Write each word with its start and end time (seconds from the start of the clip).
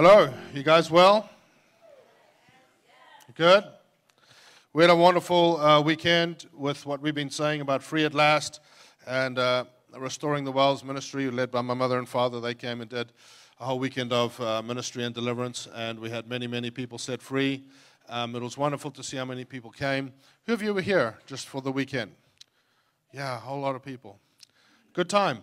Hello, 0.00 0.32
you 0.54 0.62
guys 0.62 0.92
well? 0.92 1.28
Good? 3.34 3.64
We 4.72 4.84
had 4.84 4.90
a 4.90 4.94
wonderful 4.94 5.56
uh, 5.56 5.80
weekend 5.80 6.46
with 6.54 6.86
what 6.86 7.02
we've 7.02 7.16
been 7.16 7.30
saying 7.30 7.62
about 7.62 7.82
Free 7.82 8.04
at 8.04 8.14
Last 8.14 8.60
and 9.08 9.40
uh, 9.40 9.64
Restoring 9.96 10.44
the 10.44 10.52
Wells 10.52 10.84
ministry, 10.84 11.28
led 11.32 11.50
by 11.50 11.62
my 11.62 11.74
mother 11.74 11.98
and 11.98 12.08
father. 12.08 12.38
They 12.38 12.54
came 12.54 12.80
and 12.80 12.88
did 12.88 13.12
a 13.58 13.64
whole 13.64 13.80
weekend 13.80 14.12
of 14.12 14.40
uh, 14.40 14.62
ministry 14.62 15.02
and 15.02 15.12
deliverance, 15.12 15.66
and 15.74 15.98
we 15.98 16.10
had 16.10 16.28
many, 16.28 16.46
many 16.46 16.70
people 16.70 16.98
set 16.98 17.20
free. 17.20 17.64
Um, 18.08 18.36
it 18.36 18.40
was 18.40 18.56
wonderful 18.56 18.92
to 18.92 19.02
see 19.02 19.16
how 19.16 19.24
many 19.24 19.44
people 19.44 19.72
came. 19.72 20.12
Who 20.46 20.52
of 20.52 20.62
you 20.62 20.74
were 20.74 20.80
here 20.80 21.18
just 21.26 21.48
for 21.48 21.60
the 21.60 21.72
weekend? 21.72 22.12
Yeah, 23.12 23.34
a 23.34 23.40
whole 23.40 23.58
lot 23.58 23.74
of 23.74 23.82
people. 23.82 24.20
Good 24.92 25.08
time. 25.08 25.42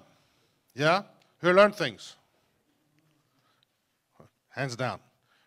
Yeah? 0.74 1.02
Who 1.40 1.52
learned 1.52 1.76
things? 1.76 2.16
Hands 4.56 4.74
down. 4.76 5.00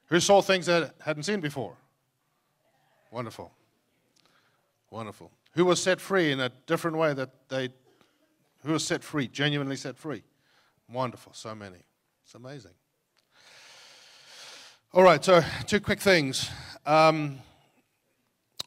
Who 0.07 0.21
saw 0.21 0.43
things 0.43 0.67
that 0.67 0.95
hadn't 1.01 1.23
seen 1.23 1.41
before? 1.41 1.77
Wonderful. 3.11 3.51
Wonderful. 4.91 5.31
Who 5.53 5.65
was 5.65 5.83
set 5.83 5.99
free 5.99 6.31
in 6.31 6.41
a 6.41 6.51
different 6.67 6.99
way 6.99 7.15
that 7.15 7.31
they, 7.49 7.71
who 8.65 8.73
was 8.73 8.85
set 8.85 9.03
free, 9.03 9.27
genuinely 9.27 9.77
set 9.77 9.97
free? 9.97 10.23
Wonderful. 10.93 11.33
So 11.33 11.55
many. 11.55 11.79
It's 12.25 12.35
amazing. 12.35 12.73
All 14.93 15.03
right, 15.03 15.25
so 15.25 15.43
two 15.67 15.81
quick 15.81 16.01
things. 16.01 16.51
Um, 16.85 17.39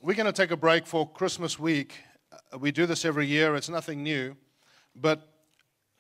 we're 0.02 0.16
going 0.16 0.26
to 0.26 0.31
take 0.31 0.52
a 0.52 0.58
break 0.58 0.88
for 0.88 1.08
Christmas 1.08 1.59
week. 1.59 2.00
Uh, 2.31 2.58
we 2.58 2.72
do 2.72 2.88
this 2.88 3.05
every 3.05 3.28
year, 3.28 3.55
it's 3.55 3.70
nothing 3.70 4.02
new, 4.02 4.36
but 4.95 5.28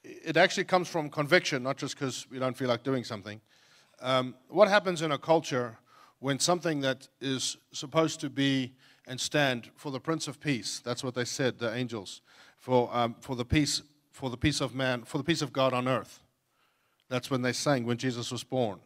it 0.03 0.37
actually 0.37 0.63
comes 0.63 0.87
from 0.87 1.09
conviction, 1.09 1.61
not 1.61 1.77
just 1.77 1.95
because 1.95 2.25
we 2.31 2.39
don't 2.39 2.57
feel 2.57 2.67
like 2.67 2.83
doing 2.83 3.03
something. 3.03 3.39
Um, 4.01 4.35
what 4.47 4.67
happens 4.67 5.03
in 5.03 5.11
a 5.11 5.17
culture 5.17 5.77
when 6.19 6.39
something 6.39 6.81
that 6.81 7.07
is 7.19 7.57
supposed 7.71 8.19
to 8.21 8.29
be 8.29 8.73
and 9.07 9.19
stand 9.19 9.69
for 9.75 9.91
the 9.91 9.99
Prince 9.99 10.27
of 10.27 10.39
Peace, 10.39 10.81
that's 10.83 11.03
what 11.03 11.13
they 11.13 11.25
said, 11.25 11.59
the 11.59 11.73
angels, 11.73 12.21
for, 12.59 12.89
um, 12.93 13.15
for, 13.19 13.35
the 13.35 13.45
peace, 13.45 13.81
for 14.11 14.29
the 14.29 14.37
peace 14.37 14.61
of 14.61 14.73
man, 14.73 15.03
for 15.03 15.17
the 15.17 15.23
peace 15.23 15.41
of 15.41 15.53
God 15.53 15.73
on 15.73 15.87
earth. 15.87 16.19
That's 17.09 17.29
when 17.29 17.41
they 17.41 17.53
sang, 17.53 17.85
when 17.85 17.97
Jesus 17.97 18.31
was 18.31 18.43
born. 18.43 18.79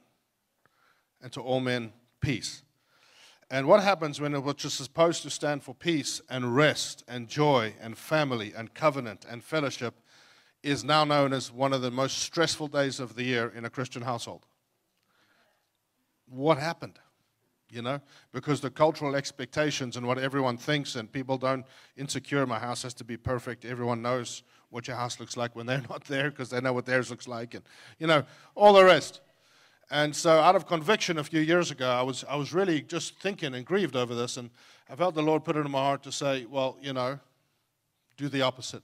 And 1.21 1.31
to 1.33 1.41
all 1.41 1.59
men, 1.59 1.93
peace. 2.21 2.63
And 3.51 3.67
what 3.67 3.83
happens 3.83 4.19
when 4.19 4.33
it 4.33 4.43
was 4.43 4.73
supposed 4.73 5.21
to 5.23 5.29
stand 5.29 5.63
for 5.63 5.75
peace 5.75 6.21
and 6.29 6.55
rest 6.55 7.03
and 7.07 7.27
joy 7.27 7.75
and 7.79 7.97
family 7.97 8.53
and 8.55 8.73
covenant 8.73 9.25
and 9.29 9.43
fellowship 9.43 10.01
is 10.63 10.83
now 10.83 11.03
known 11.03 11.31
as 11.31 11.51
one 11.51 11.73
of 11.73 11.81
the 11.81 11.91
most 11.91 12.17
stressful 12.19 12.67
days 12.67 12.99
of 12.99 13.15
the 13.15 13.23
year 13.23 13.53
in 13.55 13.65
a 13.65 13.69
Christian 13.69 14.01
household? 14.01 14.45
What 16.27 16.57
happened? 16.57 16.99
you 17.75 17.81
know, 17.81 17.99
because 18.31 18.61
the 18.61 18.69
cultural 18.69 19.15
expectations 19.15 19.97
and 19.97 20.07
what 20.07 20.17
everyone 20.17 20.57
thinks, 20.57 20.95
and 20.95 21.11
people 21.11 21.37
don't 21.37 21.65
insecure. 21.97 22.45
My 22.45 22.59
house 22.59 22.83
has 22.83 22.93
to 22.95 23.03
be 23.03 23.17
perfect. 23.17 23.65
Everyone 23.65 24.01
knows 24.01 24.43
what 24.69 24.87
your 24.87 24.95
house 24.95 25.19
looks 25.19 25.35
like 25.35 25.55
when 25.55 25.65
they're 25.65 25.83
not 25.89 26.05
there 26.05 26.29
because 26.29 26.49
they 26.49 26.61
know 26.61 26.73
what 26.73 26.85
theirs 26.85 27.09
looks 27.09 27.27
like, 27.27 27.53
and 27.53 27.63
you 27.99 28.07
know, 28.07 28.23
all 28.55 28.73
the 28.73 28.83
rest. 28.83 29.21
And 29.91 30.15
so, 30.15 30.39
out 30.39 30.55
of 30.55 30.65
conviction, 30.65 31.17
a 31.19 31.23
few 31.23 31.41
years 31.41 31.69
ago, 31.69 31.89
I 31.89 32.01
was 32.01 32.23
I 32.29 32.35
was 32.35 32.53
really 32.53 32.81
just 32.81 33.19
thinking 33.19 33.53
and 33.53 33.65
grieved 33.65 33.95
over 33.95 34.15
this, 34.15 34.37
and 34.37 34.49
I 34.89 34.95
felt 34.95 35.15
the 35.15 35.21
Lord 35.21 35.43
put 35.43 35.55
it 35.55 35.65
in 35.65 35.71
my 35.71 35.79
heart 35.79 36.03
to 36.03 36.11
say, 36.11 36.45
well, 36.45 36.77
you 36.81 36.93
know, 36.93 37.19
do 38.17 38.29
the 38.29 38.41
opposite. 38.41 38.83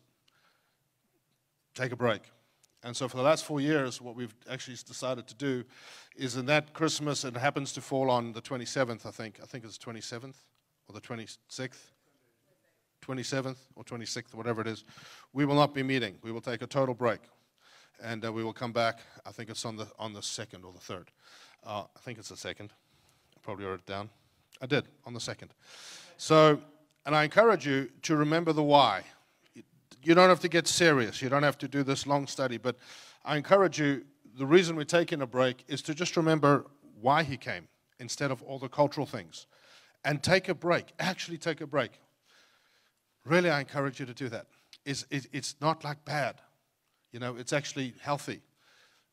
Take 1.73 1.91
a 1.91 1.95
break. 1.95 2.21
And 2.83 2.95
so, 2.95 3.07
for 3.07 3.17
the 3.17 3.23
last 3.23 3.45
four 3.45 3.61
years, 3.61 4.01
what 4.01 4.15
we've 4.15 4.33
actually 4.49 4.75
decided 4.75 5.27
to 5.27 5.35
do 5.35 5.63
is 6.15 6.35
in 6.35 6.47
that 6.47 6.73
Christmas, 6.73 7.23
it 7.23 7.37
happens 7.37 7.71
to 7.73 7.81
fall 7.81 8.09
on 8.09 8.33
the 8.33 8.41
27th, 8.41 9.05
I 9.05 9.11
think. 9.11 9.39
I 9.41 9.45
think 9.45 9.65
it's 9.65 9.77
27th 9.77 10.35
or 10.87 10.93
the 10.93 11.01
26th. 11.01 11.91
27th 13.01 13.57
or 13.75 13.83
26th, 13.83 14.33
whatever 14.33 14.61
it 14.61 14.67
is, 14.67 14.83
we 15.33 15.43
will 15.43 15.55
not 15.55 15.73
be 15.73 15.83
meeting. 15.83 16.15
We 16.21 16.31
will 16.31 16.41
take 16.41 16.61
a 16.61 16.67
total 16.67 16.93
break, 16.93 17.19
and 18.01 18.23
uh, 18.23 18.31
we 18.31 18.43
will 18.43 18.53
come 18.53 18.71
back. 18.71 18.99
I 19.25 19.31
think 19.31 19.49
it's 19.49 19.65
on 19.65 19.75
the 19.75 19.87
on 19.97 20.13
the 20.13 20.21
second 20.21 20.63
or 20.63 20.71
the 20.71 20.79
third. 20.79 21.09
Uh, 21.65 21.83
I 21.95 21.99
think 22.01 22.19
it's 22.19 22.29
the 22.29 22.37
second. 22.37 22.71
I 23.35 23.39
probably 23.41 23.65
wrote 23.65 23.79
it 23.79 23.85
down. 23.85 24.09
I 24.61 24.67
did 24.67 24.85
on 25.05 25.13
the 25.13 25.19
second. 25.19 25.53
So, 26.17 26.61
and 27.05 27.15
I 27.15 27.23
encourage 27.23 27.65
you 27.65 27.89
to 28.03 28.15
remember 28.15 28.53
the 28.53 28.63
why 28.63 29.03
you 30.03 30.15
don't 30.15 30.29
have 30.29 30.39
to 30.41 30.49
get 30.49 30.67
serious. 30.67 31.21
You 31.21 31.29
don't 31.29 31.43
have 31.43 31.57
to 31.59 31.67
do 31.67 31.83
this 31.83 32.07
long 32.07 32.27
study. 32.27 32.57
But 32.57 32.77
I 33.23 33.37
encourage 33.37 33.79
you, 33.79 34.03
the 34.37 34.45
reason 34.45 34.75
we're 34.75 34.83
taking 34.83 35.21
a 35.21 35.27
break 35.27 35.63
is 35.67 35.81
to 35.83 35.93
just 35.93 36.17
remember 36.17 36.65
why 36.99 37.23
he 37.23 37.37
came 37.37 37.67
instead 37.99 38.31
of 38.31 38.41
all 38.43 38.59
the 38.59 38.69
cultural 38.69 39.05
things. 39.05 39.47
And 40.03 40.23
take 40.23 40.49
a 40.49 40.55
break. 40.55 40.93
Actually, 40.99 41.37
take 41.37 41.61
a 41.61 41.67
break. 41.67 41.91
Really, 43.25 43.49
I 43.49 43.59
encourage 43.59 43.99
you 43.99 44.05
to 44.05 44.13
do 44.13 44.29
that. 44.29 44.47
It's, 44.85 45.05
it's 45.11 45.55
not 45.61 45.83
like 45.83 46.03
bad, 46.05 46.41
you 47.11 47.19
know, 47.19 47.35
it's 47.35 47.53
actually 47.53 47.93
healthy. 48.01 48.41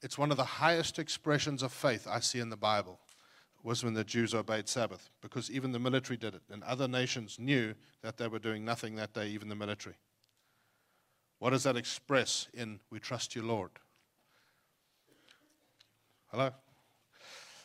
It's 0.01 0.17
one 0.17 0.31
of 0.31 0.39
the 0.39 0.45
highest 0.45 0.99
expressions 0.99 1.63
of 1.63 1.73
faith 1.73 2.07
I 2.09 2.21
see 2.21 2.41
in 2.41 2.49
the 2.49 2.57
Bible 2.57 3.01
was 3.63 3.85
when 3.85 3.93
the 3.93 4.05
Jews 4.05 4.35
obeyed 4.35 4.69
Sabbath, 4.69 5.11
because 5.21 5.51
even 5.51 5.73
the 5.73 5.79
military 5.79 6.17
did 6.17 6.35
it, 6.35 6.43
and 6.51 6.63
other 6.63 6.89
nations 6.89 7.39
knew 7.39 7.75
that 8.03 8.17
they 8.17 8.29
were 8.29 8.39
doing 8.39 8.65
nothing 8.65 8.95
that 8.97 9.13
day, 9.13 9.29
even 9.29 9.49
the 9.49 9.57
military. 9.57 9.97
What 11.39 11.51
does 11.51 11.63
that 11.63 11.77
express 11.77 12.49
in 12.53 12.81
we 12.91 12.99
trust 12.99 13.37
you, 13.37 13.43
Lord? 13.43 13.71
Hello? 16.31 16.51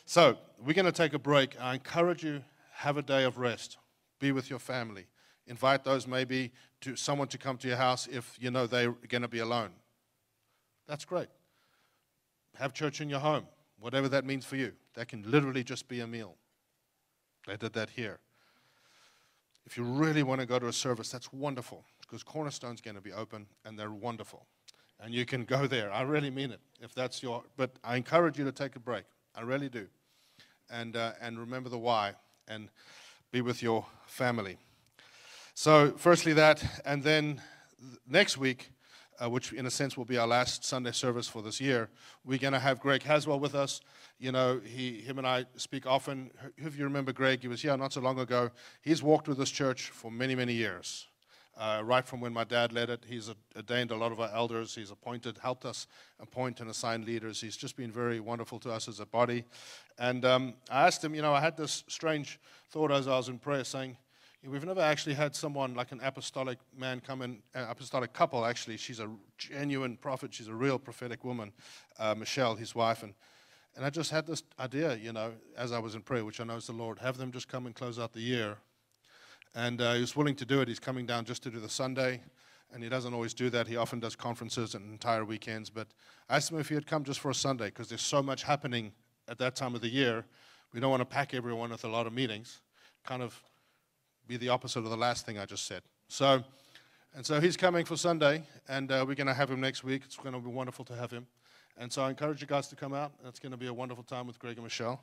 So, 0.06 0.38
we're 0.58 0.74
going 0.74 0.86
to 0.86 0.92
take 0.92 1.12
a 1.12 1.18
break. 1.18 1.60
I 1.60 1.74
encourage 1.74 2.22
you, 2.22 2.42
have 2.72 2.96
a 2.96 3.02
day 3.02 3.24
of 3.24 3.38
rest. 3.38 3.78
Be 4.20 4.32
with 4.32 4.48
your 4.48 4.58
family. 4.58 5.06
Invite 5.46 5.84
those 5.84 6.06
maybe 6.06 6.52
to 6.82 6.96
someone 6.96 7.28
to 7.28 7.38
come 7.38 7.56
to 7.58 7.68
your 7.68 7.76
house 7.76 8.06
if 8.06 8.36
you 8.40 8.50
know 8.50 8.66
they're 8.66 8.92
going 9.08 9.22
to 9.22 9.28
be 9.28 9.40
alone. 9.40 9.70
That's 10.86 11.04
great. 11.04 11.28
Have 12.56 12.72
church 12.72 13.00
in 13.00 13.08
your 13.08 13.20
home, 13.20 13.46
whatever 13.80 14.08
that 14.10 14.24
means 14.24 14.44
for 14.44 14.56
you. 14.56 14.72
That 14.94 15.08
can 15.08 15.28
literally 15.30 15.64
just 15.64 15.88
be 15.88 16.00
a 16.00 16.06
meal. 16.06 16.36
They 17.46 17.56
did 17.56 17.72
that 17.72 17.90
here. 17.90 18.20
If 19.66 19.76
you 19.76 19.84
really 19.84 20.22
want 20.22 20.40
to 20.40 20.46
go 20.46 20.58
to 20.58 20.68
a 20.68 20.72
service, 20.72 21.10
that's 21.10 21.32
wonderful 21.32 21.84
because 22.04 22.22
Cornerstone's 22.22 22.80
going 22.80 22.94
to 22.94 23.00
be 23.00 23.12
open 23.12 23.46
and 23.64 23.78
they're 23.78 23.92
wonderful. 23.92 24.46
And 25.00 25.12
you 25.12 25.26
can 25.26 25.44
go 25.44 25.66
there. 25.66 25.92
I 25.92 26.02
really 26.02 26.30
mean 26.30 26.50
it. 26.50 26.60
If 26.80 26.94
that's 26.94 27.22
your, 27.22 27.42
but 27.56 27.72
I 27.82 27.96
encourage 27.96 28.38
you 28.38 28.44
to 28.44 28.52
take 28.52 28.76
a 28.76 28.80
break. 28.80 29.04
I 29.34 29.42
really 29.42 29.68
do. 29.68 29.86
And, 30.70 30.96
uh, 30.96 31.12
and 31.20 31.38
remember 31.38 31.68
the 31.68 31.78
why 31.78 32.14
and 32.48 32.68
be 33.32 33.40
with 33.40 33.62
your 33.62 33.84
family. 34.06 34.56
So, 35.54 35.94
firstly, 35.96 36.32
that, 36.34 36.82
and 36.84 37.02
then 37.02 37.40
next 38.08 38.38
week, 38.38 38.70
uh, 39.22 39.30
which 39.30 39.52
in 39.52 39.66
a 39.66 39.70
sense 39.70 39.96
will 39.96 40.04
be 40.04 40.18
our 40.18 40.26
last 40.26 40.64
Sunday 40.64 40.92
service 40.92 41.28
for 41.28 41.42
this 41.42 41.60
year, 41.60 41.88
we're 42.24 42.38
going 42.38 42.52
to 42.52 42.58
have 42.58 42.80
Greg 42.80 43.02
Haswell 43.02 43.38
with 43.38 43.54
us. 43.54 43.80
You 44.18 44.32
know, 44.32 44.60
he, 44.64 45.00
him 45.00 45.18
and 45.18 45.26
I 45.26 45.46
speak 45.56 45.86
often. 45.86 46.30
If 46.56 46.78
you 46.78 46.84
remember 46.84 47.12
Greg, 47.12 47.42
he 47.42 47.48
was 47.48 47.62
here 47.62 47.76
not 47.76 47.92
so 47.92 48.00
long 48.00 48.18
ago. 48.18 48.50
He's 48.82 49.02
walked 49.02 49.28
with 49.28 49.38
this 49.38 49.50
church 49.50 49.90
for 49.90 50.10
many, 50.10 50.34
many 50.34 50.54
years 50.54 51.08
uh, 51.56 51.82
right 51.84 52.06
from 52.06 52.20
when 52.20 52.32
my 52.32 52.44
dad 52.44 52.72
led 52.72 52.90
it. 52.90 53.04
He's 53.08 53.30
ordained 53.56 53.90
a 53.90 53.96
lot 53.96 54.12
of 54.12 54.20
our 54.20 54.30
elders. 54.32 54.74
He's 54.74 54.90
appointed, 54.90 55.38
helped 55.38 55.64
us 55.64 55.86
appoint 56.20 56.60
and 56.60 56.68
assign 56.68 57.04
leaders. 57.04 57.40
He's 57.40 57.56
just 57.56 57.76
been 57.76 57.92
very 57.92 58.20
wonderful 58.20 58.58
to 58.60 58.72
us 58.72 58.88
as 58.88 59.00
a 59.00 59.06
body. 59.06 59.44
And 59.98 60.24
um, 60.24 60.54
I 60.70 60.86
asked 60.86 61.04
him, 61.04 61.14
you 61.14 61.22
know, 61.22 61.32
I 61.32 61.40
had 61.40 61.56
this 61.56 61.84
strange 61.88 62.40
thought 62.70 62.90
as 62.90 63.06
I 63.06 63.16
was 63.16 63.28
in 63.28 63.38
prayer 63.38 63.64
saying, 63.64 63.96
We've 64.46 64.64
never 64.66 64.82
actually 64.82 65.14
had 65.14 65.34
someone 65.34 65.74
like 65.74 65.90
an 65.92 66.00
apostolic 66.02 66.58
man 66.76 67.00
come 67.00 67.22
in, 67.22 67.38
an 67.54 67.66
apostolic 67.66 68.12
couple 68.12 68.44
actually. 68.44 68.76
She's 68.76 69.00
a 69.00 69.08
genuine 69.38 69.96
prophet, 69.96 70.34
she's 70.34 70.48
a 70.48 70.54
real 70.54 70.78
prophetic 70.78 71.24
woman, 71.24 71.50
uh, 71.98 72.14
Michelle, 72.14 72.54
his 72.54 72.74
wife. 72.74 73.02
And, 73.02 73.14
and 73.74 73.86
I 73.86 73.88
just 73.88 74.10
had 74.10 74.26
this 74.26 74.42
idea, 74.60 74.96
you 74.96 75.14
know, 75.14 75.32
as 75.56 75.72
I 75.72 75.78
was 75.78 75.94
in 75.94 76.02
prayer, 76.02 76.26
which 76.26 76.40
I 76.40 76.44
know 76.44 76.56
is 76.56 76.66
the 76.66 76.74
Lord, 76.74 76.98
have 76.98 77.16
them 77.16 77.32
just 77.32 77.48
come 77.48 77.64
and 77.64 77.74
close 77.74 77.98
out 77.98 78.12
the 78.12 78.20
year 78.20 78.58
and 79.54 79.80
uh, 79.80 79.96
willing 80.16 80.34
to 80.36 80.44
do 80.44 80.60
it. 80.60 80.68
He's 80.68 80.80
coming 80.80 81.06
down 81.06 81.24
just 81.24 81.42
to 81.44 81.50
do 81.50 81.60
the 81.60 81.68
Sunday, 81.68 82.20
and 82.72 82.82
he 82.82 82.88
doesn't 82.88 83.14
always 83.14 83.34
do 83.34 83.50
that. 83.50 83.66
He 83.66 83.76
often 83.76 84.00
does 84.00 84.16
conferences 84.16 84.74
and 84.74 84.90
entire 84.90 85.24
weekends. 85.24 85.70
But 85.70 85.88
I 86.28 86.36
asked 86.36 86.50
him 86.50 86.58
if 86.58 86.68
he 86.68 86.74
had 86.74 86.86
come 86.86 87.04
just 87.04 87.20
for 87.20 87.30
a 87.30 87.34
Sunday 87.34 87.66
because 87.66 87.88
there's 87.88 88.02
so 88.02 88.22
much 88.22 88.42
happening 88.42 88.92
at 89.28 89.38
that 89.38 89.56
time 89.56 89.74
of 89.74 89.80
the 89.80 89.88
year. 89.88 90.24
We 90.72 90.80
don't 90.80 90.90
want 90.90 91.00
to 91.00 91.06
pack 91.06 91.34
everyone 91.34 91.70
with 91.70 91.84
a 91.84 91.88
lot 91.88 92.06
of 92.06 92.12
meetings. 92.12 92.60
Kind 93.04 93.22
of 93.22 93.40
be 94.26 94.36
the 94.36 94.48
opposite 94.48 94.80
of 94.80 94.90
the 94.90 94.96
last 94.96 95.24
thing 95.26 95.38
I 95.38 95.46
just 95.46 95.66
said. 95.66 95.82
So, 96.08 96.42
and 97.14 97.24
so 97.24 97.40
he's 97.40 97.56
coming 97.56 97.84
for 97.84 97.96
Sunday, 97.96 98.42
and 98.68 98.90
uh, 98.90 99.04
we're 99.06 99.14
going 99.14 99.28
to 99.28 99.34
have 99.34 99.50
him 99.50 99.60
next 99.60 99.84
week. 99.84 100.02
It's 100.04 100.16
going 100.16 100.32
to 100.34 100.40
be 100.40 100.50
wonderful 100.50 100.84
to 100.86 100.96
have 100.96 101.10
him. 101.10 101.26
And 101.76 101.92
so 101.92 102.02
I 102.02 102.10
encourage 102.10 102.40
you 102.40 102.46
guys 102.46 102.68
to 102.68 102.76
come 102.76 102.94
out. 102.94 103.12
It's 103.26 103.38
going 103.38 103.52
to 103.52 103.58
be 103.58 103.66
a 103.66 103.74
wonderful 103.74 104.04
time 104.04 104.26
with 104.26 104.38
Greg 104.38 104.56
and 104.56 104.64
Michelle. 104.64 105.00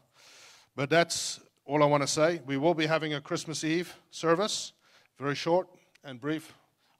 But 0.75 0.89
that's 0.89 1.39
all 1.65 1.83
I 1.83 1.85
want 1.85 2.03
to 2.03 2.07
say. 2.07 2.41
We 2.45 2.57
will 2.57 2.73
be 2.73 2.85
having 2.85 3.13
a 3.13 3.21
Christmas 3.21 3.63
Eve 3.63 3.95
service, 4.09 4.73
very 5.17 5.35
short 5.35 5.67
and 6.03 6.19
brief 6.19 6.53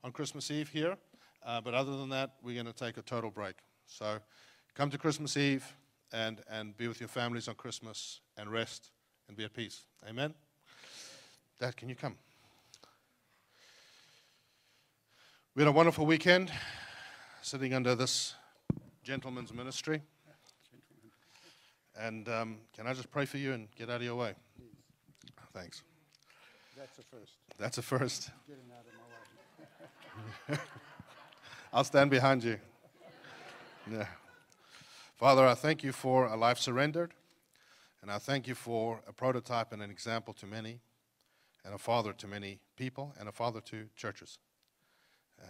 on 0.04 0.12
Christmas 0.12 0.52
Eve 0.52 0.70
here. 0.70 0.98
Uh, 1.46 1.60
but 1.62 1.74
other 1.74 1.98
than 1.98 2.10
that, 2.10 2.36
we're 2.44 2.62
going 2.62 2.72
to 2.72 2.74
take 2.74 2.98
a 2.98 3.02
total 3.02 3.32
break. 3.32 3.56
So 3.88 4.20
come 4.76 4.90
to 4.92 4.98
Christmas 4.98 5.36
Eve 5.38 5.66
and, 6.14 6.42
and 6.50 6.78
be 6.78 6.88
with 6.88 7.00
your 7.00 7.10
families 7.10 7.48
on 7.48 7.56
Christmas 7.56 8.22
and 8.38 8.52
rest 8.52 8.92
and 9.28 9.36
be 9.36 9.44
at 9.44 9.54
peace. 9.54 9.82
Amen? 10.08 10.34
Dad, 11.60 11.76
can 11.76 11.90
you 11.90 11.96
come? 11.96 12.16
We 15.56 15.64
had 15.64 15.68
a 15.68 15.72
wonderful 15.72 16.06
weekend 16.06 16.52
sitting 17.42 17.74
under 17.74 17.96
this 17.96 18.36
gentleman's 19.04 19.54
ministry. 19.54 20.02
And 22.00 22.28
um, 22.30 22.58
can 22.76 22.88
I 22.88 22.94
just 22.94 23.12
pray 23.12 23.26
for 23.26 23.38
you 23.38 23.54
and 23.54 23.68
get 23.76 23.90
out 23.90 23.98
of 23.98 24.04
your 24.04 24.16
way? 24.16 24.34
Please. 24.56 25.32
Thanks. 25.54 25.84
That's 26.78 26.98
a 26.98 27.04
first. 27.04 27.34
That's 27.58 27.78
a 27.78 27.82
first. 27.82 28.32
Getting 28.48 28.64
out 28.72 28.86
of 28.88 30.50
my 30.50 30.56
way. 30.56 30.62
I'll 31.74 31.84
stand 31.84 32.10
behind 32.10 32.44
you. 32.44 32.58
Yeah. 33.92 34.06
Father, 35.16 35.46
I 35.46 35.54
thank 35.54 35.84
you 35.84 35.92
for 35.92 36.26
a 36.26 36.36
life 36.36 36.58
surrendered, 36.58 37.14
and 38.02 38.12
I 38.12 38.18
thank 38.18 38.48
you 38.48 38.56
for 38.56 39.02
a 39.08 39.14
prototype 39.14 39.72
and 39.72 39.82
an 39.82 39.92
example 39.92 40.34
to 40.36 40.48
many, 40.48 40.80
and 41.64 41.74
a 41.74 41.78
father 41.78 42.14
to 42.14 42.28
many 42.28 42.60
people, 42.76 43.14
and 43.20 43.30
a 43.30 43.32
father 43.32 43.62
to 43.62 43.86
churches, 43.96 44.40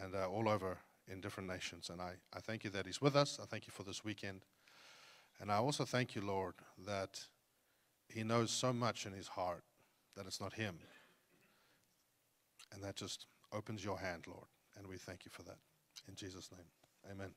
and 0.02 0.14
uh, 0.14 0.28
all 0.28 0.50
over 0.50 0.78
in 1.08 1.22
different 1.22 1.48
nations. 1.50 1.90
And 1.90 2.02
I, 2.02 2.14
I 2.34 2.40
thank 2.40 2.64
you 2.64 2.70
that 2.72 2.86
he's 2.86 3.02
with 3.02 3.16
us. 3.16 3.40
I 3.42 3.46
thank 3.46 3.68
you 3.68 3.72
for 3.72 3.84
this 3.84 4.04
weekend. 4.04 4.42
And 5.42 5.52
I 5.52 5.56
also 5.56 5.86
thank 5.86 6.14
you, 6.16 6.22
Lord, 6.22 6.54
that 6.86 7.20
he 8.08 8.24
knows 8.24 8.52
so 8.52 8.72
much 8.72 9.08
in 9.08 9.12
his 9.12 9.28
heart 9.28 9.64
that 10.16 10.28
it's 10.28 10.40
not 10.40 10.54
him. 10.54 10.78
And 12.72 12.84
that 12.84 12.96
just 12.96 13.26
opens 13.52 13.84
your 13.84 13.98
hand, 13.98 14.26
Lord. 14.28 14.46
And 14.78 14.86
we 14.86 14.98
thank 14.98 15.26
you 15.26 15.32
for 15.32 15.42
that. 15.44 15.58
In 16.08 16.16
Jesus' 16.16 16.50
name, 16.52 17.12
amen. 17.12 17.32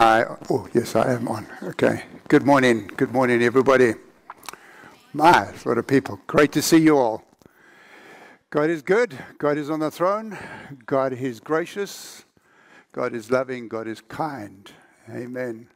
I, 0.00 0.24
oh, 0.50 0.68
yes, 0.74 0.96
I 0.96 1.12
am 1.12 1.28
on. 1.28 1.46
Okay. 1.62 2.02
Good 2.28 2.42
morning. 2.44 2.90
Good 2.96 3.12
morning, 3.12 3.42
everybody. 3.42 3.94
My, 5.12 5.52
a 5.64 5.68
lot 5.68 5.78
of 5.78 5.86
people. 5.86 6.20
Great 6.26 6.50
to 6.52 6.60
see 6.60 6.78
you 6.78 6.98
all. 6.98 7.24
God 8.50 8.70
is 8.70 8.82
good. 8.82 9.16
God 9.38 9.56
is 9.56 9.70
on 9.70 9.78
the 9.78 9.90
throne. 9.90 10.36
God 10.84 11.12
is 11.12 11.38
gracious. 11.38 12.23
God 12.94 13.12
is 13.12 13.28
loving. 13.28 13.66
God 13.66 13.88
is 13.88 14.00
kind. 14.00 14.70
Amen. 15.10 15.66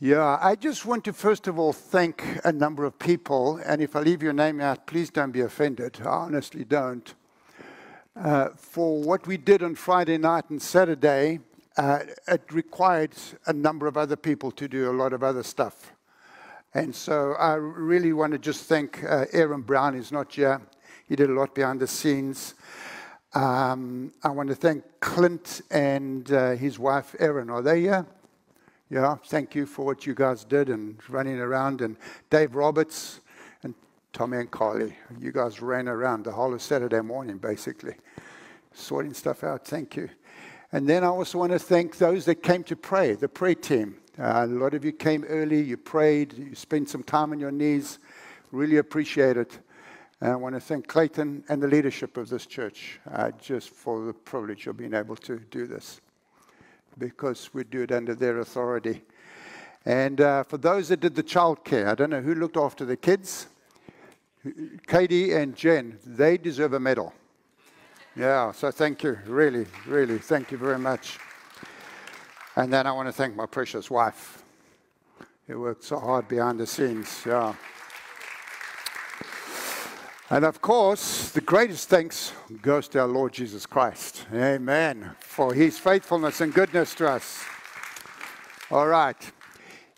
Yeah, 0.00 0.38
I 0.40 0.54
just 0.54 0.86
want 0.86 1.04
to 1.04 1.12
first 1.12 1.48
of 1.48 1.58
all 1.58 1.74
thank 1.74 2.24
a 2.44 2.50
number 2.50 2.86
of 2.86 2.98
people, 2.98 3.60
and 3.62 3.82
if 3.82 3.94
I 3.94 4.00
leave 4.00 4.22
your 4.22 4.32
name 4.32 4.58
out, 4.62 4.86
please 4.86 5.10
don't 5.10 5.32
be 5.32 5.42
offended. 5.42 6.00
I 6.00 6.08
honestly 6.08 6.64
don't. 6.64 7.14
Uh, 8.18 8.48
for 8.56 9.02
what 9.02 9.26
we 9.26 9.36
did 9.36 9.62
on 9.62 9.74
Friday 9.74 10.16
night 10.16 10.48
and 10.48 10.62
Saturday, 10.62 11.40
uh, 11.76 11.98
it 12.26 12.50
required 12.54 13.12
a 13.46 13.52
number 13.52 13.86
of 13.86 13.98
other 13.98 14.16
people 14.16 14.50
to 14.52 14.66
do 14.68 14.90
a 14.90 14.94
lot 14.96 15.12
of 15.12 15.22
other 15.22 15.42
stuff. 15.42 15.92
And 16.72 16.94
so 16.94 17.34
I 17.34 17.52
really 17.52 18.14
want 18.14 18.32
to 18.32 18.38
just 18.38 18.64
thank 18.64 19.04
uh, 19.04 19.26
Aaron 19.30 19.60
Brown, 19.60 19.92
he's 19.92 20.10
not 20.10 20.32
here. 20.32 20.62
He 21.06 21.16
did 21.16 21.28
a 21.28 21.34
lot 21.34 21.54
behind 21.54 21.80
the 21.80 21.86
scenes. 21.86 22.54
Um, 23.36 24.14
I 24.22 24.30
want 24.30 24.48
to 24.48 24.54
thank 24.54 24.82
Clint 25.00 25.60
and 25.70 26.32
uh, 26.32 26.52
his 26.52 26.78
wife, 26.78 27.14
Erin. 27.18 27.50
Are 27.50 27.60
they 27.60 27.82
here? 27.82 28.06
Yeah, 28.88 29.16
thank 29.26 29.54
you 29.54 29.66
for 29.66 29.84
what 29.84 30.06
you 30.06 30.14
guys 30.14 30.42
did 30.42 30.70
and 30.70 30.98
running 31.10 31.38
around. 31.38 31.82
And 31.82 31.98
Dave 32.30 32.54
Roberts 32.54 33.20
and 33.62 33.74
Tommy 34.14 34.38
and 34.38 34.50
Carly, 34.50 34.96
you 35.20 35.32
guys 35.32 35.60
ran 35.60 35.86
around 35.86 36.24
the 36.24 36.32
whole 36.32 36.54
of 36.54 36.62
Saturday 36.62 37.02
morning, 37.02 37.36
basically, 37.36 37.96
sorting 38.72 39.12
stuff 39.12 39.44
out. 39.44 39.66
Thank 39.66 39.96
you. 39.96 40.08
And 40.72 40.88
then 40.88 41.04
I 41.04 41.08
also 41.08 41.36
want 41.36 41.52
to 41.52 41.58
thank 41.58 41.98
those 41.98 42.24
that 42.24 42.36
came 42.36 42.64
to 42.64 42.74
pray, 42.74 43.16
the 43.16 43.28
prayer 43.28 43.54
team. 43.54 43.98
Uh, 44.18 44.44
a 44.44 44.46
lot 44.46 44.72
of 44.72 44.82
you 44.82 44.92
came 44.92 45.24
early, 45.24 45.60
you 45.60 45.76
prayed, 45.76 46.32
you 46.38 46.54
spent 46.54 46.88
some 46.88 47.02
time 47.02 47.32
on 47.32 47.38
your 47.38 47.52
knees. 47.52 47.98
Really 48.50 48.78
appreciate 48.78 49.36
it. 49.36 49.58
And 50.20 50.32
I 50.32 50.36
want 50.36 50.54
to 50.54 50.60
thank 50.60 50.88
Clayton 50.88 51.44
and 51.48 51.62
the 51.62 51.68
leadership 51.68 52.16
of 52.16 52.28
this 52.30 52.46
church 52.46 53.00
uh, 53.12 53.32
just 53.38 53.68
for 53.68 54.06
the 54.06 54.14
privilege 54.14 54.66
of 54.66 54.78
being 54.78 54.94
able 54.94 55.16
to 55.16 55.38
do 55.50 55.66
this 55.66 56.00
because 56.98 57.50
we 57.52 57.64
do 57.64 57.82
it 57.82 57.92
under 57.92 58.14
their 58.14 58.38
authority. 58.38 59.02
And 59.84 60.20
uh, 60.20 60.44
for 60.44 60.56
those 60.56 60.88
that 60.88 61.00
did 61.00 61.14
the 61.14 61.22
childcare, 61.22 61.88
I 61.88 61.94
don't 61.94 62.10
know 62.10 62.22
who 62.22 62.34
looked 62.34 62.56
after 62.56 62.86
the 62.86 62.96
kids. 62.96 63.48
Katie 64.86 65.32
and 65.32 65.54
Jen, 65.54 65.98
they 66.06 66.38
deserve 66.38 66.72
a 66.72 66.80
medal. 66.80 67.12
Yeah, 68.16 68.52
so 68.52 68.70
thank 68.70 69.02
you, 69.02 69.18
really, 69.26 69.66
really, 69.86 70.18
thank 70.18 70.50
you 70.50 70.56
very 70.56 70.78
much. 70.78 71.18
And 72.56 72.72
then 72.72 72.86
I 72.86 72.92
want 72.92 73.08
to 73.08 73.12
thank 73.12 73.36
my 73.36 73.44
precious 73.44 73.90
wife, 73.90 74.42
who 75.46 75.60
worked 75.60 75.84
so 75.84 75.98
hard 75.98 76.26
behind 76.26 76.58
the 76.58 76.66
scenes. 76.66 77.22
Yeah. 77.26 77.54
And 80.28 80.44
of 80.44 80.60
course, 80.60 81.30
the 81.30 81.40
greatest 81.40 81.88
thanks 81.88 82.32
goes 82.60 82.88
to 82.88 83.00
our 83.00 83.06
Lord 83.06 83.32
Jesus 83.32 83.64
Christ. 83.64 84.26
Amen. 84.34 85.12
For 85.20 85.54
his 85.54 85.78
faithfulness 85.78 86.40
and 86.40 86.52
goodness 86.52 86.94
to 86.96 87.08
us. 87.08 87.44
All 88.70 88.88
right. 88.88 89.16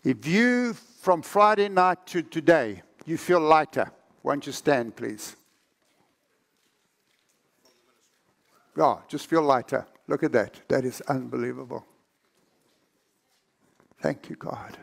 If 0.03 0.27
you, 0.27 0.73
from 1.01 1.23
Friday 1.23 1.67
night 1.67 2.05
to 2.07 2.21
today, 2.21 2.83
you 3.05 3.17
feel 3.17 3.39
lighter, 3.39 3.91
won't 4.21 4.45
you 4.45 4.53
stand, 4.53 4.95
please? 4.95 5.35
Oh, 8.77 9.01
just 9.07 9.25
feel 9.25 9.41
lighter. 9.41 9.87
Look 10.07 10.23
at 10.23 10.31
that. 10.33 10.61
That 10.67 10.85
is 10.85 11.01
unbelievable. 11.01 11.85
Thank 13.99 14.29
you, 14.29 14.35
God. 14.35 14.77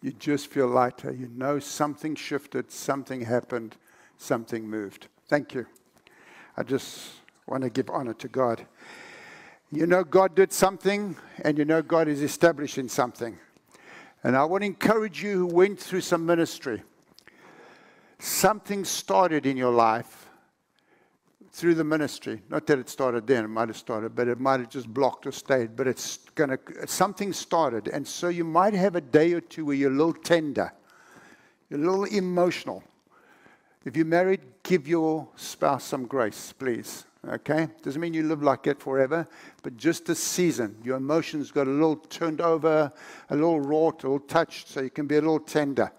You 0.00 0.12
just 0.12 0.46
feel 0.46 0.68
lighter. 0.68 1.12
You 1.12 1.28
know 1.28 1.58
something 1.58 2.14
shifted, 2.14 2.70
something 2.70 3.22
happened, 3.22 3.76
something 4.20 4.68
moved. 4.68 5.08
Thank 5.28 5.54
you. 5.54 5.66
I 6.56 6.62
just 6.62 7.10
want 7.46 7.62
to 7.62 7.70
give 7.70 7.88
honor 7.90 8.14
to 8.14 8.28
God. 8.28 8.66
You 9.72 9.86
know 9.86 10.04
God 10.04 10.34
did 10.34 10.52
something, 10.52 11.16
and 11.42 11.56
you 11.56 11.64
know 11.64 11.80
God 11.80 12.08
is 12.08 12.22
establishing 12.22 12.88
something. 12.88 13.38
And 14.22 14.36
I 14.36 14.44
want 14.44 14.62
to 14.62 14.66
encourage 14.66 15.22
you 15.22 15.38
who 15.38 15.46
went 15.46 15.80
through 15.80 16.02
some 16.02 16.26
ministry. 16.26 16.82
Something 18.18 18.84
started 18.84 19.46
in 19.46 19.56
your 19.56 19.72
life 19.72 20.28
through 21.52 21.74
the 21.74 21.84
ministry. 21.84 22.42
Not 22.50 22.66
that 22.66 22.78
it 22.78 22.88
started 22.88 23.26
then, 23.26 23.44
it 23.44 23.48
might 23.48 23.68
have 23.68 23.78
started, 23.78 24.14
but 24.14 24.28
it 24.28 24.38
might 24.38 24.60
have 24.60 24.68
just 24.68 24.92
blocked 24.92 25.26
or 25.26 25.32
stayed. 25.32 25.76
But 25.76 25.86
it's 25.86 26.18
going 26.34 26.50
to, 26.50 26.58
something 26.86 27.32
started. 27.32 27.88
And 27.88 28.06
so 28.06 28.28
you 28.28 28.44
might 28.44 28.74
have 28.74 28.96
a 28.96 29.00
day 29.00 29.32
or 29.32 29.40
two 29.40 29.64
where 29.64 29.76
you're 29.76 29.90
a 29.90 29.96
little 29.96 30.12
tender, 30.12 30.72
you're 31.70 31.80
a 31.80 31.82
little 31.82 32.04
emotional. 32.04 32.84
If 33.84 33.96
you're 33.96 34.04
married, 34.04 34.40
give 34.62 34.86
your 34.86 35.28
spouse 35.36 35.84
some 35.84 36.06
grace, 36.06 36.52
please. 36.52 37.06
Okay? 37.26 37.68
Doesn't 37.82 38.00
mean 38.00 38.14
you 38.14 38.22
live 38.24 38.42
like 38.42 38.66
it 38.66 38.80
forever, 38.80 39.26
but 39.62 39.76
just 39.76 40.08
a 40.08 40.14
season. 40.14 40.76
Your 40.82 40.96
emotions 40.96 41.50
got 41.50 41.66
a 41.66 41.70
little 41.70 41.96
turned 41.96 42.40
over, 42.40 42.92
a 43.28 43.34
little 43.34 43.60
wrought, 43.60 44.04
a 44.04 44.06
little 44.06 44.26
touched, 44.26 44.68
so 44.68 44.80
you 44.80 44.90
can 44.90 45.06
be 45.06 45.16
a 45.16 45.20
little 45.20 45.40
tender. 45.40 45.90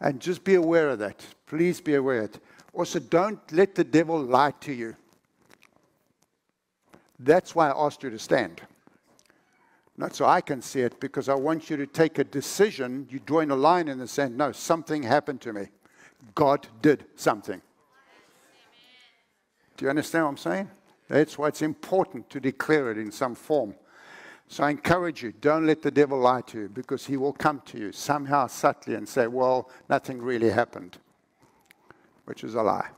And 0.00 0.18
just 0.18 0.44
be 0.44 0.54
aware 0.54 0.90
of 0.90 0.98
that. 1.00 1.24
Please 1.46 1.80
be 1.80 1.94
aware 1.94 2.20
of 2.20 2.24
it. 2.34 2.40
Also, 2.72 2.98
don't 2.98 3.40
let 3.52 3.74
the 3.74 3.84
devil 3.84 4.18
lie 4.18 4.52
to 4.60 4.72
you. 4.72 4.96
That's 7.18 7.54
why 7.54 7.70
I 7.70 7.86
asked 7.86 8.02
you 8.02 8.10
to 8.10 8.18
stand. 8.18 8.62
Not 9.98 10.14
so 10.14 10.24
I 10.24 10.40
can 10.40 10.62
see 10.62 10.80
it, 10.80 10.98
because 11.00 11.28
I 11.28 11.34
want 11.34 11.68
you 11.68 11.76
to 11.76 11.86
take 11.86 12.18
a 12.18 12.24
decision. 12.24 13.06
You 13.10 13.20
join 13.20 13.50
a 13.50 13.56
line 13.56 13.88
in 13.88 13.98
the 13.98 14.08
sand. 14.08 14.38
No, 14.38 14.52
something 14.52 15.02
happened 15.02 15.42
to 15.42 15.52
me. 15.52 15.68
God 16.34 16.66
did 16.82 17.04
something. 17.16 17.60
Do 19.76 19.84
you 19.84 19.90
understand 19.90 20.24
what 20.24 20.30
I'm 20.30 20.36
saying? 20.36 20.70
That's 21.08 21.38
why 21.38 21.48
it's 21.48 21.62
important 21.62 22.30
to 22.30 22.40
declare 22.40 22.90
it 22.90 22.98
in 22.98 23.10
some 23.10 23.34
form. 23.34 23.74
So 24.48 24.64
I 24.64 24.70
encourage 24.70 25.22
you, 25.22 25.32
don't 25.32 25.66
let 25.66 25.82
the 25.82 25.90
devil 25.90 26.18
lie 26.18 26.42
to 26.42 26.62
you 26.62 26.68
because 26.68 27.06
he 27.06 27.16
will 27.16 27.32
come 27.32 27.62
to 27.66 27.78
you 27.78 27.92
somehow 27.92 28.48
subtly 28.48 28.94
and 28.94 29.08
say, 29.08 29.26
well, 29.26 29.70
nothing 29.88 30.20
really 30.20 30.50
happened 30.50 30.98
which 32.30 32.44
is 32.44 32.54
a 32.54 32.62
lie. 32.62 32.88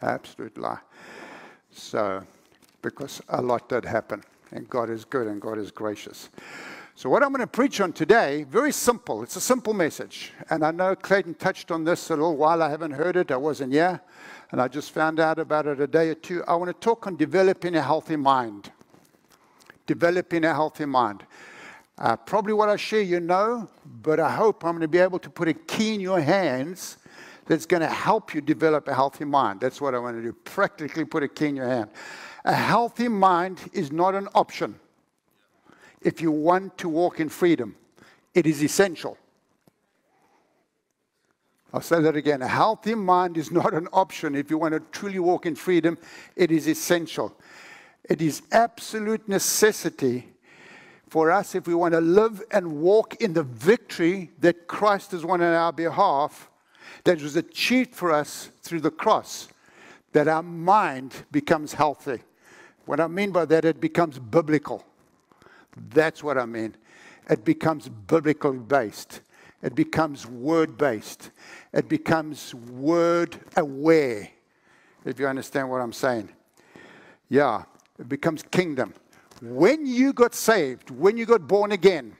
Absolute 0.00 0.56
lie. 0.58 0.78
So, 1.72 2.22
because 2.82 3.20
a 3.30 3.42
lot 3.42 3.68
did 3.68 3.84
happen, 3.84 4.22
and 4.52 4.70
God 4.70 4.90
is 4.90 5.04
good 5.04 5.26
and 5.26 5.40
God 5.40 5.58
is 5.58 5.72
gracious. 5.72 6.28
So, 6.98 7.08
what 7.08 7.22
I'm 7.22 7.28
going 7.28 7.42
to 7.42 7.46
preach 7.46 7.80
on 7.80 7.92
today, 7.92 8.42
very 8.42 8.72
simple. 8.72 9.22
It's 9.22 9.36
a 9.36 9.40
simple 9.40 9.72
message. 9.72 10.32
And 10.50 10.64
I 10.64 10.72
know 10.72 10.96
Clayton 10.96 11.34
touched 11.34 11.70
on 11.70 11.84
this 11.84 12.10
a 12.10 12.14
little 12.14 12.36
while. 12.36 12.60
I 12.60 12.68
haven't 12.68 12.90
heard 12.90 13.16
it. 13.16 13.30
I 13.30 13.36
wasn't 13.36 13.72
here. 13.72 14.00
And 14.50 14.60
I 14.60 14.66
just 14.66 14.90
found 14.90 15.20
out 15.20 15.38
about 15.38 15.68
it 15.68 15.80
a 15.80 15.86
day 15.86 16.08
or 16.08 16.16
two. 16.16 16.42
I 16.48 16.56
want 16.56 16.70
to 16.70 16.84
talk 16.84 17.06
on 17.06 17.14
developing 17.14 17.76
a 17.76 17.82
healthy 17.82 18.16
mind. 18.16 18.72
Developing 19.86 20.44
a 20.44 20.52
healthy 20.52 20.86
mind. 20.86 21.24
Uh, 21.98 22.16
probably 22.16 22.52
what 22.52 22.68
I 22.68 22.74
share 22.74 23.02
you 23.02 23.20
know, 23.20 23.70
but 24.02 24.18
I 24.18 24.32
hope 24.32 24.64
I'm 24.64 24.72
going 24.72 24.80
to 24.80 24.88
be 24.88 24.98
able 24.98 25.20
to 25.20 25.30
put 25.30 25.46
a 25.46 25.54
key 25.54 25.94
in 25.94 26.00
your 26.00 26.20
hands 26.20 26.96
that's 27.46 27.64
going 27.64 27.82
to 27.82 27.86
help 27.86 28.34
you 28.34 28.40
develop 28.40 28.88
a 28.88 28.94
healthy 28.94 29.24
mind. 29.24 29.60
That's 29.60 29.80
what 29.80 29.94
I 29.94 30.00
want 30.00 30.16
to 30.16 30.22
do. 30.22 30.32
Practically 30.32 31.04
put 31.04 31.22
a 31.22 31.28
key 31.28 31.46
in 31.46 31.54
your 31.54 31.68
hand. 31.68 31.90
A 32.44 32.54
healthy 32.54 33.06
mind 33.06 33.70
is 33.72 33.92
not 33.92 34.16
an 34.16 34.26
option 34.34 34.80
if 36.02 36.20
you 36.20 36.30
want 36.30 36.78
to 36.78 36.88
walk 36.88 37.20
in 37.20 37.28
freedom, 37.28 37.76
it 38.34 38.46
is 38.46 38.62
essential. 38.62 39.16
I'll 41.72 41.80
say 41.82 42.00
that 42.00 42.16
again. 42.16 42.40
A 42.40 42.48
healthy 42.48 42.94
mind 42.94 43.36
is 43.36 43.50
not 43.50 43.74
an 43.74 43.88
option. 43.92 44.34
If 44.34 44.50
you 44.50 44.56
want 44.56 44.72
to 44.72 44.80
truly 44.90 45.18
walk 45.18 45.44
in 45.44 45.54
freedom, 45.54 45.98
it 46.34 46.50
is 46.50 46.66
essential. 46.66 47.36
It 48.08 48.22
is 48.22 48.42
absolute 48.52 49.28
necessity 49.28 50.28
for 51.08 51.30
us 51.30 51.54
if 51.54 51.66
we 51.66 51.74
want 51.74 51.92
to 51.94 52.00
live 52.00 52.42
and 52.50 52.80
walk 52.80 53.16
in 53.16 53.32
the 53.32 53.42
victory 53.42 54.30
that 54.40 54.66
Christ 54.66 55.12
has 55.12 55.24
won 55.24 55.42
on 55.42 55.54
our 55.54 55.72
behalf, 55.72 56.50
that 57.04 57.20
was 57.22 57.36
achieved 57.36 57.94
for 57.94 58.12
us 58.12 58.50
through 58.62 58.80
the 58.80 58.90
cross, 58.90 59.48
that 60.12 60.28
our 60.28 60.42
mind 60.42 61.14
becomes 61.30 61.74
healthy. 61.74 62.20
What 62.86 63.00
I 63.00 63.06
mean 63.06 63.30
by 63.30 63.44
that, 63.46 63.64
it 63.64 63.80
becomes 63.80 64.18
biblical. 64.18 64.84
That's 65.90 66.22
what 66.22 66.38
I 66.38 66.46
mean. 66.46 66.74
It 67.28 67.44
becomes 67.44 67.88
biblical 67.88 68.52
based. 68.52 69.20
It 69.62 69.74
becomes 69.74 70.26
word 70.26 70.78
based. 70.78 71.30
It 71.72 71.88
becomes 71.88 72.54
word 72.54 73.36
aware, 73.56 74.28
if 75.04 75.18
you 75.18 75.26
understand 75.26 75.70
what 75.70 75.80
I'm 75.80 75.92
saying. 75.92 76.30
Yeah, 77.28 77.64
it 77.98 78.08
becomes 78.08 78.42
kingdom. 78.42 78.94
When 79.42 79.86
you 79.86 80.12
got 80.12 80.34
saved, 80.34 80.90
when 80.90 81.16
you 81.16 81.26
got 81.26 81.46
born 81.46 81.72
again, 81.72 82.16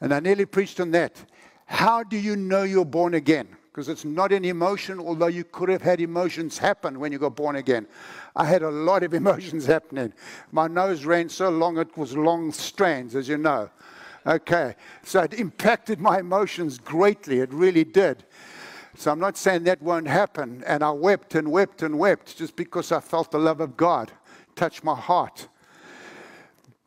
and 0.00 0.12
I 0.12 0.20
nearly 0.20 0.46
preached 0.46 0.80
on 0.80 0.90
that, 0.92 1.22
how 1.66 2.02
do 2.02 2.16
you 2.16 2.36
know 2.36 2.64
you're 2.64 2.84
born 2.84 3.14
again? 3.14 3.48
Because 3.70 3.88
it's 3.88 4.04
not 4.04 4.32
an 4.32 4.44
emotion, 4.44 4.98
although 4.98 5.28
you 5.28 5.44
could 5.44 5.68
have 5.68 5.82
had 5.82 6.00
emotions 6.00 6.58
happen 6.58 6.98
when 6.98 7.12
you 7.12 7.18
got 7.18 7.36
born 7.36 7.56
again. 7.56 7.86
I 8.34 8.44
had 8.44 8.62
a 8.62 8.70
lot 8.70 9.02
of 9.02 9.14
emotions 9.22 9.66
happening. 9.66 10.12
My 10.50 10.66
nose 10.66 11.04
ran 11.04 11.28
so 11.28 11.50
long, 11.50 11.78
it 11.78 11.96
was 11.96 12.16
long 12.16 12.50
strands, 12.52 13.14
as 13.14 13.28
you 13.28 13.38
know. 13.38 13.70
Okay, 14.26 14.74
so 15.02 15.22
it 15.22 15.34
impacted 15.34 16.00
my 16.00 16.18
emotions 16.18 16.78
greatly. 16.78 17.38
It 17.38 17.52
really 17.52 17.84
did. 17.84 18.24
So 18.96 19.10
I'm 19.10 19.20
not 19.20 19.36
saying 19.36 19.64
that 19.64 19.80
won't 19.80 20.08
happen. 20.08 20.62
And 20.66 20.82
I 20.82 20.90
wept 20.90 21.34
and 21.34 21.50
wept 21.50 21.82
and 21.82 21.98
wept 21.98 22.36
just 22.36 22.56
because 22.56 22.92
I 22.92 23.00
felt 23.00 23.30
the 23.30 23.38
love 23.38 23.60
of 23.60 23.76
God 23.76 24.12
touch 24.56 24.82
my 24.82 24.94
heart. 24.94 25.48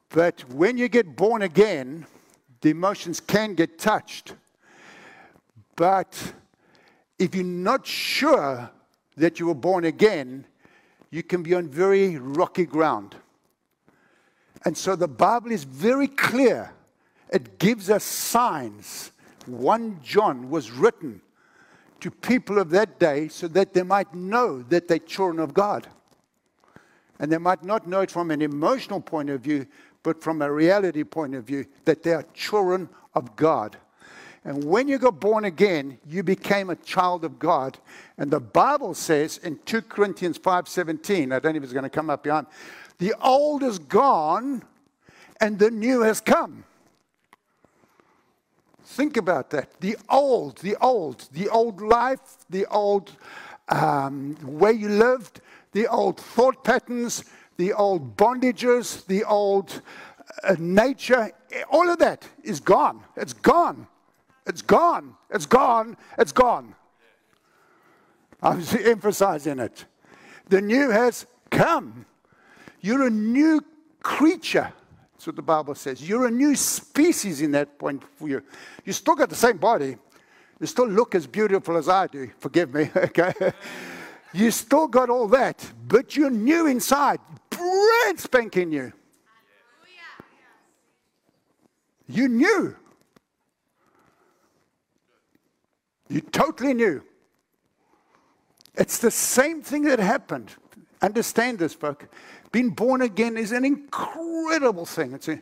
But 0.09 0.47
when 0.49 0.77
you 0.77 0.89
get 0.89 1.15
born 1.15 1.41
again, 1.41 2.05
the 2.61 2.69
emotions 2.69 3.19
can 3.19 3.55
get 3.55 3.79
touched. 3.79 4.35
But 5.75 6.33
if 7.24 7.34
you're 7.34 7.46
not 7.46 7.88
sure 7.88 8.70
that 9.15 9.39
you 9.39 9.48
were 9.48 9.56
born 9.56 9.86
again, 9.86 10.46
you 11.10 11.24
can 11.24 11.42
be 11.42 11.53
on 11.53 11.70
very 11.70 12.18
rocky 12.18 12.65
ground. 12.65 13.15
And 14.65 14.77
so 14.77 14.98
the 14.98 15.08
Bible 15.08 15.51
is 15.51 15.63
very 15.63 16.08
clear 16.08 16.74
it 17.30 17.60
gives 17.60 17.89
us 17.89 18.03
signs. 18.03 19.12
1 19.46 20.01
John 20.03 20.50
was 20.50 20.70
written 20.70 21.22
to 22.01 22.12
people 22.12 22.60
of 22.60 22.70
that 22.72 23.00
day 23.00 23.30
so 23.30 23.48
that 23.48 23.74
they 23.74 23.84
might 23.84 24.13
know 24.13 24.62
that 24.63 24.89
they're 24.89 25.00
children 25.00 25.39
of 25.39 25.53
God. 25.53 25.88
And 27.20 27.32
they 27.32 27.38
might 27.38 27.63
not 27.63 27.88
know 27.88 28.01
it 28.01 28.12
from 28.12 28.32
an 28.32 28.42
emotional 28.42 29.00
point 29.00 29.30
of 29.30 29.39
view, 29.39 29.65
but 30.03 30.22
from 30.22 30.42
a 30.42 30.51
reality 30.51 31.06
point 31.06 31.36
of 31.36 31.46
view, 31.46 31.65
that 31.86 32.03
they 32.03 32.13
are 32.13 32.25
children 32.34 32.89
of 33.13 33.34
God. 33.38 33.77
And 34.45 34.63
when 34.65 34.88
you 34.88 34.97
got 34.97 35.19
born 35.19 35.45
again, 35.45 35.97
you 36.05 36.21
became 36.21 36.69
a 36.69 36.75
child 36.75 37.23
of 37.23 37.39
God. 37.39 37.77
And 38.17 38.29
the 38.29 38.41
Bible 38.41 38.93
says 38.93 39.38
in 39.38 39.57
2 39.65 39.83
Corinthians 39.83 40.38
5:17, 40.38 41.31
I 41.31 41.39
don't 41.39 41.53
know 41.53 41.57
if 41.57 41.63
it's 41.63 41.73
going 41.73 41.83
to 41.83 41.89
come 41.89 42.09
up 42.09 42.23
behind, 42.23 42.47
the 42.97 43.13
old 43.21 43.63
is 43.63 43.79
gone 43.79 44.63
and 45.39 45.57
the 45.59 45.71
new 45.71 46.01
has 46.01 46.19
come. 46.19 46.65
Think 48.83 49.17
about 49.17 49.50
that. 49.51 49.79
The 49.79 49.97
old, 50.09 50.57
the 50.57 50.75
old, 50.81 51.27
the 51.31 51.50
old 51.50 51.81
life, 51.81 52.19
the 52.50 52.65
old 52.67 53.12
um, 53.69 54.38
way 54.43 54.73
you 54.73 54.89
lived, 54.89 55.41
the 55.71 55.88
old 55.88 56.19
thought 56.19 56.63
patterns, 56.63 57.23
the 57.57 57.73
old 57.73 58.17
bondages, 58.17 59.05
the 59.05 59.23
old 59.23 59.81
uh, 60.43 60.55
nature, 60.59 61.31
all 61.71 61.89
of 61.89 61.97
that 62.00 62.27
is 62.43 62.59
gone. 62.59 63.03
It's 63.15 63.33
gone. 63.33 63.88
It's 64.45 64.62
gone. 64.62 65.15
It's 65.29 65.45
gone. 65.45 65.97
It's 66.17 66.31
gone. 66.31 66.75
I'm 68.41 68.62
emphasizing 68.83 69.59
it. 69.59 69.85
The 70.50 70.62
new 70.62 70.89
has 70.89 71.25
come. 71.50 72.05
You're 72.81 73.07
a 73.07 73.09
new 73.09 73.62
creature. 74.01 74.73
That's 75.13 75.27
what 75.27 75.35
the 75.38 75.41
Bible 75.41 75.75
says. 75.75 76.07
You're 76.07 76.27
a 76.27 76.31
new 76.31 76.55
species 76.55 77.41
in 77.41 77.51
that 77.51 77.79
point 77.79 78.03
for 78.17 78.27
you. 78.27 78.43
You 78.83 78.91
still 78.91 79.15
got 79.15 79.29
the 79.29 79.35
same 79.35 79.57
body. 79.57 79.95
You 80.59 80.67
still 80.67 80.88
look 80.88 81.15
as 81.15 81.25
beautiful 81.25 81.77
as 81.77 81.88
I 81.88 82.07
do. 82.07 82.29
Forgive 82.39 82.73
me, 82.73 82.89
okay? 82.95 83.33
you 84.33 84.51
still 84.51 84.88
got 84.88 85.09
all 85.09 85.27
that, 85.29 85.65
but 85.88 86.15
you're 86.17 86.29
new 86.29 86.67
inside. 86.67 87.19
Brand 87.50 88.19
spanking 88.19 88.69
new. 88.69 88.91
You 92.07 92.27
new. 92.27 92.75
You 96.13 96.22
totally 96.22 96.75
new. 96.75 97.03
It's 98.75 99.00
the 99.00 99.10
same 99.10 99.63
thing 99.63 99.82
that 99.86 99.98
happened. 99.98 100.51
Understand 101.01 101.58
this, 101.58 101.74
folks. 101.74 102.05
Being 102.51 102.70
born 102.70 103.01
again 103.01 103.36
is 103.36 103.51
an 103.51 103.65
incredible 103.65 104.86
thing. 104.86 105.13
It's 105.13 105.27
a, 105.27 105.41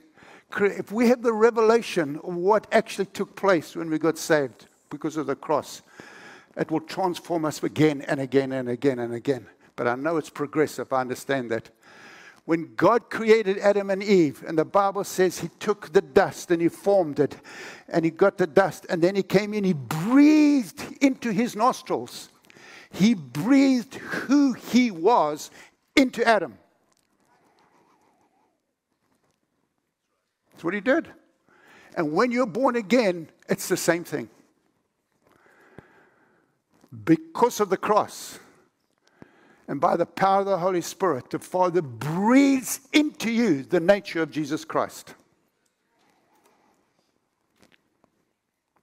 if 0.62 0.94
we 0.94 1.10
have 1.10 1.24
the 1.24 1.34
revelation 1.34 2.22
of 2.24 2.36
what 2.36 2.68
actually 2.72 3.08
took 3.08 3.36
place 3.36 3.76
when 3.76 3.90
we 3.90 4.00
got 4.00 4.18
saved 4.18 4.68
because 4.90 5.18
of 5.18 5.28
the 5.28 5.36
cross, 5.36 5.82
it 6.56 6.72
will 6.72 6.80
transform 6.80 7.44
us 7.44 7.62
again 7.64 8.02
and 8.04 8.22
again 8.22 8.54
and 8.54 8.70
again 8.70 9.00
and 9.00 9.14
again. 9.14 9.48
But 9.76 9.90
I 9.90 9.96
know 9.96 10.16
it's 10.16 10.30
progressive. 10.30 10.94
I 10.94 11.02
understand 11.02 11.52
that. 11.52 11.70
When 12.52 12.76
God 12.76 13.10
created 13.10 13.60
Adam 13.60 13.90
and 13.90 14.04
Eve, 14.04 14.44
and 14.46 14.58
the 14.58 14.66
Bible 14.66 15.06
says 15.06 15.40
he 15.40 15.48
took 15.58 15.94
the 15.94 16.02
dust 16.02 16.52
and 16.52 16.62
he 16.62 16.68
formed 16.68 17.18
it, 17.22 17.38
and 17.88 18.04
he 18.04 18.12
got 18.12 18.38
the 18.38 18.46
dust, 18.46 18.86
and 18.90 19.02
then 19.02 19.16
he 19.16 19.24
came 19.24 19.54
in, 19.54 19.64
he 19.64 19.72
breathed 19.72 20.98
into 21.00 21.32
his 21.32 21.56
nostrils. 21.56 22.28
He 22.92 23.14
breathed 23.14 23.96
who 23.96 24.52
he 24.52 24.92
was 24.92 25.50
into 25.96 26.28
Adam. 26.28 26.58
That's 30.52 30.66
what 30.66 30.74
he 30.74 30.82
did. 30.82 31.08
And 31.96 32.12
when 32.12 32.34
you're 32.34 32.46
born 32.46 32.76
again, 32.76 33.30
it's 33.48 33.70
the 33.70 33.78
same 33.78 34.04
thing. 34.04 34.30
Because 37.06 37.62
of 37.62 37.70
the 37.70 37.78
cross 37.78 38.40
and 39.68 39.80
by 39.80 39.96
the 39.96 40.06
power 40.06 40.42
of 40.42 40.46
the 40.46 40.58
Holy 40.58 40.82
Spirit, 40.82 41.30
the 41.30 41.40
Father 41.40 41.82
breathes 41.82 42.82
into 42.94 43.32
you 43.32 43.64
the 43.64 43.80
nature 43.80 44.22
of 44.22 44.32
Jesus 44.32 44.66
Christ. 44.66 45.14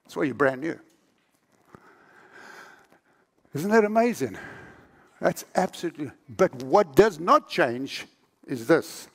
That's 0.03 0.15
why 0.15 0.23
you're 0.23 0.33
brand 0.33 0.61
new. 0.61 0.79
Isn't 3.53 3.71
that 3.71 3.85
amazing? 3.85 4.37
That's 5.19 5.45
absolutely. 5.55 6.11
But 6.29 6.63
what 6.63 6.95
does 6.95 7.19
not 7.19 7.49
change 7.49 8.05
is 8.47 8.67
this 8.67 9.07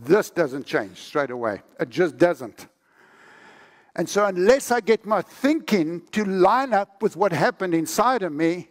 this 0.00 0.30
doesn't 0.30 0.66
change 0.66 0.98
straight 0.98 1.30
away. 1.30 1.62
It 1.78 1.90
just 1.90 2.18
doesn't. 2.18 2.66
And 3.94 4.08
so, 4.08 4.26
unless 4.26 4.70
I 4.70 4.80
get 4.80 5.04
my 5.06 5.22
thinking 5.22 6.02
to 6.12 6.24
line 6.24 6.72
up 6.72 7.02
with 7.02 7.16
what 7.16 7.32
happened 7.32 7.74
inside 7.74 8.22
of 8.22 8.32
me 8.32 8.68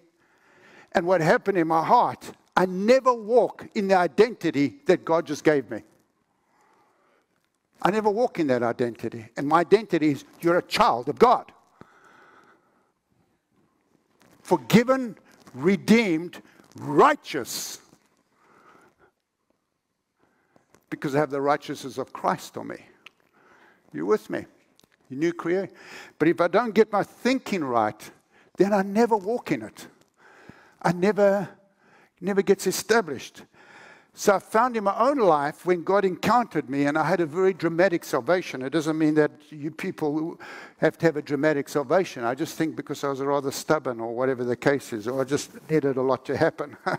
and 0.94 1.06
what 1.06 1.22
happened 1.22 1.58
in 1.58 1.68
my 1.68 1.84
heart, 1.84 2.32
I 2.56 2.66
never 2.66 3.14
walk 3.14 3.68
in 3.76 3.88
the 3.88 3.96
identity 3.96 4.78
that 4.86 5.06
God 5.06 5.28
just 5.28 5.44
gave 5.44 5.70
me. 5.70 5.84
I 7.82 7.92
never 7.92 8.10
walk 8.10 8.40
in 8.40 8.48
that 8.48 8.64
identity. 8.64 9.28
And 9.38 9.48
my 9.48 9.60
identity 9.60 10.12
is 10.12 10.26
you're 10.42 10.58
a 10.58 10.64
child 10.64 11.10
of 11.10 11.20
God. 11.20 11.52
Forgiven, 14.42 15.18
redeemed, 15.54 16.42
righteous 16.76 17.80
because 20.90 21.16
I 21.16 21.20
have 21.20 21.30
the 21.30 21.42
righteousness 21.42 21.98
of 21.98 22.14
Christ 22.14 22.58
on 22.58 22.70
me. 22.70 22.78
You 23.94 24.06
with 24.06 24.30
me? 24.30 24.46
You 25.10 25.18
new 25.18 25.34
creation. 25.34 25.76
But 26.18 26.28
if 26.28 26.42
I 26.42 26.48
don't 26.48 26.74
get 26.74 26.92
my 26.92 27.04
thinking 27.04 27.64
right, 27.64 28.12
then 28.58 28.74
I 28.74 28.82
never 28.82 29.16
walk 29.16 29.52
in 29.52 29.62
it. 29.62 29.88
I 30.82 30.92
never, 30.92 31.50
never 32.22 32.42
gets 32.42 32.68
established. 32.68 33.44
So 34.14 34.34
I 34.34 34.40
found 34.40 34.76
in 34.76 34.84
my 34.84 34.98
own 34.98 35.20
life 35.20 35.66
when 35.66 35.84
God 35.84 36.04
encountered 36.04 36.70
me, 36.70 36.86
and 36.86 36.98
I 36.98 37.04
had 37.04 37.20
a 37.20 37.26
very 37.26 37.54
dramatic 37.54 38.04
salvation. 38.04 38.64
It 38.64 38.72
doesn't 38.72 38.98
mean 38.98 39.14
that 39.14 39.32
you 39.50 39.70
people 39.70 40.40
have 40.80 40.98
to 40.98 41.06
have 41.06 41.18
a 41.18 41.22
dramatic 41.22 41.70
salvation. 41.70 42.24
I 42.24 42.34
just 42.34 42.58
think 42.58 42.76
because 42.76 43.04
I 43.04 43.10
was 43.10 43.22
rather 43.22 43.52
stubborn 43.52 44.00
or 44.00 44.16
whatever 44.16 44.44
the 44.44 44.56
case 44.56 44.92
is, 44.92 45.08
or 45.08 45.22
I 45.22 45.24
just 45.24 45.52
needed 45.70 45.98
a 45.98 46.02
lot 46.02 46.26
to 46.26 46.38
happen. 46.38 46.76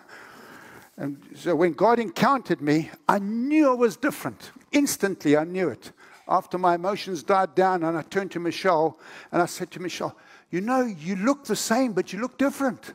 And 0.99 1.23
so 1.37 1.55
when 1.55 1.75
God 1.75 2.01
encountered 2.01 2.61
me, 2.61 2.91
I 3.09 3.21
knew 3.21 3.71
I 3.71 3.75
was 3.75 3.97
different. 3.97 4.51
Instantly, 4.73 5.37
I 5.37 5.45
knew 5.45 5.69
it. 5.69 5.93
After 6.27 6.59
my 6.59 6.75
emotions 6.75 7.23
died 7.23 7.55
down, 7.55 7.85
and 7.85 7.97
I 7.97 8.03
turned 8.03 8.33
to 8.33 8.41
Michelle 8.41 8.99
and 9.31 9.41
I 9.41 9.47
said 9.47 9.71
to 9.71 9.81
Michelle, 9.81 10.17
You 10.51 10.61
know, 10.61 10.83
you 10.83 11.15
look 11.17 11.45
the 11.45 11.57
same, 11.57 11.93
but 11.93 12.13
you 12.13 12.19
look 12.19 12.37
different. 12.37 12.95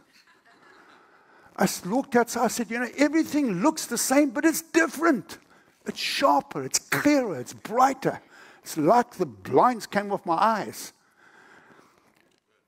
I 1.58 1.68
looked 1.86 2.16
outside, 2.16 2.46
I 2.46 2.48
said, 2.48 2.72
You 2.72 2.80
know, 2.80 2.90
everything 2.98 3.62
looks 3.62 3.86
the 3.86 3.98
same, 3.98 4.32
but 4.32 4.46
it's 4.46 4.62
different. 4.62 5.38
It's 5.86 6.00
sharper, 6.00 6.64
it's 6.64 6.80
clearer, 6.80 7.40
it's 7.40 7.54
brighter. 7.54 8.22
It's 8.62 8.78
like 8.78 9.16
the 9.16 9.26
blinds 9.26 9.86
came 9.86 10.12
off 10.12 10.26
my 10.26 10.36
eyes. 10.36 10.94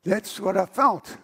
That's 0.04 0.40
what 0.40 0.58
I 0.58 0.66
felt. 0.66 1.18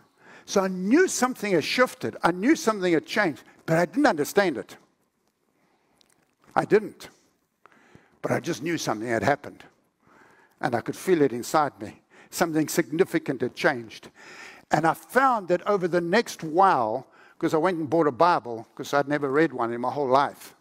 So 0.46 0.62
I 0.62 0.70
knew 0.70 1.08
something 1.08 1.54
had 1.54 1.64
shifted. 1.64 2.16
I 2.24 2.32
knew 2.32 2.56
something 2.56 2.92
had 2.92 3.06
changed, 3.06 3.44
but 3.66 3.78
I 3.78 3.86
didn't 3.86 4.08
understand 4.08 4.58
it. 4.58 4.78
I 6.56 6.66
didn't. 6.66 7.10
But 8.22 8.32
I 8.32 8.40
just 8.40 8.64
knew 8.64 8.78
something 8.78 9.08
had 9.08 9.24
happened. 9.24 9.64
And 10.62 10.76
I 10.76 10.82
could 10.82 10.96
feel 10.96 11.22
it 11.22 11.34
inside 11.34 11.80
me. 11.82 12.02
Something 12.30 12.68
significant 12.68 13.42
had 13.42 13.56
changed. 13.56 14.10
And 14.72 14.88
I 14.88 14.94
found 14.94 15.48
that 15.50 15.68
over 15.68 15.88
the 15.88 16.02
next 16.02 16.44
while, 16.44 17.08
because 17.42 17.56
I 17.56 17.58
went 17.58 17.80
and 17.80 17.90
bought 17.90 18.06
a 18.06 18.12
Bible, 18.12 18.68
because 18.70 18.94
I'd 18.94 19.08
never 19.08 19.32
read 19.32 19.52
one 19.52 19.74
in 19.74 19.82
my 19.82 19.90
whole 19.90 20.08
life 20.08 20.54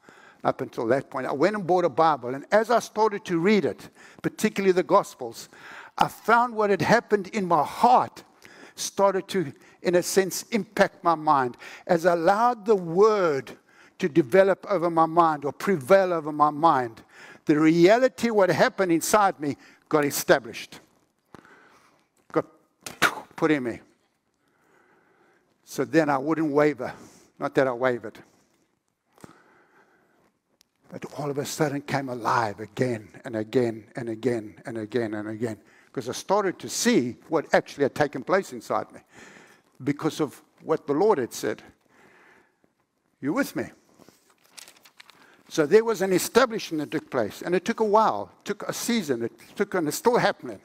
up 0.43 0.63
until 0.63 0.87
that 0.87 1.11
point. 1.11 1.27
I 1.27 1.33
went 1.33 1.55
and 1.55 1.67
bought 1.67 1.85
a 1.85 1.91
Bible, 1.91 2.35
and 2.35 2.47
as 2.51 2.71
I 2.71 2.79
started 2.79 3.23
to 3.27 3.39
read 3.39 3.67
it, 3.67 3.91
particularly 4.23 4.73
the 4.73 4.83
Gospels, 4.83 5.51
I 5.99 6.09
found 6.09 6.55
what 6.55 6.71
had 6.71 6.81
happened 6.81 7.29
in 7.35 7.45
my 7.45 7.63
heart 7.63 8.25
started 8.77 9.29
to, 9.29 9.53
in 9.83 9.97
a 9.97 10.03
sense, 10.03 10.45
impact 10.53 11.05
my 11.05 11.15
mind. 11.15 11.59
As 11.87 12.07
I 12.07 12.15
allowed 12.15 12.65
the 12.65 12.77
Word 12.77 13.59
to 13.99 14.09
develop 14.09 14.65
over 14.67 14.89
my 14.89 15.05
mind 15.05 15.45
or 15.45 15.53
prevail 15.53 16.15
over 16.15 16.33
my 16.33 16.49
mind, 16.49 17.03
the 17.45 17.61
reality, 17.61 18.31
what 18.31 18.49
happened 18.49 18.91
inside 18.91 19.39
me, 19.39 19.59
got 19.91 20.07
established, 20.07 20.81
got 22.33 22.47
put 23.37 23.51
in 23.51 23.65
me. 23.65 23.81
So 25.71 25.85
then 25.85 26.11
I 26.11 26.19
wouldn't 26.19 26.51
waver. 26.51 26.93
Not 27.39 27.55
that 27.55 27.69
I 27.69 27.73
wavered. 27.73 28.19
But 30.89 31.05
all 31.17 31.31
of 31.31 31.39
a 31.39 31.47
sudden 31.47 31.83
came 31.83 32.09
alive 32.09 32.59
again 32.59 33.09
and 33.25 33.37
again 33.37 33.85
and 33.95 34.09
again 34.09 34.57
and 34.67 34.77
again 34.77 35.15
and 35.15 35.29
again. 35.29 35.59
Because 35.87 36.09
I 36.09 36.13
started 36.13 36.59
to 36.59 36.69
see 36.69 37.19
what 37.29 37.47
actually 37.55 37.85
had 37.85 37.95
taken 37.95 38.25
place 38.25 38.53
inside 38.53 38.91
me 38.91 38.99
because 39.85 40.21
of 40.21 40.43
what 40.65 40.89
the 40.89 40.93
Lord 40.93 41.19
had 41.19 41.33
said. 41.33 41.63
You 43.21 43.33
with 43.33 43.55
me? 43.55 43.67
So 45.51 45.67
there 45.67 45.85
was 45.85 46.03
an 46.03 46.13
establishment 46.13 46.91
that 46.91 46.99
took 46.99 47.09
place, 47.13 47.43
and 47.43 47.55
it 47.55 47.65
took 47.65 47.79
a 47.79 47.85
while, 47.85 48.33
it 48.41 48.45
took 48.45 48.65
a 48.65 48.73
season, 48.73 49.23
it 49.23 49.33
took, 49.55 49.73
and 49.75 49.87
it's 49.87 49.99
still 49.99 50.19
happening. 50.19 50.59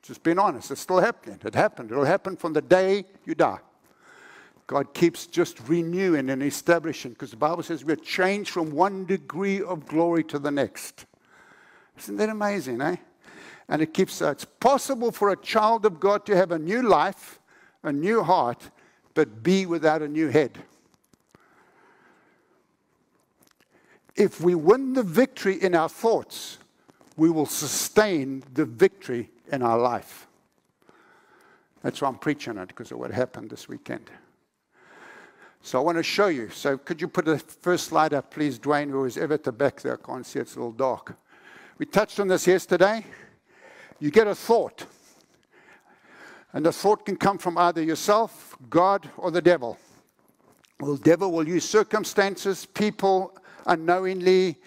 Just 0.00 0.22
being 0.22 0.38
honest, 0.38 0.70
it's 0.70 0.80
still 0.80 1.00
happening. 1.00 1.40
It 1.44 1.56
happened. 1.56 1.90
It'll 1.90 2.04
happen 2.04 2.36
from 2.36 2.52
the 2.52 2.62
day 2.62 3.04
you 3.24 3.34
die. 3.34 3.58
God 4.66 4.94
keeps 4.94 5.26
just 5.26 5.60
renewing 5.68 6.30
and 6.30 6.42
establishing 6.42 7.12
because 7.12 7.30
the 7.30 7.36
Bible 7.36 7.62
says 7.62 7.84
we're 7.84 7.96
changed 7.96 8.50
from 8.50 8.72
one 8.72 9.04
degree 9.04 9.60
of 9.60 9.86
glory 9.86 10.24
to 10.24 10.38
the 10.38 10.50
next. 10.50 11.06
Isn't 11.98 12.16
that 12.16 12.28
amazing, 12.28 12.80
eh? 12.80 12.96
And 13.68 13.82
it 13.82 13.92
keeps, 13.92 14.22
uh, 14.22 14.30
it's 14.30 14.44
possible 14.44 15.12
for 15.12 15.30
a 15.30 15.36
child 15.36 15.84
of 15.84 16.00
God 16.00 16.26
to 16.26 16.36
have 16.36 16.52
a 16.52 16.58
new 16.58 16.82
life, 16.82 17.38
a 17.82 17.92
new 17.92 18.22
heart, 18.22 18.70
but 19.14 19.42
be 19.42 19.66
without 19.66 20.02
a 20.02 20.08
new 20.08 20.28
head. 20.28 20.58
if 24.16 24.40
we 24.40 24.54
win 24.54 24.92
the 24.92 25.02
victory 25.02 25.62
in 25.62 25.74
our 25.74 25.88
thoughts, 25.88 26.58
we 27.16 27.30
will 27.30 27.46
sustain 27.46 28.42
the 28.54 28.64
victory 28.64 29.30
in 29.50 29.62
our 29.62 29.78
life. 29.78 30.26
That's 31.82 32.00
why 32.00 32.08
I'm 32.08 32.18
preaching 32.18 32.58
it, 32.58 32.68
because 32.68 32.92
of 32.92 32.98
what 32.98 33.10
happened 33.10 33.50
this 33.50 33.68
weekend. 33.68 34.10
So 35.64 35.78
I 35.78 35.82
want 35.82 35.96
to 35.96 36.02
show 36.02 36.26
you. 36.26 36.50
So 36.50 36.76
could 36.76 37.00
you 37.00 37.06
put 37.06 37.24
the 37.24 37.38
first 37.38 37.86
slide 37.86 38.12
up, 38.12 38.32
please, 38.32 38.58
Dwayne, 38.58 38.90
who 38.90 39.04
is 39.04 39.16
ever 39.16 39.34
at 39.34 39.44
the 39.44 39.52
back 39.52 39.80
there? 39.80 39.94
I 39.94 40.06
can't 40.06 40.26
see, 40.26 40.40
it's 40.40 40.56
a 40.56 40.58
little 40.58 40.72
dark. 40.72 41.16
We 41.78 41.86
touched 41.86 42.18
on 42.18 42.26
this 42.26 42.46
yesterday. 42.46 43.06
You 44.00 44.10
get 44.10 44.26
a 44.26 44.34
thought. 44.34 44.84
And 46.52 46.66
the 46.66 46.72
thought 46.72 47.06
can 47.06 47.16
come 47.16 47.38
from 47.38 47.56
either 47.56 47.82
yourself, 47.82 48.56
God, 48.68 49.08
or 49.16 49.30
the 49.30 49.40
devil. 49.40 49.78
Well, 50.80 50.96
the 50.96 51.02
devil 51.02 51.30
will 51.30 51.46
use 51.46 51.64
circumstances, 51.64 52.66
people, 52.66 53.36
unknowingly. 53.64 54.58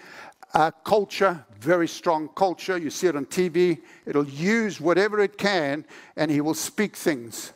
Uh, 0.54 0.72
culture, 0.72 1.46
very 1.60 1.90
strong 1.90 2.30
culture. 2.30 2.78
You 2.78 2.90
see 2.90 3.08
it 3.08 3.18
on 3.18 3.26
TV. 3.26 3.82
It'll 4.06 4.28
use 4.28 4.80
whatever 4.80 5.20
it 5.20 5.38
can, 5.38 5.86
and 6.16 6.32
he 6.32 6.40
will 6.40 6.54
speak 6.54 6.96
things. 6.96 7.52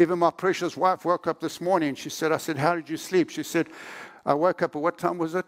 Even 0.00 0.18
my 0.18 0.30
precious 0.30 0.78
wife 0.78 1.04
woke 1.04 1.26
up 1.26 1.40
this 1.40 1.60
morning. 1.60 1.94
She 1.94 2.08
said, 2.08 2.32
I 2.32 2.38
said, 2.38 2.56
How 2.56 2.74
did 2.74 2.88
you 2.88 2.96
sleep? 2.96 3.28
She 3.28 3.42
said, 3.42 3.68
I 4.24 4.32
woke 4.32 4.62
up 4.62 4.74
at 4.74 4.80
what 4.80 4.96
time 4.96 5.18
was 5.18 5.34
it? 5.34 5.44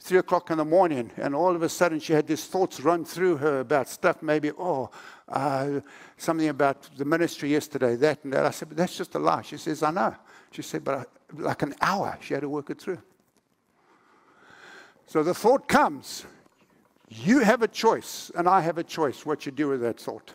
Three 0.00 0.16
o'clock 0.16 0.50
in 0.50 0.56
the 0.56 0.64
morning, 0.64 1.10
and 1.18 1.34
all 1.34 1.54
of 1.54 1.62
a 1.62 1.68
sudden 1.68 2.00
she 2.00 2.14
had 2.14 2.26
these 2.26 2.46
thoughts 2.46 2.80
run 2.80 3.04
through 3.04 3.36
her 3.36 3.60
about 3.60 3.90
stuff, 3.90 4.22
maybe, 4.22 4.50
oh, 4.52 4.90
uh, 5.28 5.80
something 6.16 6.48
about 6.48 6.88
the 6.96 7.04
ministry 7.04 7.50
yesterday, 7.50 7.96
that 7.96 8.24
and 8.24 8.32
that. 8.32 8.46
I 8.46 8.50
said, 8.50 8.68
But 8.68 8.78
that's 8.78 8.96
just 8.96 9.14
a 9.14 9.18
lie. 9.18 9.42
She 9.42 9.58
says, 9.58 9.82
I 9.82 9.90
know. 9.90 10.14
She 10.50 10.62
said, 10.62 10.82
But 10.82 10.94
I, 10.94 11.04
like 11.34 11.60
an 11.60 11.74
hour, 11.82 12.16
she 12.22 12.32
had 12.32 12.40
to 12.40 12.48
work 12.48 12.70
it 12.70 12.80
through. 12.80 13.02
So 15.06 15.22
the 15.22 15.34
thought 15.34 15.68
comes. 15.68 16.24
You 17.10 17.40
have 17.40 17.60
a 17.60 17.68
choice, 17.68 18.30
and 18.34 18.48
I 18.48 18.62
have 18.62 18.78
a 18.78 18.84
choice 18.84 19.26
what 19.26 19.44
you 19.44 19.52
do 19.52 19.68
with 19.68 19.82
that 19.82 20.00
thought. 20.00 20.32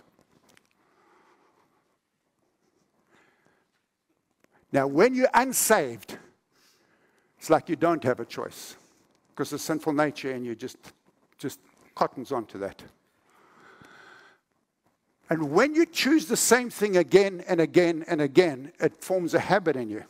Now, 4.72 4.88
when 4.88 5.16
you're 5.16 5.30
unsaved, 5.34 6.18
it's 7.38 7.50
like 7.50 7.70
you 7.70 7.76
don't 7.76 8.04
have 8.04 8.20
a 8.20 8.26
choice 8.26 8.76
because 9.30 9.50
the 9.50 9.60
sinful 9.60 9.94
nature 9.94 10.32
in 10.32 10.44
you 10.44 10.56
just, 10.56 10.78
just 11.38 11.60
cottons 11.96 12.32
onto 12.32 12.60
that. 12.60 12.84
And 15.30 15.52
when 15.52 15.76
you 15.76 15.86
choose 15.86 16.26
the 16.26 16.38
same 16.38 16.70
thing 16.70 16.98
again 16.98 17.44
and 17.48 17.62
again 17.62 18.04
and 18.08 18.22
again, 18.22 18.72
it 18.80 19.02
forms 19.04 19.34
a 19.34 19.40
habit 19.40 19.76
in 19.76 19.90
you. 19.90 20.04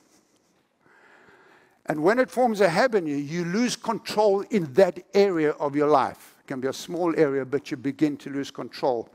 And 1.85 2.03
when 2.03 2.19
it 2.19 2.31
forms 2.31 2.61
a 2.61 2.69
habit 2.69 2.99
in 2.99 3.07
you, 3.07 3.15
you 3.15 3.45
lose 3.45 3.75
control 3.75 4.41
in 4.49 4.71
that 4.73 4.99
area 5.13 5.51
of 5.51 5.75
your 5.75 5.87
life. 5.87 6.35
It 6.39 6.47
can 6.47 6.61
be 6.61 6.67
a 6.67 6.73
small 6.73 7.13
area, 7.19 7.45
but 7.45 7.71
you 7.71 7.77
begin 7.77 8.15
to 8.17 8.29
lose 8.29 8.51
control. 8.51 9.09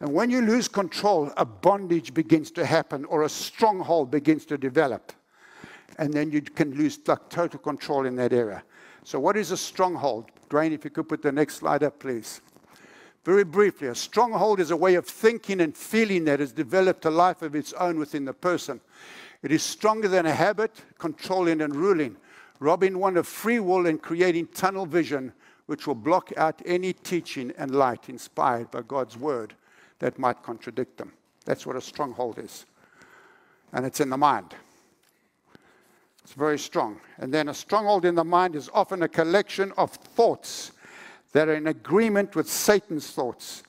And 0.00 0.12
when 0.12 0.30
you 0.30 0.42
lose 0.42 0.68
control, 0.68 1.32
a 1.36 1.44
bondage 1.44 2.12
begins 2.12 2.50
to 2.52 2.66
happen 2.66 3.04
or 3.06 3.22
a 3.22 3.28
stronghold 3.28 4.10
begins 4.10 4.44
to 4.46 4.58
develop. 4.58 5.12
And 5.98 6.12
then 6.12 6.30
you 6.30 6.42
can 6.42 6.74
lose 6.74 6.98
like, 7.06 7.28
total 7.30 7.58
control 7.58 8.04
in 8.04 8.16
that 8.16 8.32
area. 8.32 8.62
So, 9.04 9.18
what 9.18 9.36
is 9.36 9.52
a 9.52 9.56
stronghold? 9.56 10.30
Dwayne, 10.50 10.72
if 10.72 10.84
you 10.84 10.90
could 10.90 11.08
put 11.08 11.22
the 11.22 11.32
next 11.32 11.56
slide 11.56 11.82
up, 11.82 11.98
please. 11.98 12.42
Very 13.24 13.44
briefly, 13.44 13.88
a 13.88 13.94
stronghold 13.94 14.60
is 14.60 14.70
a 14.70 14.76
way 14.76 14.94
of 14.94 15.06
thinking 15.06 15.60
and 15.60 15.76
feeling 15.76 16.24
that 16.26 16.40
has 16.40 16.52
developed 16.52 17.04
a 17.06 17.10
life 17.10 17.42
of 17.42 17.56
its 17.56 17.72
own 17.72 17.98
within 17.98 18.24
the 18.24 18.34
person. 18.34 18.80
It 19.42 19.50
is 19.50 19.62
stronger 19.62 20.08
than 20.08 20.26
a 20.26 20.34
habit, 20.34 20.82
controlling 20.98 21.62
and 21.62 21.74
ruling, 21.74 22.16
robbing 22.60 22.98
one 22.98 23.16
of 23.16 23.26
free 23.26 23.58
will 23.58 23.86
and 23.86 24.00
creating 24.00 24.48
tunnel 24.48 24.86
vision, 24.86 25.32
which 25.64 25.86
will 25.86 25.94
block 25.94 26.32
out 26.36 26.60
any 26.66 26.92
teaching 26.92 27.52
and 27.56 27.74
light 27.74 28.08
inspired 28.08 28.70
by 28.70 28.82
God's 28.82 29.16
word 29.16 29.54
that 29.98 30.18
might 30.18 30.42
contradict 30.42 30.98
them. 30.98 31.12
That's 31.44 31.66
what 31.66 31.76
a 31.76 31.80
stronghold 31.80 32.38
is. 32.38 32.66
And 33.72 33.84
it's 33.84 34.00
in 34.00 34.10
the 34.10 34.16
mind. 34.16 34.54
It's 36.24 36.32
very 36.32 36.58
strong. 36.58 37.00
And 37.18 37.32
then 37.32 37.48
a 37.48 37.54
stronghold 37.54 38.04
in 38.04 38.14
the 38.14 38.24
mind 38.24 38.56
is 38.56 38.68
often 38.74 39.02
a 39.02 39.08
collection 39.08 39.72
of 39.76 39.92
thoughts 39.92 40.72
that 41.32 41.48
are 41.48 41.54
in 41.54 41.68
agreement 41.68 42.34
with 42.34 42.48
Satan's 42.48 43.10
thoughts 43.10 43.62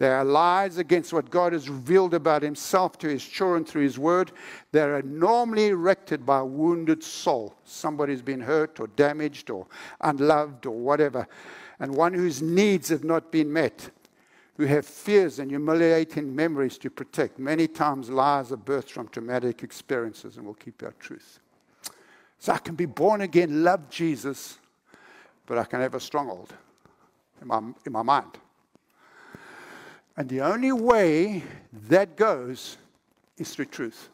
they 0.00 0.08
are 0.08 0.24
lies 0.24 0.78
against 0.78 1.12
what 1.12 1.28
God 1.28 1.52
has 1.52 1.68
revealed 1.68 2.14
about 2.14 2.42
himself 2.42 2.96
to 3.00 3.08
his 3.08 3.22
children 3.22 3.66
through 3.66 3.82
his 3.82 3.98
word. 3.98 4.32
They 4.72 4.80
are 4.80 5.02
normally 5.02 5.66
erected 5.66 6.24
by 6.24 6.38
a 6.38 6.44
wounded 6.44 7.04
soul. 7.04 7.54
Somebody's 7.66 8.22
been 8.22 8.40
hurt 8.40 8.80
or 8.80 8.86
damaged 8.86 9.50
or 9.50 9.66
unloved 10.00 10.64
or 10.64 10.74
whatever. 10.74 11.28
And 11.80 11.94
one 11.94 12.14
whose 12.14 12.40
needs 12.40 12.88
have 12.88 13.04
not 13.04 13.30
been 13.30 13.52
met, 13.52 13.90
who 14.60 14.66
have 14.66 14.84
fears 14.84 15.38
and 15.38 15.50
humiliating 15.50 16.36
memories 16.36 16.76
to 16.76 16.90
protect. 16.90 17.38
Many 17.38 17.66
times 17.66 18.10
lies 18.10 18.52
are 18.52 18.58
birthed 18.58 18.90
from 18.90 19.08
traumatic 19.08 19.62
experiences 19.62 20.36
and 20.36 20.44
will 20.44 20.52
keep 20.52 20.82
our 20.82 20.92
truth. 21.00 21.38
So 22.38 22.52
I 22.52 22.58
can 22.58 22.74
be 22.74 22.84
born 22.84 23.22
again, 23.22 23.64
love 23.64 23.88
Jesus, 23.88 24.58
but 25.46 25.56
I 25.56 25.64
can 25.64 25.80
have 25.80 25.94
a 25.94 26.00
stronghold 26.00 26.52
in 27.40 27.48
my, 27.48 27.62
in 27.86 27.92
my 27.92 28.02
mind. 28.02 28.36
And 30.18 30.28
the 30.28 30.42
only 30.42 30.72
way 30.72 31.42
that 31.88 32.18
goes 32.18 32.76
is 33.38 33.54
through 33.54 33.64
truth. 33.64 34.10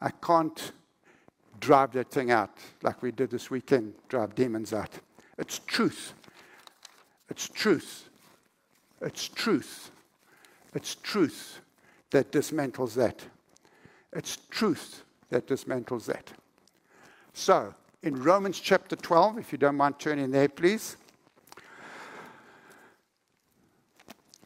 I 0.00 0.10
can't 0.10 0.72
drive 1.60 1.92
that 1.92 2.10
thing 2.10 2.32
out, 2.32 2.58
like 2.82 3.02
we 3.02 3.12
did 3.12 3.30
this 3.30 3.52
weekend, 3.52 3.94
drive 4.08 4.34
demons 4.34 4.72
out. 4.72 4.90
It's 5.38 5.60
truth. 5.60 6.12
It's 7.30 7.48
truth. 7.48 8.08
It's 9.00 9.28
truth. 9.28 9.90
It's 10.74 10.94
truth 10.94 11.60
that 12.10 12.32
dismantles 12.32 12.94
that. 12.94 13.20
It's 14.12 14.38
truth 14.50 15.04
that 15.30 15.46
dismantles 15.46 16.06
that. 16.06 16.32
So, 17.32 17.74
in 18.02 18.22
Romans 18.22 18.60
chapter 18.60 18.96
12, 18.96 19.38
if 19.38 19.52
you 19.52 19.58
don't 19.58 19.76
mind 19.76 19.98
turning 19.98 20.30
there, 20.30 20.48
please. 20.48 20.96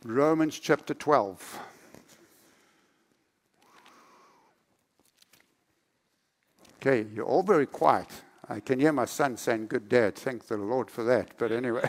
Romans 0.05 0.59
chapter 0.59 0.95
12. 0.95 1.61
Okay, 6.77 7.07
you're 7.13 7.27
all 7.27 7.43
very 7.43 7.67
quiet. 7.67 8.09
I 8.49 8.61
can 8.61 8.81
hear 8.81 8.93
my 8.93 9.05
son 9.05 9.37
saying, 9.37 9.67
Good 9.67 9.89
dad. 9.89 10.17
Thank 10.17 10.47
the 10.47 10.57
Lord 10.57 10.91
for 10.91 11.05
that. 11.05 11.37
But 11.37 11.53
anyway. 11.53 11.87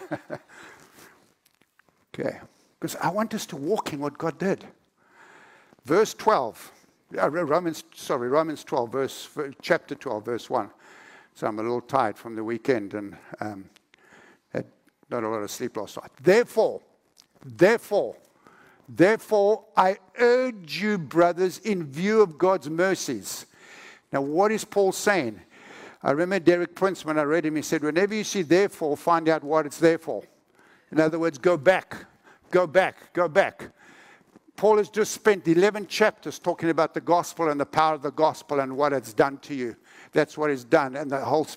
okay. 2.13 2.39
Because 2.81 2.95
I 2.95 3.09
want 3.09 3.35
us 3.35 3.45
to 3.45 3.55
walk 3.55 3.93
in 3.93 3.99
what 3.99 4.17
God 4.17 4.39
did. 4.39 4.65
Verse 5.85 6.15
12. 6.15 6.71
Yeah, 7.13 7.29
Romans, 7.31 7.83
sorry, 7.93 8.27
Romans 8.27 8.63
12, 8.63 8.91
verse, 8.91 9.29
chapter 9.61 9.93
12, 9.93 10.25
verse 10.25 10.49
1. 10.49 10.69
So 11.35 11.45
I'm 11.45 11.59
a 11.59 11.61
little 11.61 11.81
tired 11.81 12.17
from 12.17 12.35
the 12.35 12.43
weekend 12.43 12.95
and 12.95 13.15
um, 13.39 13.69
had 14.51 14.65
not 15.11 15.23
a 15.23 15.29
lot 15.29 15.43
of 15.43 15.51
sleep 15.51 15.77
last 15.77 15.97
night. 15.97 16.09
Therefore, 16.23 16.81
therefore, 17.45 18.15
therefore, 18.89 19.65
I 19.77 19.97
urge 20.17 20.81
you, 20.81 20.97
brothers, 20.97 21.59
in 21.59 21.85
view 21.85 22.21
of 22.21 22.39
God's 22.39 22.69
mercies. 22.69 23.45
Now, 24.11 24.21
what 24.21 24.51
is 24.51 24.65
Paul 24.65 24.91
saying? 24.91 25.39
I 26.01 26.11
remember 26.11 26.39
Derek 26.39 26.73
Prince, 26.73 27.05
when 27.05 27.19
I 27.19 27.23
read 27.23 27.45
him, 27.45 27.57
he 27.57 27.61
said, 27.61 27.83
Whenever 27.83 28.15
you 28.15 28.23
see 28.23 28.41
therefore, 28.41 28.97
find 28.97 29.29
out 29.29 29.43
what 29.43 29.67
it's 29.67 29.77
there 29.77 29.99
for. 29.99 30.23
In 30.91 30.99
other 30.99 31.19
words, 31.19 31.37
go 31.37 31.57
back, 31.57 32.05
go 32.51 32.67
back, 32.67 33.13
go 33.13 33.27
back. 33.27 33.69
Paul 34.55 34.77
has 34.77 34.89
just 34.89 35.13
spent 35.13 35.47
11 35.47 35.87
chapters 35.87 36.37
talking 36.37 36.69
about 36.69 36.93
the 36.93 37.01
gospel 37.01 37.49
and 37.49 37.59
the 37.59 37.65
power 37.65 37.95
of 37.95 38.03
the 38.03 38.11
gospel 38.11 38.59
and 38.59 38.77
what 38.77 38.93
it's 38.93 39.13
done 39.13 39.37
to 39.39 39.55
you. 39.55 39.75
That's 40.13 40.37
what 40.37 40.49
is 40.49 40.65
done. 40.65 40.97
And 40.97 41.09
the 41.09 41.21
whole 41.21 41.47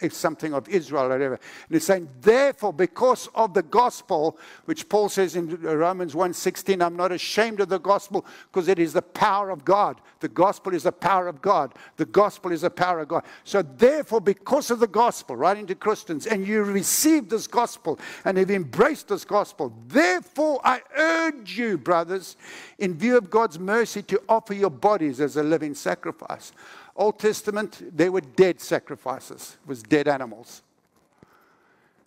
is 0.00 0.16
something 0.16 0.52
of 0.52 0.68
Israel 0.68 1.04
or 1.04 1.10
whatever. 1.10 1.34
And 1.34 1.70
he's 1.70 1.86
saying, 1.86 2.08
therefore, 2.20 2.72
because 2.72 3.28
of 3.36 3.54
the 3.54 3.62
gospel, 3.62 4.36
which 4.64 4.88
Paul 4.88 5.08
says 5.08 5.36
in 5.36 5.60
Romans 5.60 6.14
1.16, 6.14 6.84
I'm 6.84 6.96
not 6.96 7.12
ashamed 7.12 7.60
of 7.60 7.68
the 7.68 7.78
gospel 7.78 8.26
because 8.50 8.66
it 8.66 8.80
is 8.80 8.94
the 8.94 9.02
power 9.02 9.50
of 9.50 9.64
God. 9.64 10.00
The 10.18 10.28
gospel 10.28 10.74
is 10.74 10.82
the 10.82 10.92
power 10.92 11.28
of 11.28 11.40
God. 11.40 11.74
The 11.96 12.06
gospel 12.06 12.50
is 12.50 12.62
the 12.62 12.70
power 12.70 12.98
of 13.00 13.08
God. 13.08 13.24
So 13.44 13.62
therefore, 13.62 14.20
because 14.20 14.72
of 14.72 14.80
the 14.80 14.88
gospel, 14.88 15.36
writing 15.36 15.66
to 15.68 15.76
Christians, 15.76 16.26
and 16.26 16.44
you 16.44 16.64
received 16.64 17.30
this 17.30 17.46
gospel 17.46 18.00
and 18.24 18.36
have 18.38 18.50
embraced 18.50 19.06
this 19.06 19.24
gospel, 19.24 19.72
therefore 19.86 20.60
I 20.64 20.80
urge 20.96 21.56
you, 21.56 21.78
brothers, 21.78 22.36
in 22.78 22.94
view 22.94 23.16
of 23.16 23.30
God's 23.30 23.58
mercy, 23.58 24.02
to 24.02 24.20
offer 24.28 24.54
your 24.54 24.70
bodies 24.70 25.20
as 25.20 25.36
a 25.36 25.44
living 25.44 25.74
sacrifice. 25.74 26.52
Old 26.96 27.18
Testament, 27.18 27.96
they 27.96 28.08
were 28.08 28.20
dead 28.20 28.60
sacrifices. 28.60 29.56
It 29.62 29.68
was 29.68 29.82
dead 29.82 30.08
animals 30.08 30.62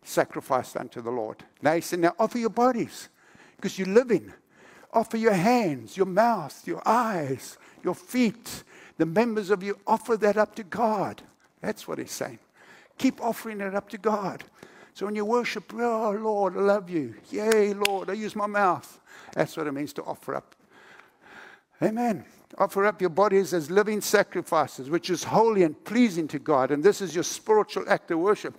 sacrificed 0.08 0.78
unto 0.78 1.02
the 1.02 1.12
Lord. 1.12 1.43
Now 1.62 1.73
he 1.73 1.82
said, 1.82 2.00
now 2.00 2.15
offer 2.17 2.38
your 2.38 2.50
bodies 2.50 3.10
because 3.56 3.78
you're 3.78 3.88
living. 3.88 4.32
Offer 4.93 5.17
your 5.17 5.34
hands, 5.34 5.97
your 5.97 6.06
mouth, 6.06 6.65
your 6.65 6.82
eyes, 6.88 7.58
your 7.84 7.93
feet, 7.93 8.63
the 8.97 9.06
members 9.06 9.50
of 9.50 9.62
you, 9.62 9.78
offer 9.86 10.15
that 10.17 10.38
up 10.38 10.56
to 10.56 10.63
God. 10.63 11.21
That's 11.62 11.88
what 11.88 12.00
he's 12.00 12.12
saying. 12.12 12.39
Keep 12.97 13.21
offering 13.21 13.62
it 13.62 13.76
up 13.76 13.89
to 13.89 13.97
God. 13.97 14.43
So 14.93 15.06
when 15.06 15.15
you 15.15 15.26
worship, 15.26 15.71
oh 15.73 16.17
Lord, 16.19 16.56
I 16.56 16.62
love 16.62 16.89
you. 16.89 17.15
Yay, 17.30 17.73
Lord, 17.73 18.10
I 18.10 18.13
use 18.13 18.36
my 18.36 18.47
mouth. 18.47 19.00
That's 19.34 19.56
what 19.58 19.67
it 19.67 19.73
means 19.73 19.93
to 19.93 20.04
offer 20.04 20.36
up. 20.36 20.56
Amen. 21.84 22.26
Offer 22.58 22.86
up 22.86 23.02
your 23.02 23.12
bodies 23.12 23.54
as 23.54 23.70
living 23.70 24.02
sacrifices, 24.02 24.89
which 24.89 25.10
is 25.10 25.24
holy 25.24 25.63
and 25.63 25.82
pleasing 25.86 26.28
to 26.30 26.39
God. 26.39 26.72
And 26.72 26.84
this 26.84 27.02
is 27.02 27.13
your 27.13 27.24
spiritual 27.24 27.86
act 27.88 28.10
of 28.12 28.20
worship. 28.20 28.58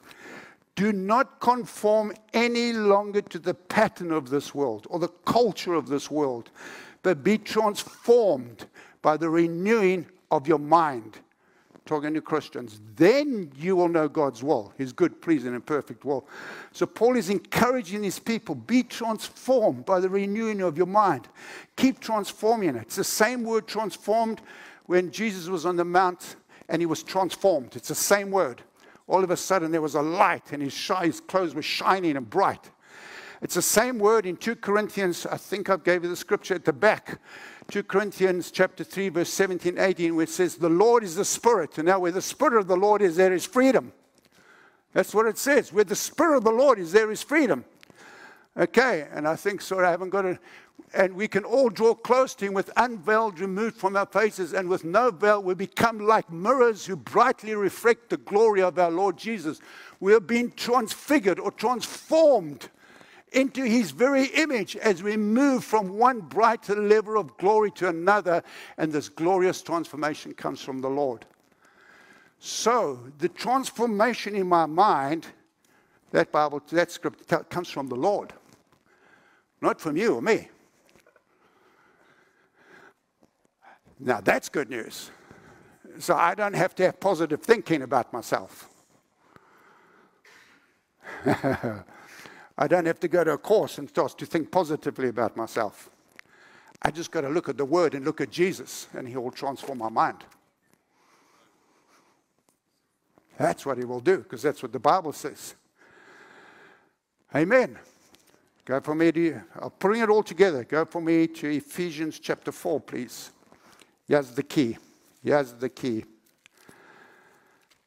Do 0.77 0.93
not 0.93 1.41
conform 1.41 2.13
any 2.33 2.73
longer 2.73 3.21
to 3.23 3.39
the 3.41 3.55
pattern 3.55 4.13
of 4.13 4.31
this 4.31 4.55
world 4.55 4.87
or 4.89 5.01
the 5.01 5.09
culture 5.09 5.75
of 5.75 5.89
this 5.89 6.11
world, 6.11 6.51
but 7.03 7.25
be 7.25 7.39
transformed 7.39 8.67
by 9.03 9.17
the 9.17 9.29
renewing 9.29 10.07
of 10.31 10.47
your 10.47 10.61
mind 10.61 11.19
talking 11.89 12.15
to 12.15 12.21
Christians, 12.21 12.81
then 12.97 13.51
you 13.57 13.75
will 13.75 13.89
know 13.89 14.09
God's 14.09 14.43
will, 14.43 14.73
his 14.77 14.93
good, 14.93 15.21
pleasing, 15.21 15.55
and 15.55 15.65
perfect 15.65 16.05
will. 16.05 16.29
So 16.73 16.87
Paul 16.87 17.17
is 17.17 17.31
encouraging 17.31 18.03
these 18.03 18.19
people 18.19 18.55
be 18.55 18.83
transformed 18.83 19.85
by 19.87 19.99
the 19.99 20.09
renewing 20.09 20.61
of 20.61 20.77
your 20.77 20.87
mind. 20.87 21.29
Keep 21.77 21.99
transforming 21.99 22.77
it. 22.77 22.83
It's 22.83 22.97
the 22.97 23.05
same 23.05 23.43
word 23.43 23.67
transformed 23.67 24.43
when 24.87 25.11
Jesus 25.11 25.49
was 25.49 25.67
on 25.67 25.77
the 25.77 25.85
mount 25.85 26.37
and 26.69 26.83
he 26.83 26.87
was 26.87 27.03
transformed. 27.03 27.75
It's 27.75 27.89
the 27.89 27.95
same 27.95 28.31
word. 28.31 28.63
All 29.07 29.25
of 29.25 29.31
a 29.31 29.37
sudden 29.37 29.73
there 29.73 29.81
was 29.81 29.95
a 29.95 30.03
light 30.03 30.53
and 30.53 30.63
his, 30.63 30.91
his 31.03 31.21
clothes 31.21 31.55
were 31.55 31.63
shining 31.63 32.17
and 32.17 32.29
bright. 32.29 32.71
It's 33.41 33.55
the 33.55 33.63
same 33.63 33.99
word 33.99 34.27
in 34.27 34.37
2 34.37 34.57
Corinthians. 34.57 35.25
I 35.25 35.37
think 35.37 35.71
I 35.71 35.77
gave 35.77 36.03
you 36.03 36.11
the 36.11 36.17
scripture 36.17 36.55
at 36.55 36.65
the 36.65 36.73
back. 36.73 37.19
2 37.71 37.83
Corinthians 37.83 38.51
chapter 38.51 38.83
3, 38.83 39.11
verse 39.11 39.29
17, 39.29 39.79
18, 39.79 40.17
where 40.17 40.23
it 40.23 40.31
says, 40.31 40.57
The 40.57 40.71
Lord 40.71 41.05
is 41.05 41.17
the 41.17 41.25
Spirit. 41.25 41.77
And 41.77 41.87
now 41.87 41.99
where 41.99 42.11
the 42.11 42.23
Spirit 42.23 42.59
of 42.59 42.67
the 42.67 42.79
Lord 42.79 43.03
is, 43.03 43.17
there 43.17 43.35
is 43.35 43.45
freedom. 43.45 43.93
That's 44.95 45.15
what 45.15 45.27
it 45.27 45.37
says. 45.37 45.71
Where 45.71 45.85
the 45.85 45.95
Spirit 45.95 46.39
of 46.39 46.45
the 46.45 46.51
Lord 46.51 46.79
is, 46.79 46.93
there 46.93 47.11
is 47.11 47.23
freedom. 47.23 47.67
Okay, 48.57 49.07
and 49.13 49.29
I 49.29 49.37
think, 49.37 49.61
sorry, 49.61 49.87
I 49.87 49.91
haven't 49.91 50.09
got 50.09 50.25
it. 50.25 50.39
And 50.95 51.13
we 51.13 51.29
can 51.29 51.45
all 51.45 51.69
draw 51.69 51.93
close 51.93 52.35
to 52.37 52.47
Him 52.47 52.55
with 52.55 52.71
unveiled 52.79 53.39
removed 53.39 53.77
from 53.77 53.97
our 53.97 54.07
faces, 54.07 54.55
and 54.55 54.71
with 54.71 54.85
no 54.85 55.11
veil, 55.11 55.43
we 55.43 55.53
become 55.53 55.99
like 55.99 56.33
mirrors 56.33 56.87
who 56.87 56.97
brightly 56.97 57.55
reflect 57.55 58.09
the 58.09 58.17
glory 58.17 58.63
of 58.63 58.79
our 58.79 58.91
Lord 58.91 59.19
Jesus. 59.19 59.61
We 60.01 60.15
are 60.15 60.21
being 60.21 60.53
transfigured 60.53 61.39
or 61.39 61.51
transformed 61.51 62.71
into 63.33 63.65
his 63.65 63.91
very 63.91 64.27
image 64.27 64.77
as 64.77 65.03
we 65.03 65.17
move 65.17 65.65
from 65.65 65.99
one 65.99 66.21
brighter 66.21 66.77
level 66.77 67.19
of 67.19 67.37
glory 67.37 67.71
to 67.73 67.89
another, 67.89 68.43
and 68.77 68.93
this 68.93 69.09
glorious 69.09 69.63
transformation 69.63 70.33
comes 70.33 70.61
from 70.63 70.81
the 70.81 70.89
Lord. 70.89 71.27
So, 72.39 73.01
the 73.19 73.29
transformation 73.29 74.35
in 74.35 74.47
my 74.47 74.67
mind, 74.67 75.27
that 76.13 76.31
Bible, 76.31 76.63
that 76.71 76.91
script 76.91 77.29
comes 77.51 77.69
from 77.69 77.89
the 77.89 77.97
Lord, 77.97 78.33
not 79.61 79.81
from 79.81 79.97
you 79.97 80.15
or 80.15 80.23
me. 80.23 80.49
Now, 83.99 84.21
that's 84.21 84.49
good 84.49 84.71
news. 84.71 85.11
So, 85.99 86.15
I 86.15 86.37
don't 86.37 86.55
have 86.55 86.75
to 86.77 86.85
have 86.85 87.01
positive 87.01 87.43
thinking 87.43 87.83
about 87.83 88.13
myself. 88.13 88.69
I 92.61 92.67
don't 92.67 92.87
have 92.87 92.99
to 93.01 93.09
go 93.09 93.23
to 93.23 93.35
a 93.35 93.39
course 93.39 93.79
and 93.79 93.89
start 93.89 94.19
to 94.19 94.27
think 94.27 94.51
positively 94.51 95.09
about 95.09 95.37
myself. 95.37 95.89
I 96.83 96.91
just 96.91 97.13
got 97.13 97.21
to 97.21 97.29
look 97.29 97.49
at 97.49 97.57
the 97.57 97.65
Word 97.65 97.95
and 97.95 98.05
look 98.05 98.21
at 98.21 98.31
Jesus, 98.31 98.89
and 98.95 99.07
He 99.07 99.17
will 99.17 99.31
transform 99.31 99.79
my 99.79 99.89
mind. 99.89 100.25
That's 103.39 103.65
what 103.65 103.79
He 103.79 103.85
will 103.85 104.01
do, 104.01 104.19
because 104.19 104.43
that's 104.43 104.61
what 104.61 104.73
the 104.73 104.81
Bible 104.81 105.13
says. 105.13 105.55
Amen. 107.35 107.79
Go 108.65 108.81
for 108.81 108.95
me 108.95 109.13
to, 109.13 109.41
I'll 109.61 109.73
bring 109.79 110.03
it 110.03 110.09
all 110.09 110.25
together. 110.25 110.65
Go 110.65 110.85
for 110.85 111.01
me 111.01 111.29
to 111.29 111.49
Ephesians 111.49 112.19
chapter 112.19 112.51
4, 112.51 112.81
please. 112.81 113.31
Here's 114.09 114.31
the 114.33 114.43
key. 114.43 114.77
Here's 115.23 115.53
the 115.53 115.69
key. 115.69 116.05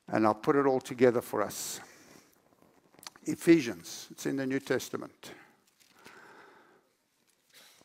And 0.08 0.26
I'll 0.26 0.34
put 0.34 0.56
it 0.56 0.66
all 0.66 0.80
together 0.80 1.22
for 1.22 1.42
us. 1.42 1.82
Ephesians, 3.26 4.08
it's 4.12 4.26
in 4.26 4.36
the 4.36 4.46
New 4.46 4.60
Testament. 4.60 5.32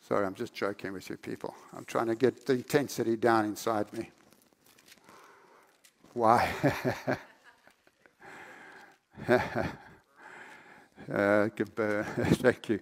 Sorry, 0.08 0.24
I'm 0.24 0.34
just 0.34 0.54
joking 0.54 0.92
with 0.92 1.10
you 1.10 1.16
people. 1.16 1.54
I'm 1.76 1.84
trying 1.84 2.06
to 2.06 2.14
get 2.14 2.46
the 2.46 2.54
intensity 2.54 3.16
down 3.16 3.44
inside 3.44 3.92
me. 3.92 4.10
Why? 6.14 6.48
uh, 9.28 9.64
thank 11.08 12.68
you. 12.68 12.80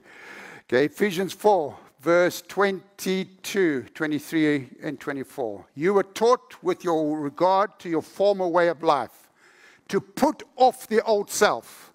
Okay, 0.68 0.84
Ephesians 0.84 1.32
4, 1.32 1.76
verse 2.00 2.42
22, 2.42 3.86
23, 3.94 4.68
and 4.82 5.00
24. 5.00 5.64
You 5.74 5.94
were 5.94 6.02
taught 6.02 6.62
with 6.62 6.84
your 6.84 7.18
regard 7.18 7.78
to 7.80 7.88
your 7.88 8.02
former 8.02 8.46
way 8.46 8.68
of 8.68 8.82
life 8.82 9.30
to 9.88 10.00
put 10.00 10.42
off 10.56 10.86
the 10.86 11.02
old 11.04 11.30
self 11.30 11.93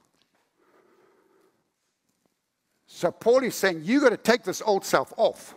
so 2.99 3.13
Paul 3.13 3.43
is 3.43 3.55
saying 3.55 3.83
you've 3.85 4.03
got 4.03 4.09
to 4.09 4.17
take 4.17 4.43
this 4.43 4.61
old 4.61 4.83
self 4.83 5.13
off, 5.15 5.55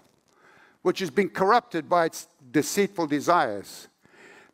which 0.83 1.00
has 1.00 1.11
been 1.11 1.28
corrupted 1.28 1.88
by 1.88 2.05
its 2.05 2.28
deceitful 2.52 3.09
desires. 3.09 3.88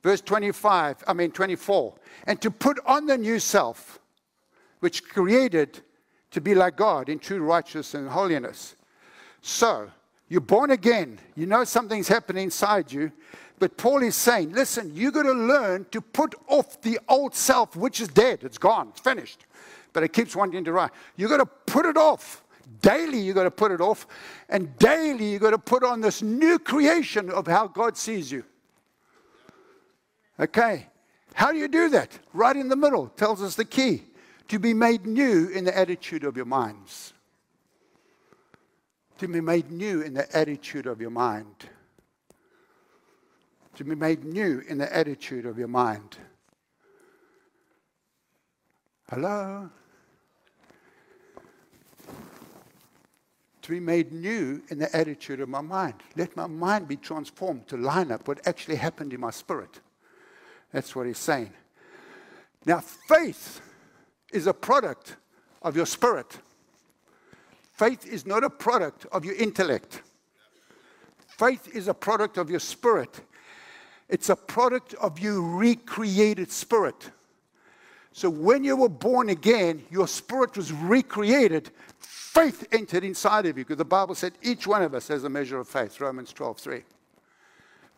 Verse 0.03 0.22
25, 0.22 1.05
I 1.07 1.12
mean 1.12 1.31
24. 1.31 1.92
And 2.24 2.40
to 2.40 2.51
put 2.51 2.79
on 2.87 3.05
the 3.05 3.18
new 3.18 3.40
self, 3.40 3.98
which 4.81 5.05
created 5.05 5.81
to 6.31 6.40
be 6.40 6.55
like 6.55 6.79
God 6.79 7.11
in 7.11 7.18
true 7.18 7.42
righteousness 7.42 7.92
and 7.92 8.09
holiness. 8.09 8.74
So, 9.42 9.90
you're 10.31 10.40
born 10.40 10.70
again. 10.70 11.18
You 11.37 11.44
know 11.44 11.64
something's 11.64 12.09
happening 12.09 12.44
inside 12.44 12.90
you. 12.90 13.12
But 13.59 13.77
Paul 13.77 14.03
is 14.03 14.16
saying, 14.16 14.53
listen, 14.53 14.92
you've 14.94 15.12
got 15.12 15.24
to 15.24 15.33
learn 15.33 15.85
to 15.90 16.01
put 16.01 16.35
off 16.46 16.81
the 16.81 16.98
old 17.07 17.35
self, 17.35 17.77
which 17.77 18.01
is 18.01 18.09
dead. 18.09 18.44
It's 18.44 18.57
gone. 18.57 18.88
It's 18.92 19.01
finished. 19.01 19.44
But 19.92 20.05
it 20.05 20.14
keeps 20.14 20.35
wanting 20.35 20.64
to 20.64 20.72
rise. 20.72 20.88
You've 21.16 21.29
got 21.29 21.37
to 21.37 21.46
put 21.70 21.85
it 21.85 21.98
off. 21.98 22.44
Daily, 22.80 23.18
you've 23.18 23.34
got 23.34 23.44
to 23.44 23.50
put 23.50 23.72
it 23.72 23.80
off. 23.80 24.06
And 24.48 24.76
daily, 24.78 25.32
you've 25.32 25.42
got 25.42 25.50
to 25.50 25.58
put 25.58 25.82
on 25.82 26.00
this 26.00 26.22
new 26.22 26.58
creation 26.58 27.30
of 27.30 27.46
how 27.46 27.66
God 27.66 27.96
sees 27.96 28.30
you. 28.30 28.44
Okay. 30.38 30.86
How 31.34 31.52
do 31.52 31.58
you 31.58 31.68
do 31.68 31.88
that? 31.90 32.18
Right 32.32 32.56
in 32.56 32.68
the 32.68 32.76
middle 32.76 33.08
tells 33.08 33.42
us 33.42 33.54
the 33.54 33.64
key 33.64 34.02
to 34.48 34.58
be 34.58 34.74
made 34.74 35.06
new 35.06 35.48
in 35.48 35.64
the 35.64 35.76
attitude 35.76 36.24
of 36.24 36.36
your 36.36 36.46
minds. 36.46 37.12
To 39.18 39.28
be 39.28 39.40
made 39.40 39.70
new 39.70 40.00
in 40.00 40.14
the 40.14 40.36
attitude 40.36 40.86
of 40.86 41.00
your 41.00 41.10
mind. 41.10 41.68
To 43.76 43.84
be 43.84 43.94
made 43.94 44.24
new 44.24 44.62
in 44.68 44.78
the 44.78 44.94
attitude 44.94 45.46
of 45.46 45.58
your 45.58 45.68
mind. 45.68 46.16
Hello? 49.10 49.70
To 53.68 53.74
be 53.74 53.81
made 53.81 54.14
new 54.14 54.62
in 54.70 54.78
the 54.78 54.96
attitude 54.96 55.40
of 55.40 55.50
my 55.50 55.61
mind. 55.61 55.92
Let 56.16 56.35
my 56.35 56.46
mind 56.46 56.88
be 56.88 56.96
transformed 56.96 57.68
to 57.68 57.76
line 57.76 58.11
up 58.11 58.26
what 58.26 58.40
actually 58.46 58.76
happened 58.76 59.12
in 59.12 59.20
my 59.20 59.31
spirit. 59.31 59.81
That's 60.72 60.96
what 60.96 61.07
he's 61.07 61.18
saying. 61.18 61.50
Now, 62.64 62.81
faith 62.81 63.61
is 64.33 64.46
a 64.46 64.54
product 64.54 65.16
of 65.61 65.76
your 65.76 65.85
spirit. 65.85 66.38
Faith 67.74 68.07
is 68.07 68.24
not 68.24 68.42
a 68.42 68.48
product 68.48 69.04
of 69.12 69.26
your 69.26 69.35
intellect. 69.35 70.00
Faith 71.26 71.68
is 71.74 71.88
a 71.88 71.94
product 71.94 72.38
of 72.38 72.48
your 72.48 72.61
spirit. 72.61 73.20
It's 74.09 74.31
a 74.31 74.37
product 74.37 74.94
of 74.94 75.18
your 75.18 75.42
recreated 75.42 76.50
spirit. 76.50 77.11
So 78.12 78.31
when 78.31 78.64
you 78.64 78.76
were 78.76 78.88
born 78.88 79.28
again, 79.28 79.85
your 79.90 80.09
spirit 80.09 80.57
was 80.57 80.72
recreated. 80.72 81.70
Faith 82.28 82.68
entered 82.72 83.04
inside 83.04 83.46
of 83.46 83.56
you 83.56 83.64
because 83.64 83.78
the 83.78 83.84
Bible 83.86 84.14
said 84.14 84.34
each 84.42 84.66
one 84.66 84.82
of 84.82 84.94
us 84.94 85.08
has 85.08 85.24
a 85.24 85.30
measure 85.30 85.58
of 85.58 85.66
faith, 85.66 85.98
Romans 85.98 86.30
12 86.30 86.58
3. 86.58 86.82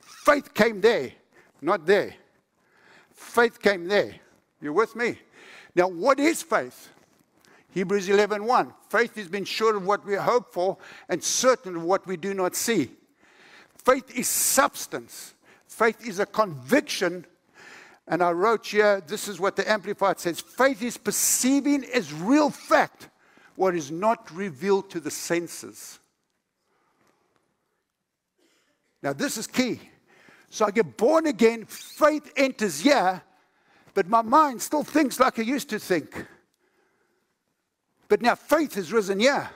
Faith 0.00 0.54
came 0.54 0.80
there, 0.80 1.10
not 1.60 1.84
there. 1.84 2.14
Faith 3.12 3.60
came 3.60 3.88
there. 3.88 4.14
You're 4.62 4.72
with 4.72 4.94
me? 4.94 5.18
Now, 5.74 5.88
what 5.88 6.20
is 6.20 6.42
faith? 6.42 6.90
Hebrews 7.72 8.08
11:1. 8.08 8.46
1. 8.46 8.74
Faith 8.88 9.18
is 9.18 9.26
being 9.26 9.44
sure 9.44 9.76
of 9.76 9.84
what 9.84 10.06
we 10.06 10.14
hope 10.14 10.52
for 10.52 10.78
and 11.08 11.22
certain 11.22 11.76
of 11.76 11.82
what 11.82 12.06
we 12.06 12.16
do 12.16 12.32
not 12.32 12.54
see. 12.54 12.92
Faith 13.84 14.16
is 14.16 14.28
substance. 14.28 15.34
Faith 15.66 16.06
is 16.06 16.20
a 16.20 16.26
conviction. 16.26 17.26
And 18.06 18.22
I 18.22 18.30
wrote 18.30 18.66
here, 18.68 19.00
this 19.00 19.26
is 19.26 19.40
what 19.40 19.56
the 19.56 19.68
Amplified 19.68 20.20
says 20.20 20.40
faith 20.40 20.82
is 20.82 20.96
perceiving 20.96 21.84
as 21.86 22.12
real 22.12 22.50
fact 22.50 23.09
what 23.60 23.76
is 23.76 23.90
not 23.90 24.34
revealed 24.34 24.88
to 24.88 24.98
the 24.98 25.10
senses. 25.10 25.98
Now, 29.02 29.12
this 29.12 29.36
is 29.36 29.46
key. 29.46 29.78
So 30.48 30.64
I 30.64 30.70
get 30.70 30.96
born 30.96 31.26
again, 31.26 31.66
faith 31.66 32.32
enters 32.38 32.82
yeah, 32.82 33.20
but 33.92 34.08
my 34.08 34.22
mind 34.22 34.62
still 34.62 34.82
thinks 34.82 35.20
like 35.20 35.38
I 35.38 35.42
used 35.42 35.68
to 35.68 35.78
think. 35.78 36.24
But 38.08 38.22
now 38.22 38.34
faith 38.34 38.76
has 38.76 38.94
risen 38.94 39.20
yeah. 39.20 39.48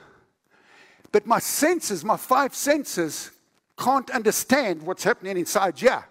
But 1.11 1.25
my 1.25 1.39
senses, 1.39 2.05
my 2.05 2.17
five 2.17 2.53
senses, 2.53 3.31
can't 3.75 4.11
understand 4.11 4.83
what's 4.83 5.03
happening 5.03 5.35
inside 5.35 5.81
yeah. 5.81 6.03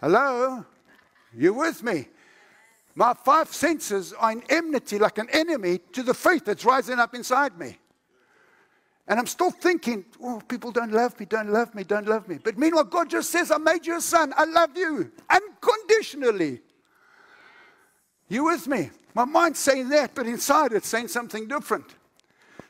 Hello? 0.00 0.64
You 1.36 1.52
with 1.52 1.82
me? 1.82 2.08
My 3.00 3.14
five 3.14 3.50
senses 3.50 4.12
are 4.12 4.30
in 4.30 4.42
enmity 4.50 4.98
like 4.98 5.16
an 5.16 5.30
enemy 5.32 5.78
to 5.94 6.02
the 6.02 6.12
faith 6.12 6.44
that's 6.44 6.66
rising 6.66 6.98
up 6.98 7.14
inside 7.14 7.58
me. 7.58 7.78
And 9.08 9.18
I'm 9.18 9.26
still 9.26 9.50
thinking, 9.50 10.04
oh, 10.22 10.42
people 10.46 10.70
don't 10.70 10.92
love 10.92 11.18
me, 11.18 11.24
don't 11.24 11.50
love 11.50 11.74
me, 11.74 11.82
don't 11.82 12.06
love 12.06 12.28
me. 12.28 12.36
But 12.44 12.58
meanwhile, 12.58 12.84
God 12.84 13.08
just 13.08 13.30
says, 13.30 13.50
I 13.50 13.56
made 13.56 13.86
you 13.86 13.96
a 13.96 14.02
son. 14.02 14.34
I 14.36 14.44
love 14.44 14.76
you 14.76 15.10
unconditionally. 15.30 16.60
You 18.28 18.44
with 18.44 18.66
me? 18.66 18.90
My 19.14 19.24
mind's 19.24 19.60
saying 19.60 19.88
that, 19.88 20.14
but 20.14 20.26
inside 20.26 20.74
it's 20.74 20.86
saying 20.86 21.08
something 21.08 21.48
different. 21.48 21.86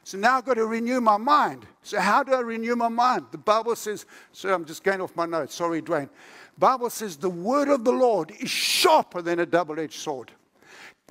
So 0.04 0.16
now 0.16 0.38
I've 0.38 0.44
got 0.44 0.54
to 0.54 0.66
renew 0.66 1.00
my 1.00 1.16
mind. 1.16 1.66
So 1.82 1.98
how 1.98 2.22
do 2.22 2.34
I 2.34 2.40
renew 2.40 2.76
my 2.76 2.88
mind? 2.88 3.26
The 3.32 3.38
Bible 3.38 3.74
says, 3.74 4.06
so 4.30 4.54
I'm 4.54 4.64
just 4.64 4.84
going 4.84 5.00
off 5.00 5.16
my 5.16 5.26
notes. 5.26 5.56
Sorry, 5.56 5.82
Dwayne. 5.82 6.08
Bible 6.60 6.90
says 6.90 7.16
the 7.16 7.28
word 7.28 7.68
of 7.68 7.84
the 7.84 7.92
Lord 7.92 8.30
is 8.38 8.50
sharper 8.50 9.20
than 9.20 9.40
a 9.40 9.46
double-edged 9.46 9.98
sword 9.98 10.30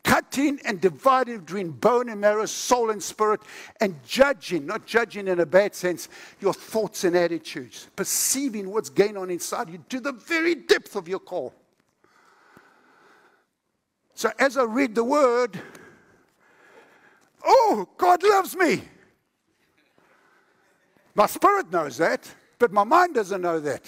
cutting 0.04 0.60
and 0.66 0.80
dividing 0.82 1.40
between 1.40 1.72
bone 1.72 2.10
and 2.10 2.22
marrow, 2.22 2.46
soul 2.46 2.90
and 2.90 3.02
spirit, 3.02 3.42
and 3.80 3.96
judging, 4.04 4.66
not 4.66 4.86
judging 4.86 5.28
in 5.28 5.40
a 5.40 5.46
bad 5.46 5.76
sense, 5.76 6.10
your 6.40 6.54
thoughts 6.54 7.04
and 7.04 7.16
attitudes, 7.16 7.88
perceiving 7.96 8.70
what's 8.70 8.90
going 8.90 9.18
on 9.18 9.30
inside 9.30 9.70
you 9.70 9.84
to 9.90 10.00
the 10.00 10.14
very 10.14 10.56
depth 10.56 10.96
of 10.96 11.08
your 11.08 11.20
core. 11.20 11.52
So 14.14 14.32
as 14.40 14.58
I 14.58 14.64
read 14.64 14.96
the 14.96 15.04
word, 15.04 15.60
oh, 17.46 17.88
God 17.98 18.22
loves 18.24 18.56
me. 18.56 18.84
My 21.16 21.26
spirit 21.26 21.72
knows 21.72 21.98
that, 21.98 22.30
but 22.58 22.72
my 22.72 22.84
mind 22.84 23.16
doesn't 23.16 23.42
know 23.42 23.60
that. 23.60 23.84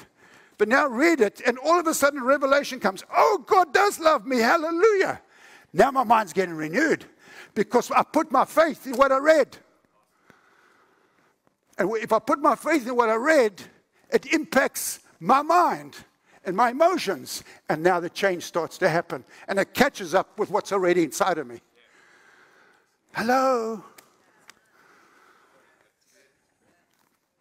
But 0.61 0.67
now 0.67 0.87
read 0.87 1.21
it, 1.21 1.41
and 1.43 1.57
all 1.57 1.79
of 1.79 1.87
a 1.87 1.93
sudden 1.95 2.23
revelation 2.23 2.79
comes. 2.79 3.03
Oh, 3.11 3.43
God 3.47 3.73
does 3.73 3.99
love 3.99 4.27
me. 4.27 4.37
Hallelujah. 4.37 5.19
Now 5.73 5.89
my 5.89 6.03
mind's 6.03 6.33
getting 6.33 6.53
renewed 6.53 7.03
because 7.55 7.89
I 7.89 8.03
put 8.03 8.31
my 8.31 8.45
faith 8.45 8.85
in 8.85 8.93
what 8.93 9.11
I 9.11 9.17
read. 9.17 9.57
And 11.79 11.89
if 11.95 12.13
I 12.13 12.19
put 12.19 12.37
my 12.37 12.53
faith 12.53 12.87
in 12.87 12.95
what 12.95 13.09
I 13.09 13.15
read, 13.15 13.59
it 14.13 14.27
impacts 14.27 14.99
my 15.19 15.41
mind 15.41 15.95
and 16.45 16.55
my 16.55 16.69
emotions. 16.69 17.43
And 17.67 17.81
now 17.81 17.99
the 17.99 18.11
change 18.11 18.43
starts 18.43 18.77
to 18.77 18.87
happen. 18.87 19.25
And 19.47 19.57
it 19.57 19.73
catches 19.73 20.13
up 20.13 20.37
with 20.37 20.51
what's 20.51 20.71
already 20.71 21.05
inside 21.05 21.39
of 21.39 21.47
me. 21.47 21.59
Hello? 23.15 23.83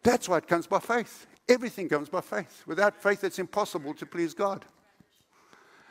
That's 0.01 0.27
why 0.27 0.39
it 0.39 0.47
comes 0.47 0.65
by 0.65 0.79
faith. 0.79 1.27
Everything 1.51 1.89
comes 1.89 2.07
by 2.07 2.21
faith. 2.21 2.63
Without 2.65 2.95
faith, 2.95 3.25
it's 3.25 3.37
impossible 3.37 3.93
to 3.95 4.05
please 4.05 4.33
God. 4.33 4.63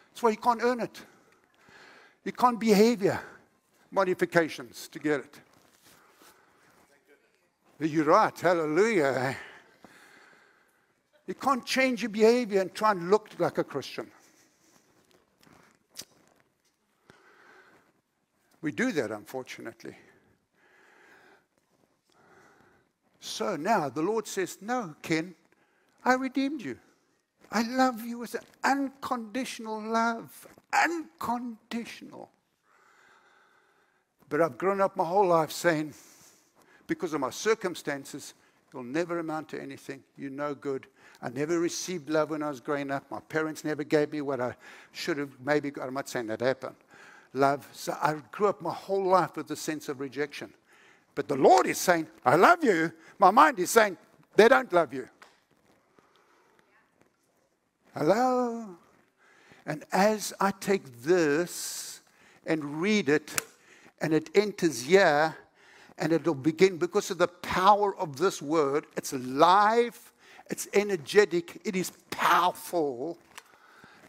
That's 0.08 0.22
why 0.22 0.30
you 0.30 0.38
can't 0.38 0.62
earn 0.62 0.80
it. 0.80 1.02
You 2.24 2.32
can't 2.32 2.58
behavior 2.58 3.20
modifications 3.90 4.88
to 4.88 4.98
get 4.98 5.20
it. 5.20 5.40
You're 7.78 8.06
right. 8.06 8.38
Hallelujah. 8.40 9.36
You 11.26 11.34
can't 11.34 11.66
change 11.66 12.02
your 12.02 12.10
behavior 12.10 12.62
and 12.62 12.74
try 12.74 12.92
and 12.92 13.10
look 13.10 13.28
like 13.38 13.58
a 13.58 13.64
Christian. 13.64 14.10
We 18.62 18.72
do 18.72 18.92
that, 18.92 19.10
unfortunately. 19.10 19.94
So 23.20 23.56
now 23.56 23.90
the 23.90 24.00
Lord 24.00 24.26
says, 24.26 24.56
No, 24.62 24.94
Ken, 25.02 25.34
I 26.04 26.14
redeemed 26.14 26.62
you. 26.62 26.78
I 27.52 27.62
love 27.62 28.04
you 28.04 28.18
with 28.18 28.34
an 28.34 28.44
unconditional 28.62 29.82
love 29.82 30.46
unconditional. 30.72 32.30
But 34.28 34.40
I've 34.40 34.58
grown 34.58 34.80
up 34.80 34.96
my 34.96 35.04
whole 35.04 35.26
life 35.26 35.50
saying, 35.50 35.94
because 36.86 37.14
of 37.14 37.20
my 37.20 37.30
circumstances, 37.30 38.34
you'll 38.72 38.84
never 38.84 39.18
amount 39.18 39.48
to 39.50 39.60
anything. 39.60 40.02
You're 40.16 40.30
no 40.30 40.54
good. 40.54 40.86
I 41.22 41.28
never 41.28 41.58
received 41.58 42.08
love 42.08 42.30
when 42.30 42.42
I 42.42 42.48
was 42.48 42.60
growing 42.60 42.90
up. 42.90 43.10
My 43.10 43.20
parents 43.20 43.64
never 43.64 43.84
gave 43.84 44.12
me 44.12 44.20
what 44.20 44.40
I 44.40 44.54
should 44.92 45.18
have 45.18 45.30
maybe 45.44 45.70
got. 45.70 45.88
I'm 45.88 45.94
not 45.94 46.08
saying 46.08 46.28
that 46.28 46.40
happened. 46.40 46.76
Love. 47.32 47.68
So 47.72 47.96
I 48.00 48.14
grew 48.32 48.48
up 48.48 48.62
my 48.62 48.72
whole 48.72 49.04
life 49.04 49.36
with 49.36 49.50
a 49.50 49.56
sense 49.56 49.88
of 49.88 50.00
rejection. 50.00 50.52
But 51.14 51.28
the 51.28 51.36
Lord 51.36 51.66
is 51.66 51.78
saying, 51.78 52.06
I 52.24 52.36
love 52.36 52.64
you. 52.64 52.92
My 53.18 53.30
mind 53.30 53.58
is 53.58 53.70
saying, 53.70 53.96
they 54.36 54.48
don't 54.48 54.72
love 54.72 54.94
you. 54.94 55.08
Hello? 57.94 58.76
And 59.66 59.84
as 59.92 60.32
I 60.40 60.52
take 60.52 61.02
this 61.02 62.00
and 62.46 62.80
read 62.80 63.08
it, 63.08 63.32
and 64.00 64.14
it 64.14 64.30
enters 64.34 64.82
here, 64.82 65.36
and 65.98 66.12
it'll 66.12 66.34
begin 66.34 66.78
because 66.78 67.10
of 67.10 67.18
the 67.18 67.28
power 67.28 67.94
of 67.96 68.16
this 68.16 68.40
word. 68.40 68.86
It's 68.96 69.12
alive, 69.12 70.12
it's 70.48 70.66
energetic, 70.72 71.60
it 71.64 71.76
is 71.76 71.92
powerful. 72.10 73.18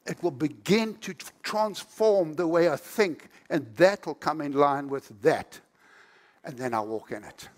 it 0.06 0.22
will 0.24 0.32
begin 0.32 0.96
to 0.96 1.13
transform 1.44 2.34
the 2.34 2.48
way 2.48 2.70
I 2.70 2.76
think, 2.76 3.30
and 3.50 3.65
that 3.76 4.06
will 4.06 4.15
come 4.15 4.41
in 4.41 4.54
line 4.54 4.88
with 4.88 5.22
that. 5.22 5.60
And 6.44 6.58
then 6.58 6.74
I'll 6.74 6.88
walk 6.88 7.12
in 7.12 7.24
it. 7.24 7.50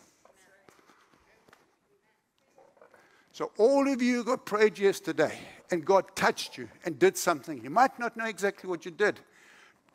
So, 3.34 3.52
all 3.58 3.92
of 3.92 4.00
you 4.00 4.24
got 4.24 4.46
prayed 4.46 4.78
yesterday, 4.78 5.36
and 5.72 5.84
God 5.84 6.06
touched 6.16 6.56
you 6.56 6.70
and 6.86 7.00
did 7.00 7.18
something. 7.18 7.64
You 7.64 7.72
might 7.72 7.98
not 7.98 8.16
know 8.16 8.26
exactly 8.26 8.70
what 8.70 8.86
you 8.86 8.92
did. 8.92 9.20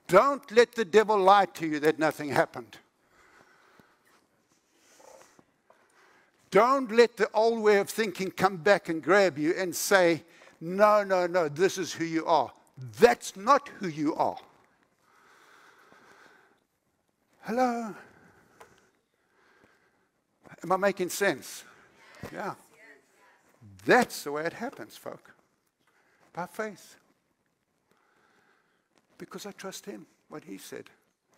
Don't 0.08 0.50
let 0.50 0.72
the 0.72 0.84
devil 0.84 1.16
lie 1.16 1.46
to 1.46 1.66
you 1.66 1.78
that 1.78 2.00
nothing 2.00 2.30
happened. 2.30 2.78
Don't 6.50 6.90
let 6.90 7.16
the 7.16 7.30
old 7.32 7.62
way 7.62 7.78
of 7.78 7.88
thinking 7.88 8.32
come 8.32 8.56
back 8.56 8.88
and 8.88 9.00
grab 9.00 9.38
you 9.38 9.54
and 9.56 9.74
say, 9.74 10.24
no, 10.60 11.04
no, 11.04 11.28
no, 11.28 11.48
this 11.48 11.78
is 11.78 11.92
who 11.92 12.04
you 12.04 12.26
are. 12.26 12.50
That's 12.98 13.36
not 13.36 13.68
who 13.78 13.86
you 13.86 14.16
are. 14.16 14.38
Hello? 17.42 17.94
Am 20.64 20.72
I 20.72 20.76
making 20.76 21.10
sense? 21.10 21.62
Yeah. 22.32 22.54
That's 23.84 24.24
the 24.24 24.32
way 24.32 24.44
it 24.44 24.52
happens, 24.52 24.96
folk. 24.96 25.32
By 26.32 26.46
faith. 26.46 26.96
Because 29.16 29.46
I 29.46 29.52
trust 29.52 29.86
Him, 29.86 30.06
what 30.28 30.44
He 30.44 30.58
said, 30.58 30.90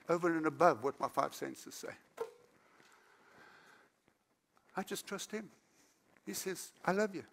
over 0.09 0.37
and 0.37 0.47
above 0.47 0.83
what 0.85 0.99
my 1.01 1.09
five 1.09 1.35
senses 1.35 1.75
say. 1.75 2.25
I 4.77 4.83
just 4.83 5.07
trust 5.07 5.31
Him. 5.31 5.49
He 6.27 6.35
says, 6.35 6.73
I 6.85 6.93
love 6.93 7.15
you. 7.15 7.25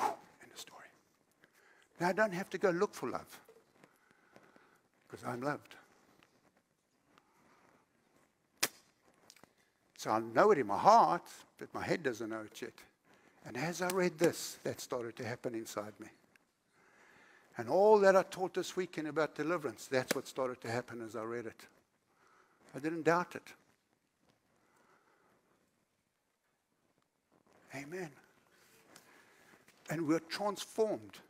End 0.00 0.50
of 0.52 0.58
story. 0.58 0.86
Now 2.00 2.08
I 2.08 2.12
don't 2.12 2.34
have 2.34 2.50
to 2.50 2.58
go 2.58 2.70
look 2.70 2.94
for 2.94 3.10
love 3.10 3.40
because 5.08 5.24
I'm 5.24 5.40
loved. 5.40 5.74
So 9.96 10.10
I 10.10 10.20
know 10.20 10.50
it 10.50 10.58
in 10.58 10.66
my 10.66 10.78
heart, 10.78 11.22
but 11.58 11.72
my 11.74 11.82
head 11.82 12.02
doesn't 12.02 12.28
know 12.28 12.40
it 12.40 12.60
yet. 12.60 12.72
And 13.46 13.56
as 13.56 13.80
I 13.80 13.88
read 13.88 14.18
this, 14.18 14.58
that 14.64 14.80
started 14.80 15.16
to 15.16 15.24
happen 15.24 15.54
inside 15.54 15.92
me. 16.00 16.08
And 17.58 17.68
all 17.68 17.98
that 18.00 18.16
I 18.16 18.22
taught 18.24 18.54
this 18.54 18.76
weekend 18.76 19.08
about 19.08 19.34
deliverance, 19.34 19.86
that's 19.86 20.14
what 20.14 20.26
started 20.26 20.60
to 20.62 20.70
happen 20.70 21.00
as 21.00 21.16
I 21.16 21.22
read 21.22 21.46
it. 21.46 21.60
I 22.74 22.80
didn't 22.80 23.04
doubt 23.04 23.36
it. 23.36 23.52
Amen. 27.74 28.10
And 29.88 30.06
we're 30.06 30.18
transformed 30.18 31.20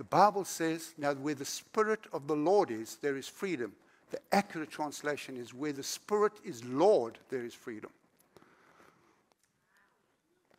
the 0.00 0.04
Bible 0.04 0.46
says, 0.46 0.94
now 0.96 1.12
where 1.12 1.34
the 1.34 1.44
Spirit 1.44 2.00
of 2.14 2.26
the 2.26 2.34
Lord 2.34 2.70
is, 2.70 2.96
there 3.02 3.18
is 3.18 3.28
freedom. 3.28 3.74
The 4.10 4.18
accurate 4.32 4.70
translation 4.70 5.36
is, 5.36 5.52
where 5.52 5.74
the 5.74 5.82
Spirit 5.82 6.32
is 6.42 6.64
Lord, 6.64 7.18
there 7.28 7.44
is 7.44 7.52
freedom. 7.52 7.90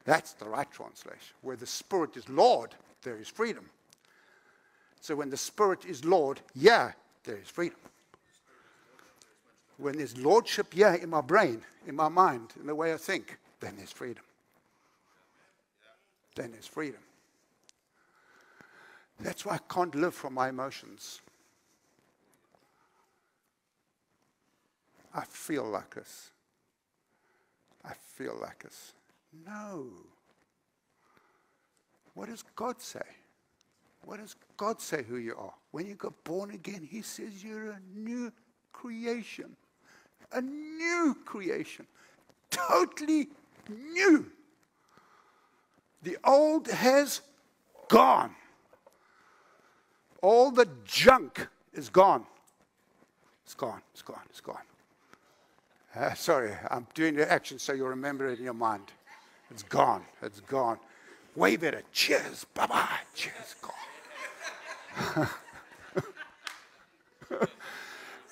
That's 0.06 0.34
the 0.34 0.46
right 0.46 0.70
translation. 0.72 1.36
Where 1.42 1.56
the 1.56 1.68
Spirit 1.68 2.18
is 2.18 2.28
Lord, 2.30 2.72
there 3.04 3.18
is 3.18 3.28
freedom. 3.28 3.70
So 5.00 5.16
when 5.16 5.30
the 5.30 5.38
Spirit 5.38 5.86
is 5.86 6.06
Lord, 6.06 6.40
yeah, 6.56 6.92
there 7.24 7.38
is 7.38 7.48
freedom. 7.48 7.80
When 9.78 9.98
there's 9.98 10.18
Lordship, 10.18 10.68
yeah, 10.74 10.96
in 10.96 11.10
my 11.10 11.22
brain, 11.22 11.62
in 11.88 11.96
my 11.96 12.10
mind, 12.10 12.54
in 12.60 12.68
the 12.68 12.76
way 12.76 12.94
I 12.94 12.98
think, 12.98 13.38
then 13.60 13.76
there's 13.78 13.92
freedom. 13.92 14.24
Then 16.36 16.52
there's 16.52 16.68
freedom. 16.68 17.02
That's 19.20 19.46
why 19.46 19.56
I 19.56 19.74
can't 19.74 19.94
live 19.94 20.16
from 20.16 20.34
my 20.34 20.50
emotions. 20.50 21.22
I 25.14 25.26
feel 25.26 25.66
like 25.66 25.94
this. 25.94 26.30
I 27.84 27.94
feel 27.94 28.38
like 28.40 28.64
this. 28.64 28.94
No. 29.46 29.88
What 32.14 32.30
does 32.30 32.44
God 32.56 32.82
say? 32.82 33.00
What 34.04 34.20
does 34.20 34.36
God 34.58 34.82
say 34.82 35.04
who 35.04 35.18
you 35.18 35.36
are? 35.36 35.54
When 35.72 35.86
you 35.86 35.96
got 35.96 36.24
born 36.24 36.52
again, 36.52 36.88
He 36.90 37.02
says 37.02 37.44
you're 37.44 37.72
a 37.72 37.80
new 37.94 38.32
creation. 38.74 39.56
A 40.32 40.42
new 40.42 41.16
creation. 41.26 41.86
Totally 42.50 43.30
new. 43.70 44.32
The 46.04 46.18
old 46.24 46.68
has 46.68 47.22
gone. 47.88 48.36
All 50.22 50.52
the 50.52 50.68
junk 50.86 51.48
is 51.74 51.90
gone. 51.90 52.26
It's 53.46 53.56
gone, 53.56 53.82
it's 53.94 54.02
gone, 54.02 54.22
it's 54.30 54.42
gone. 54.42 54.62
Uh, 55.96 56.14
sorry, 56.14 56.54
I'm 56.70 56.88
doing 56.94 57.16
the 57.16 57.30
action 57.30 57.60
so 57.60 57.74
you'll 57.74 57.90
remember 57.90 58.28
it 58.30 58.40
in 58.40 58.46
your 58.46 58.54
mind. 58.54 58.92
It's 59.52 59.64
gone, 59.64 60.04
it's 60.22 60.40
gone. 60.40 60.80
Wave 61.36 61.64
it. 61.64 61.86
Cheers, 61.92 62.46
bye 62.54 62.68
bye. 62.68 63.00
Cheers, 63.14 63.56
gone. 63.62 65.30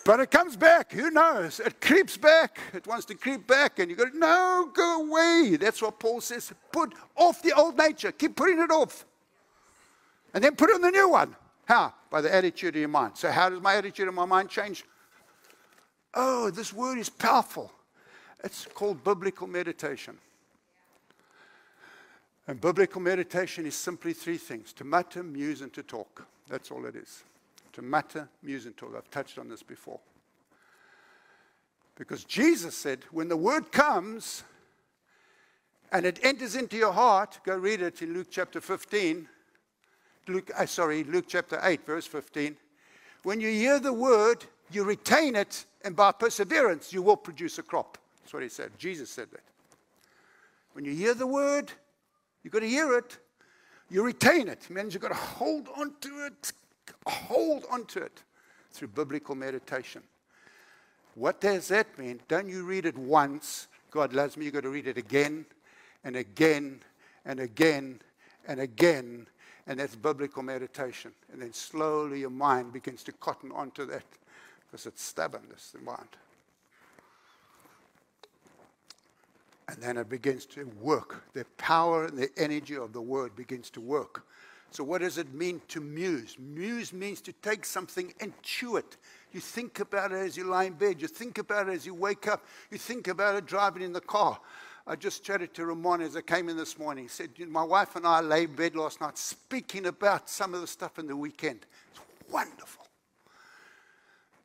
but 0.06 0.20
it 0.20 0.32
comes 0.32 0.56
back. 0.56 0.92
Who 0.92 1.12
knows? 1.12 1.60
It 1.60 1.80
creeps 1.82 2.18
back. 2.18 2.60
It 2.74 2.88
wants 2.88 3.06
to 3.06 3.16
creep 3.16 3.46
back, 3.48 3.80
and 3.80 3.90
you 3.90 3.96
go, 3.96 4.06
no, 4.14 4.70
go 4.74 5.02
away. 5.04 5.58
That's 5.58 5.82
what 5.82 6.00
Paul 6.00 6.22
says. 6.22 6.54
Put 6.72 6.94
off 7.16 7.42
the 7.42 7.54
old 7.54 7.78
nature. 7.78 8.12
Keep 8.12 8.36
putting 8.36 8.60
it 8.60 8.72
off. 8.72 9.06
And 10.34 10.44
then 10.44 10.56
put 10.56 10.72
on 10.74 10.82
the 10.82 10.92
new 10.92 11.10
one. 11.10 11.36
How? 11.66 11.94
By 12.10 12.22
the 12.22 12.34
attitude 12.34 12.76
of 12.76 12.80
your 12.80 12.90
mind. 12.90 13.14
So, 13.16 13.32
how 13.32 13.50
does 13.50 13.62
my 13.62 13.76
attitude 13.76 14.08
of 14.08 14.14
my 14.14 14.26
mind 14.26 14.50
change? 14.50 14.84
Oh, 16.14 16.50
this 16.50 16.74
word 16.74 16.98
is 16.98 17.10
powerful. 17.10 17.72
It's 18.44 18.66
called 18.66 19.04
biblical 19.04 19.48
meditation. 19.48 20.18
And 22.50 22.60
biblical 22.60 23.00
meditation 23.00 23.68
is 23.68 23.76
simply 23.76 24.12
three 24.12 24.40
things 24.40 24.74
to 24.74 24.84
mutter, 24.84 25.22
muse, 25.22 25.62
and 25.62 25.72
to 25.74 25.84
talk. 25.84 26.26
That's 26.50 26.72
all 26.72 26.84
it 26.88 26.96
is. 26.96 27.24
To 27.74 27.84
mutter, 27.84 28.28
muse, 28.42 28.66
and 28.66 28.76
talk. 28.76 28.96
I've 28.98 29.12
touched 29.12 29.38
on 29.38 29.50
this 29.50 29.62
before. 29.62 30.00
Because 31.96 32.24
Jesus 32.24 32.76
said, 32.76 33.02
when 33.12 33.28
the 33.28 33.38
word 33.38 33.72
comes 33.72 34.42
and 35.92 36.08
it 36.08 36.20
enters 36.24 36.56
into 36.56 36.76
your 36.76 36.92
heart, 36.92 37.40
go 37.44 37.56
read 37.56 37.84
it 37.84 38.02
in 38.02 38.16
Luke 38.16 38.30
chapter 38.32 38.60
15 38.60 39.28
Luke, 40.28 40.50
uh, 40.58 40.66
sorry, 40.66 41.04
Luke 41.04 41.26
chapter 41.28 41.60
8, 41.62 41.86
verse 41.86 42.08
15. 42.08 42.58
When 43.24 43.40
you 43.40 43.50
hear 43.50 43.80
the 43.80 43.94
word, 43.94 44.46
you 44.72 44.84
retain 44.84 45.36
it, 45.36 45.66
and 45.84 45.96
by 45.96 46.12
perseverance, 46.14 46.92
you 46.92 47.04
will 47.04 47.18
produce 47.18 47.60
a 47.60 47.64
crop. 47.64 48.00
That's 48.22 48.34
what 48.34 48.42
he 48.42 48.50
said. 48.50 48.72
Jesus 48.80 49.12
said 49.12 49.30
that. 49.32 49.44
When 50.74 50.84
you 50.84 50.94
hear 50.94 51.14
the 51.14 51.28
word, 51.28 51.72
you've 52.44 52.54
got 52.54 52.60
to 52.60 52.70
hear 52.70 52.98
it. 52.98 53.18
You 53.90 54.04
retain 54.04 54.48
it. 54.48 54.64
it 54.64 54.70
means 54.70 54.94
you've 54.94 55.02
got 55.02 55.10
to 55.10 55.16
hold 55.16 55.68
on 55.76 55.94
to 56.02 56.26
it, 56.26 56.52
hold 57.08 57.66
on 57.72 57.86
to 57.86 58.04
it 58.04 58.24
through 58.72 58.90
biblical 58.90 59.36
meditation. 59.36 60.04
What 61.16 61.42
does 61.42 61.68
that 61.70 61.98
mean? 61.98 62.20
Don't 62.28 62.48
you 62.48 62.64
read 62.64 62.86
it 62.86 62.98
once, 62.98 63.68
God 63.92 64.14
loves 64.14 64.38
me, 64.38 64.46
you've 64.46 64.54
got 64.54 64.64
to 64.64 64.70
read 64.70 64.88
it 64.88 64.98
again 64.98 65.46
and 66.04 66.16
again 66.16 66.82
and 67.26 67.40
again 67.40 68.00
and 68.48 68.60
again 68.60 69.28
and 69.70 69.80
that's 69.80 69.96
biblical 69.96 70.42
meditation. 70.42 71.12
And 71.32 71.42
then 71.42 71.54
slowly 71.54 72.22
your 72.22 72.32
mind 72.32 72.74
begins 72.74 73.04
to 73.04 73.12
cotton 73.12 73.52
onto 73.52 73.86
that 73.86 74.04
because 74.66 74.88
it's 74.88 75.04
stubborn, 75.04 75.44
this 75.50 75.76
mind. 75.84 76.10
And 79.74 79.84
then 79.84 79.98
it 79.98 80.10
begins 80.10 80.46
to 80.48 80.66
work. 80.82 81.24
The 81.34 81.46
power 81.58 82.06
and 82.06 82.18
the 82.18 82.30
energy 82.38 82.76
of 82.76 82.94
the 82.94 83.02
word 83.02 83.36
begins 83.36 83.70
to 83.72 83.82
work. 83.82 84.26
So, 84.72 84.84
what 84.84 85.02
does 85.02 85.18
it 85.18 85.34
mean 85.34 85.62
to 85.70 85.82
muse? 85.82 86.38
Muse 86.38 86.94
means 86.94 87.22
to 87.22 87.34
take 87.34 87.66
something 87.66 88.14
and 88.20 88.34
chew 88.44 88.78
it. 88.78 88.98
You 89.32 89.40
think 89.40 89.80
about 89.80 90.12
it 90.12 90.18
as 90.18 90.38
you 90.38 90.44
lie 90.44 90.66
in 90.66 90.74
bed. 90.74 91.02
You 91.02 91.08
think 91.08 91.38
about 91.38 91.70
it 91.70 91.72
as 91.74 91.86
you 91.86 91.94
wake 91.94 92.28
up. 92.28 92.46
You 92.70 92.78
think 92.78 93.08
about 93.08 93.36
it 93.36 93.46
driving 93.46 93.82
in 93.82 93.94
the 93.94 94.02
car. 94.02 94.40
I 94.86 94.96
just 94.96 95.24
chatted 95.24 95.54
to 95.56 95.66
Ramon 95.66 96.02
as 96.02 96.16
I 96.16 96.22
came 96.22 96.50
in 96.50 96.58
this 96.58 96.80
morning. 96.80 97.06
He 97.06 97.10
said, 97.10 97.30
My 97.48 97.64
wife 97.64 97.96
and 97.96 98.08
I 98.08 98.22
lay 98.22 98.44
in 98.44 98.56
bed 98.56 98.76
last 98.76 99.02
night 99.02 99.18
speaking 99.18 99.86
about 99.86 100.30
some 100.30 100.54
of 100.54 100.62
the 100.62 100.68
stuff 100.68 100.98
in 100.98 101.08
the 101.08 101.16
weekend. 101.16 101.66
It's 101.92 102.02
wonderful. 102.32 102.79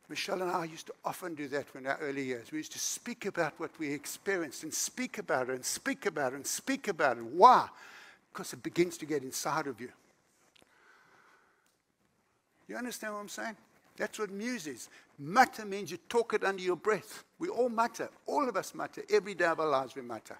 Michelle 0.07 0.41
and 0.41 0.51
I 0.51 0.65
used 0.65 0.87
to 0.87 0.93
often 1.03 1.33
do 1.35 1.47
that 1.47 1.67
in 1.73 1.87
our 1.87 1.97
early 1.97 2.23
years. 2.23 2.51
We 2.51 2.59
used 2.59 2.73
to 2.73 2.79
speak 2.79 3.25
about 3.25 3.59
what 3.59 3.71
we 3.79 3.91
experienced 3.91 4.63
and 4.63 4.73
speak 4.73 5.17
about 5.17 5.49
it 5.49 5.55
and 5.55 5.65
speak 5.65 6.05
about 6.05 6.33
it 6.33 6.35
and 6.35 6.47
speak 6.47 6.87
about 6.87 7.17
it. 7.17 7.23
Why? 7.23 7.67
Because 8.31 8.53
it 8.53 8.61
begins 8.61 8.97
to 8.97 9.05
get 9.05 9.23
inside 9.23 9.67
of 9.67 9.81
you. 9.81 9.89
You 12.67 12.77
understand 12.77 13.13
what 13.13 13.19
I'm 13.19 13.29
saying? 13.29 13.55
That's 13.97 14.19
what 14.19 14.31
muse 14.31 14.67
is. 14.67 14.89
Mutter 15.17 15.65
means 15.65 15.89
you 15.89 15.97
talk 16.09 16.33
it 16.33 16.43
under 16.43 16.61
your 16.61 16.75
breath. 16.75 17.23
We 17.39 17.47
all 17.47 17.69
mutter. 17.69 18.09
All 18.25 18.47
of 18.47 18.57
us 18.57 18.75
mutter. 18.75 19.03
Every 19.09 19.33
day 19.33 19.45
of 19.45 19.59
our 19.59 19.69
lives 19.69 19.95
we 19.95 20.01
mutter. 20.01 20.37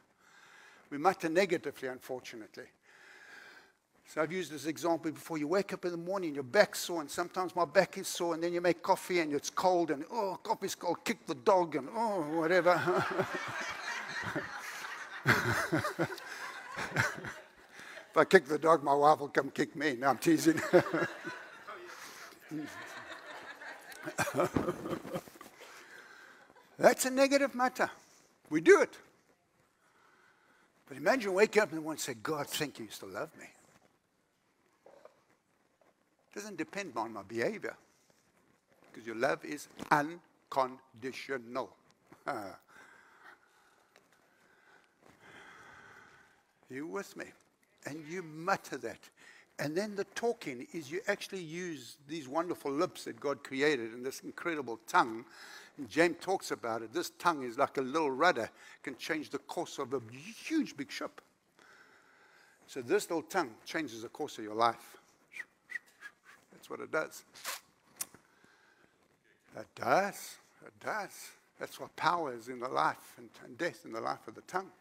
We 0.89 0.97
mutter 0.97 1.29
negatively, 1.29 1.87
unfortunately. 1.87 2.65
So 4.07 4.21
I've 4.21 4.31
used 4.31 4.51
this 4.51 4.67
example 4.67 5.11
before. 5.11 5.37
You 5.37 5.47
wake 5.47 5.73
up 5.73 5.85
in 5.85 5.91
the 5.91 5.97
morning, 5.97 6.33
your 6.35 6.43
back's 6.43 6.79
sore, 6.79 7.01
and 7.01 7.09
sometimes 7.09 7.55
my 7.55 7.65
back 7.65 7.97
is 7.97 8.07
sore, 8.07 8.35
and 8.35 8.43
then 8.43 8.53
you 8.53 8.61
make 8.61 8.83
coffee 8.83 9.19
and 9.19 9.33
it's 9.33 9.49
cold, 9.49 9.91
and 9.91 10.05
oh, 10.11 10.39
coffee's 10.43 10.75
cold, 10.75 11.03
kick 11.03 11.25
the 11.25 11.35
dog, 11.35 11.75
and 11.75 11.89
oh, 11.95 12.21
whatever. 12.37 12.73
if 15.25 15.35
I 18.15 18.25
kick 18.25 18.45
the 18.45 18.59
dog, 18.59 18.83
my 18.83 18.93
wife 18.93 19.19
will 19.19 19.29
come 19.29 19.49
kick 19.49 19.75
me. 19.75 19.95
No, 19.99 20.09
I'm 20.09 20.17
teasing. 20.17 20.61
That's 26.77 27.05
a 27.05 27.09
negative 27.09 27.55
matter. 27.55 27.89
We 28.49 28.59
do 28.61 28.81
it. 28.81 28.95
But 30.87 30.97
imagine 30.97 31.33
waking 31.33 31.63
up 31.63 31.71
and 31.71 31.83
want 31.83 31.97
to 31.97 32.03
say, 32.03 32.13
God, 32.13 32.45
thank 32.47 32.77
you, 32.77 32.85
you 32.85 32.91
still 32.91 33.09
love 33.09 33.31
me. 33.39 33.47
Doesn't 36.35 36.57
depend 36.57 36.91
on 36.97 37.13
my 37.13 37.23
behavior. 37.23 37.75
Because 38.91 39.07
your 39.07 39.15
love 39.15 39.43
is 39.45 39.69
unconditional. 39.89 41.69
you 46.69 46.85
with 46.87 47.15
me? 47.15 47.25
And 47.85 48.03
you 48.07 48.21
mutter 48.23 48.77
that. 48.77 48.99
And 49.59 49.75
then 49.75 49.95
the 49.95 50.03
talking 50.15 50.67
is 50.73 50.91
you 50.91 50.99
actually 51.07 51.41
use 51.41 51.95
these 52.07 52.27
wonderful 52.27 52.71
lips 52.71 53.05
that 53.05 53.19
God 53.19 53.41
created 53.43 53.93
and 53.93 54.05
this 54.05 54.19
incredible 54.19 54.79
tongue. 54.87 55.23
And 55.77 55.89
James 55.89 56.17
talks 56.19 56.51
about 56.51 56.81
it. 56.81 56.91
This 56.93 57.11
tongue 57.11 57.43
is 57.43 57.57
like 57.57 57.77
a 57.77 57.81
little 57.81 58.11
rudder, 58.11 58.49
can 58.83 58.97
change 58.97 59.29
the 59.29 59.37
course 59.37 59.79
of 59.79 59.93
a 59.93 60.01
huge 60.11 60.75
big 60.75 60.91
ship. 60.91 61.21
So 62.67 62.81
this 62.81 63.09
little 63.09 63.21
tongue 63.21 63.51
changes 63.65 64.01
the 64.01 64.09
course 64.09 64.37
of 64.37 64.43
your 64.43 64.55
life. 64.55 64.97
That's 66.65 66.69
what 66.71 66.79
it 66.79 66.91
does. 66.91 67.23
It 69.55 69.67
does. 69.75 70.37
It 70.65 70.73
does. 70.83 71.11
That's 71.59 71.79
what 71.79 71.95
power 71.95 72.33
is 72.33 72.47
in 72.47 72.59
the 72.59 72.67
life 72.67 73.13
and, 73.19 73.29
and 73.45 73.55
death 73.55 73.81
in 73.85 73.91
the 73.91 74.01
life 74.01 74.27
of 74.27 74.33
the 74.33 74.41
tongue. 74.41 74.71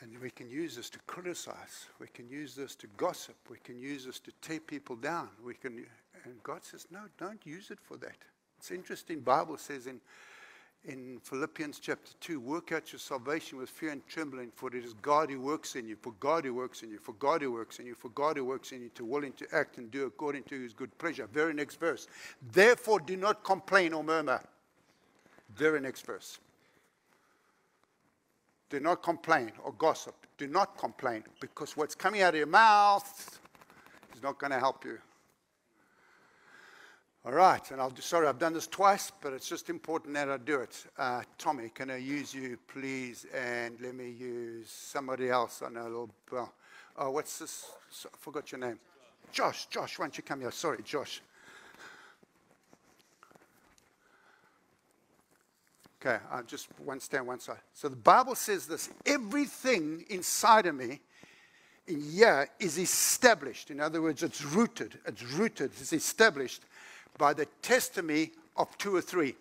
And 0.00 0.20
we 0.20 0.28
can 0.28 0.50
use 0.50 0.76
this 0.76 0.90
to 0.90 0.98
criticize. 1.06 1.86
We 1.98 2.08
can 2.08 2.28
use 2.28 2.54
this 2.54 2.74
to 2.74 2.88
gossip. 2.98 3.36
We 3.48 3.56
can 3.64 3.78
use 3.80 4.04
this 4.04 4.20
to 4.20 4.32
tear 4.42 4.60
people 4.60 4.96
down. 4.96 5.30
We 5.42 5.54
can, 5.54 5.86
and 6.24 6.42
God 6.42 6.62
says, 6.62 6.86
no, 6.90 7.00
don't 7.18 7.40
use 7.46 7.70
it 7.70 7.78
for 7.80 7.96
that. 7.96 8.16
It's 8.58 8.70
interesting. 8.70 9.20
Bible 9.20 9.56
says 9.56 9.86
in, 9.86 9.98
in 10.84 11.18
Philippians 11.22 11.80
chapter 11.80 12.12
2, 12.20 12.40
work 12.40 12.72
out 12.72 12.92
your 12.92 12.98
salvation 12.98 13.58
with 13.58 13.68
fear 13.68 13.90
and 13.90 14.06
trembling, 14.06 14.50
for 14.54 14.68
it 14.68 14.84
is 14.84 14.94
God 14.94 15.30
who 15.30 15.40
works 15.40 15.74
in 15.74 15.86
you, 15.86 15.96
for 15.96 16.12
God 16.20 16.44
who 16.44 16.54
works 16.54 16.82
in 16.82 16.90
you, 16.90 16.98
for 16.98 17.12
God 17.14 17.42
who 17.42 17.52
works 17.52 17.78
in 17.78 17.86
you, 17.86 17.94
for 17.94 18.08
God 18.10 18.36
who 18.36 18.44
works 18.44 18.72
in 18.72 18.82
you, 18.82 18.88
to 18.94 19.04
willing 19.04 19.32
to 19.34 19.46
act 19.52 19.78
and 19.78 19.90
do 19.90 20.06
according 20.06 20.44
to 20.44 20.60
his 20.60 20.72
good 20.72 20.96
pleasure. 20.98 21.26
Very 21.32 21.52
next 21.52 21.80
verse. 21.80 22.06
Therefore, 22.52 23.00
do 23.00 23.16
not 23.16 23.44
complain 23.44 23.92
or 23.92 24.04
murmur. 24.04 24.40
Very 25.56 25.80
next 25.80 26.06
verse. 26.06 26.38
Do 28.70 28.80
not 28.80 29.02
complain 29.02 29.52
or 29.64 29.72
gossip. 29.72 30.14
Do 30.36 30.46
not 30.46 30.78
complain 30.78 31.24
because 31.40 31.76
what's 31.76 31.94
coming 31.94 32.22
out 32.22 32.34
of 32.34 32.38
your 32.38 32.46
mouth 32.46 33.40
is 34.14 34.22
not 34.22 34.38
going 34.38 34.52
to 34.52 34.58
help 34.58 34.84
you. 34.84 34.98
All 37.28 37.34
right, 37.34 37.70
and 37.70 37.78
I'll 37.78 37.90
do, 37.90 38.00
sorry, 38.00 38.26
I've 38.26 38.38
done 38.38 38.54
this 38.54 38.66
twice, 38.66 39.12
but 39.20 39.34
it's 39.34 39.46
just 39.46 39.68
important 39.68 40.14
that 40.14 40.30
I 40.30 40.38
do 40.38 40.60
it. 40.60 40.82
Uh, 40.96 41.20
Tommy, 41.36 41.68
can 41.68 41.90
I 41.90 41.98
use 41.98 42.32
you, 42.32 42.58
please? 42.68 43.26
And 43.36 43.78
let 43.82 43.94
me 43.94 44.08
use 44.08 44.70
somebody 44.70 45.28
else. 45.28 45.60
I 45.60 45.68
know 45.68 45.82
a 45.82 45.82
little. 45.82 46.10
Well, 46.32 46.50
oh, 46.96 47.10
what's 47.10 47.38
this? 47.38 47.66
I 48.06 48.16
forgot 48.18 48.50
your 48.50 48.60
name. 48.60 48.78
Josh. 49.30 49.66
Josh, 49.66 49.98
why 49.98 50.06
don't 50.06 50.16
you 50.16 50.24
come 50.24 50.40
here? 50.40 50.50
Sorry, 50.50 50.78
Josh. 50.82 51.20
Okay, 56.00 56.16
I'll 56.30 56.44
just 56.44 56.68
one 56.82 56.98
stand 56.98 57.26
one 57.26 57.40
side. 57.40 57.60
So 57.74 57.90
the 57.90 57.96
Bible 57.96 58.36
says 58.36 58.66
this 58.66 58.88
everything 59.04 60.02
inside 60.08 60.64
of 60.64 60.76
me 60.76 61.02
in 61.88 62.00
here 62.00 62.48
is 62.58 62.78
established. 62.78 63.70
In 63.70 63.80
other 63.80 64.00
words, 64.00 64.22
it's 64.22 64.42
rooted. 64.42 64.98
It's 65.04 65.22
rooted. 65.24 65.72
It's 65.78 65.92
established 65.92 66.62
by 67.18 67.34
the 67.34 67.46
testimony 67.60 68.30
of 68.56 68.78
two 68.78 68.94
or 68.94 69.02
three. 69.02 69.34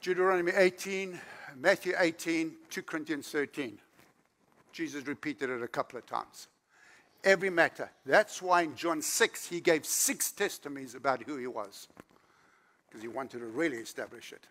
Deuteronomy 0.00 0.52
18, 0.54 1.18
Matthew 1.56 1.94
18, 1.98 2.52
2 2.70 2.82
Corinthians 2.82 3.28
13. 3.28 3.78
Jesus 4.72 5.06
repeated 5.06 5.50
it 5.50 5.62
a 5.62 5.68
couple 5.68 5.98
of 5.98 6.06
times. 6.06 6.48
Every 7.24 7.50
matter. 7.50 7.90
That's 8.04 8.42
why 8.42 8.62
in 8.62 8.74
John 8.74 9.00
6, 9.00 9.48
he 9.48 9.60
gave 9.60 9.86
six 9.86 10.32
testimonies 10.32 10.94
about 10.94 11.22
who 11.22 11.36
he 11.36 11.46
was 11.46 11.88
because 12.88 13.02
he 13.02 13.08
wanted 13.08 13.38
to 13.38 13.46
really 13.46 13.76
establish 13.76 14.32
it. 14.32 14.46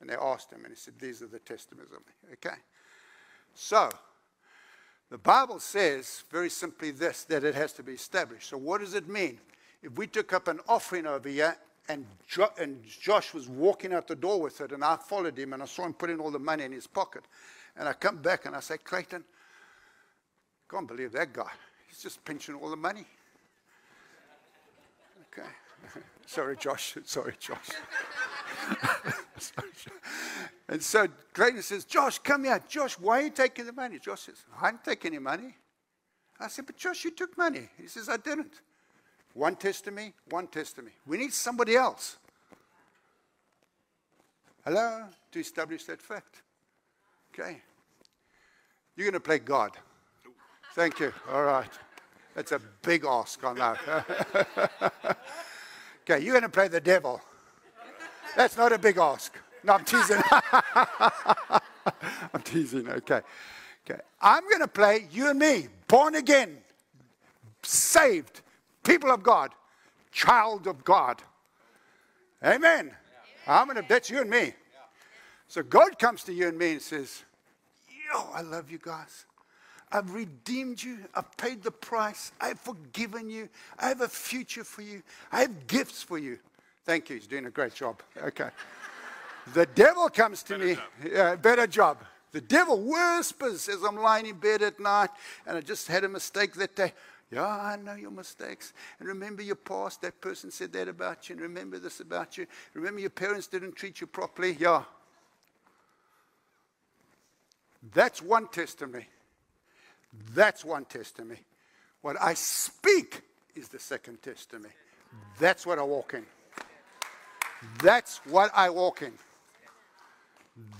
And 0.00 0.08
they 0.08 0.14
asked 0.14 0.50
him, 0.50 0.64
and 0.64 0.68
he 0.68 0.76
said, 0.76 0.94
These 0.98 1.22
are 1.22 1.28
the 1.28 1.38
testimonies 1.38 1.92
of 1.92 1.98
me. 1.98 2.32
Okay? 2.32 2.56
So, 3.54 3.90
the 5.10 5.18
Bible 5.18 5.60
says 5.60 6.24
very 6.30 6.50
simply 6.50 6.90
this 6.90 7.24
that 7.24 7.44
it 7.44 7.54
has 7.54 7.72
to 7.74 7.82
be 7.82 7.92
established. 7.92 8.48
So, 8.48 8.56
what 8.56 8.80
does 8.80 8.94
it 8.94 9.08
mean? 9.08 9.38
If 9.82 9.96
we 9.96 10.06
took 10.06 10.32
up 10.32 10.48
an 10.48 10.60
offering 10.68 11.06
over 11.06 11.28
here 11.28 11.56
and, 11.88 12.04
jo- 12.28 12.52
and 12.58 12.82
Josh 12.84 13.32
was 13.32 13.48
walking 13.48 13.92
out 13.92 14.06
the 14.06 14.16
door 14.16 14.40
with 14.40 14.60
it, 14.60 14.72
and 14.72 14.84
I 14.84 14.96
followed 14.96 15.38
him 15.38 15.52
and 15.52 15.62
I 15.62 15.66
saw 15.66 15.84
him 15.84 15.94
putting 15.94 16.20
all 16.20 16.30
the 16.30 16.38
money 16.38 16.64
in 16.64 16.72
his 16.72 16.86
pocket, 16.86 17.24
and 17.76 17.88
I 17.88 17.92
come 17.94 18.16
back 18.18 18.46
and 18.46 18.54
I 18.54 18.60
say, 18.60 18.78
Clayton, 18.78 19.24
can't 20.70 20.86
believe 20.86 21.12
that 21.12 21.32
guy. 21.32 21.50
He's 21.88 22.02
just 22.02 22.24
pinching 22.24 22.54
all 22.54 22.70
the 22.70 22.76
money. 22.76 23.04
Okay. 25.32 25.48
Sorry, 26.26 26.56
Josh. 26.56 26.96
Sorry, 27.04 27.34
Josh. 27.40 27.70
and 30.68 30.82
so 30.82 31.08
Clayton 31.32 31.62
says, 31.62 31.84
Josh, 31.84 32.18
come 32.20 32.44
here. 32.44 32.62
Josh, 32.68 32.98
why 32.98 33.20
are 33.20 33.24
you 33.24 33.30
taking 33.30 33.66
the 33.66 33.72
money? 33.72 33.98
Josh 33.98 34.20
says, 34.22 34.44
I 34.60 34.70
didn't 34.70 34.84
take 34.84 35.04
any 35.04 35.18
money. 35.18 35.56
I 36.38 36.48
said, 36.48 36.66
but 36.66 36.76
Josh, 36.76 37.04
you 37.04 37.10
took 37.10 37.36
money. 37.36 37.68
He 37.80 37.88
says, 37.88 38.08
I 38.08 38.16
didn't. 38.16 38.60
One 39.34 39.56
testimony, 39.56 40.12
one 40.28 40.46
testimony. 40.48 40.92
We 41.06 41.18
need 41.18 41.32
somebody 41.32 41.76
else. 41.76 42.18
Hello? 44.64 45.04
To 45.32 45.40
establish 45.40 45.84
that 45.84 46.02
fact. 46.02 46.42
Okay. 47.32 47.62
You're 48.96 49.06
going 49.06 49.14
to 49.14 49.20
play 49.20 49.38
God. 49.38 49.72
Thank 50.74 51.00
you. 51.00 51.12
All 51.30 51.44
right. 51.44 51.70
That's 52.34 52.52
a 52.52 52.60
big 52.82 53.04
ask 53.04 53.42
on 53.44 53.56
that. 53.56 55.16
Okay, 56.10 56.24
you're 56.24 56.32
going 56.32 56.42
to 56.42 56.48
play 56.48 56.66
the 56.66 56.80
devil. 56.80 57.20
That's 58.36 58.56
not 58.56 58.72
a 58.72 58.78
big 58.78 58.96
ask. 58.98 59.32
No, 59.62 59.74
I'm 59.74 59.84
teasing. 59.84 60.20
I'm 62.34 62.42
teasing. 62.42 62.88
Okay. 62.88 63.20
Okay. 63.88 64.00
I'm 64.20 64.42
going 64.48 64.60
to 64.60 64.68
play 64.68 65.06
you 65.12 65.30
and 65.30 65.38
me, 65.38 65.68
born 65.86 66.16
again, 66.16 66.58
saved, 67.62 68.40
people 68.84 69.10
of 69.10 69.22
God, 69.22 69.50
child 70.12 70.66
of 70.66 70.84
God. 70.84 71.22
Amen. 72.44 72.92
I'm 73.46 73.66
going 73.66 73.76
to, 73.76 73.82
bet 73.82 74.10
you 74.10 74.20
and 74.20 74.30
me. 74.30 74.54
So 75.48 75.62
God 75.62 75.98
comes 75.98 76.22
to 76.24 76.32
you 76.32 76.48
and 76.48 76.56
me 76.56 76.72
and 76.72 76.82
says, 76.82 77.24
Yo, 77.88 78.30
I 78.32 78.42
love 78.42 78.70
you 78.70 78.78
guys. 78.80 79.24
I've 79.92 80.14
redeemed 80.14 80.82
you. 80.82 80.98
I've 81.14 81.36
paid 81.36 81.62
the 81.62 81.70
price. 81.70 82.32
I've 82.40 82.60
forgiven 82.60 83.28
you. 83.28 83.48
I 83.78 83.88
have 83.88 84.00
a 84.00 84.08
future 84.08 84.64
for 84.64 84.82
you. 84.82 85.02
I 85.32 85.40
have 85.40 85.66
gifts 85.66 86.02
for 86.02 86.18
you. 86.18 86.38
Thank 86.84 87.10
you. 87.10 87.16
He's 87.16 87.26
doing 87.26 87.46
a 87.46 87.50
great 87.50 87.74
job. 87.74 88.00
Okay. 88.16 88.50
the 89.54 89.66
devil 89.66 90.08
comes 90.08 90.42
to 90.44 90.54
better 90.54 90.64
me. 90.64 90.74
Job. 90.74 90.84
Yeah, 91.12 91.36
better 91.36 91.66
job. 91.66 91.98
The 92.32 92.40
devil 92.40 92.80
whispers 92.80 93.68
as 93.68 93.82
I'm 93.82 93.96
lying 93.96 94.26
in 94.26 94.36
bed 94.36 94.62
at 94.62 94.78
night 94.78 95.10
and 95.46 95.56
I 95.56 95.60
just 95.60 95.88
had 95.88 96.04
a 96.04 96.08
mistake 96.08 96.54
that 96.54 96.76
day. 96.76 96.92
Yeah, 97.30 97.46
I 97.46 97.76
know 97.76 97.94
your 97.94 98.10
mistakes. 98.10 98.72
And 98.98 99.08
remember 99.08 99.42
your 99.42 99.56
past. 99.56 100.02
That 100.02 100.20
person 100.20 100.50
said 100.50 100.72
that 100.72 100.88
about 100.88 101.28
you. 101.28 101.34
And 101.34 101.42
remember 101.42 101.78
this 101.78 102.00
about 102.00 102.36
you. 102.36 102.46
Remember 102.74 103.00
your 103.00 103.10
parents 103.10 103.46
didn't 103.46 103.76
treat 103.76 104.00
you 104.00 104.08
properly. 104.08 104.56
Yeah. 104.58 104.82
That's 107.94 108.20
one 108.20 108.48
testimony. 108.48 109.06
That's 110.34 110.64
one 110.64 110.84
testimony. 110.86 111.40
What 112.02 112.16
I 112.20 112.34
speak 112.34 113.22
is 113.54 113.68
the 113.68 113.78
second 113.78 114.22
testimony. 114.22 114.74
That's 115.38 115.64
what 115.64 115.78
I 115.78 115.82
walk 115.82 116.14
in. 116.14 116.26
That's 117.82 118.20
what 118.26 118.50
I 118.54 118.70
walk 118.70 119.02
in. 119.02 119.12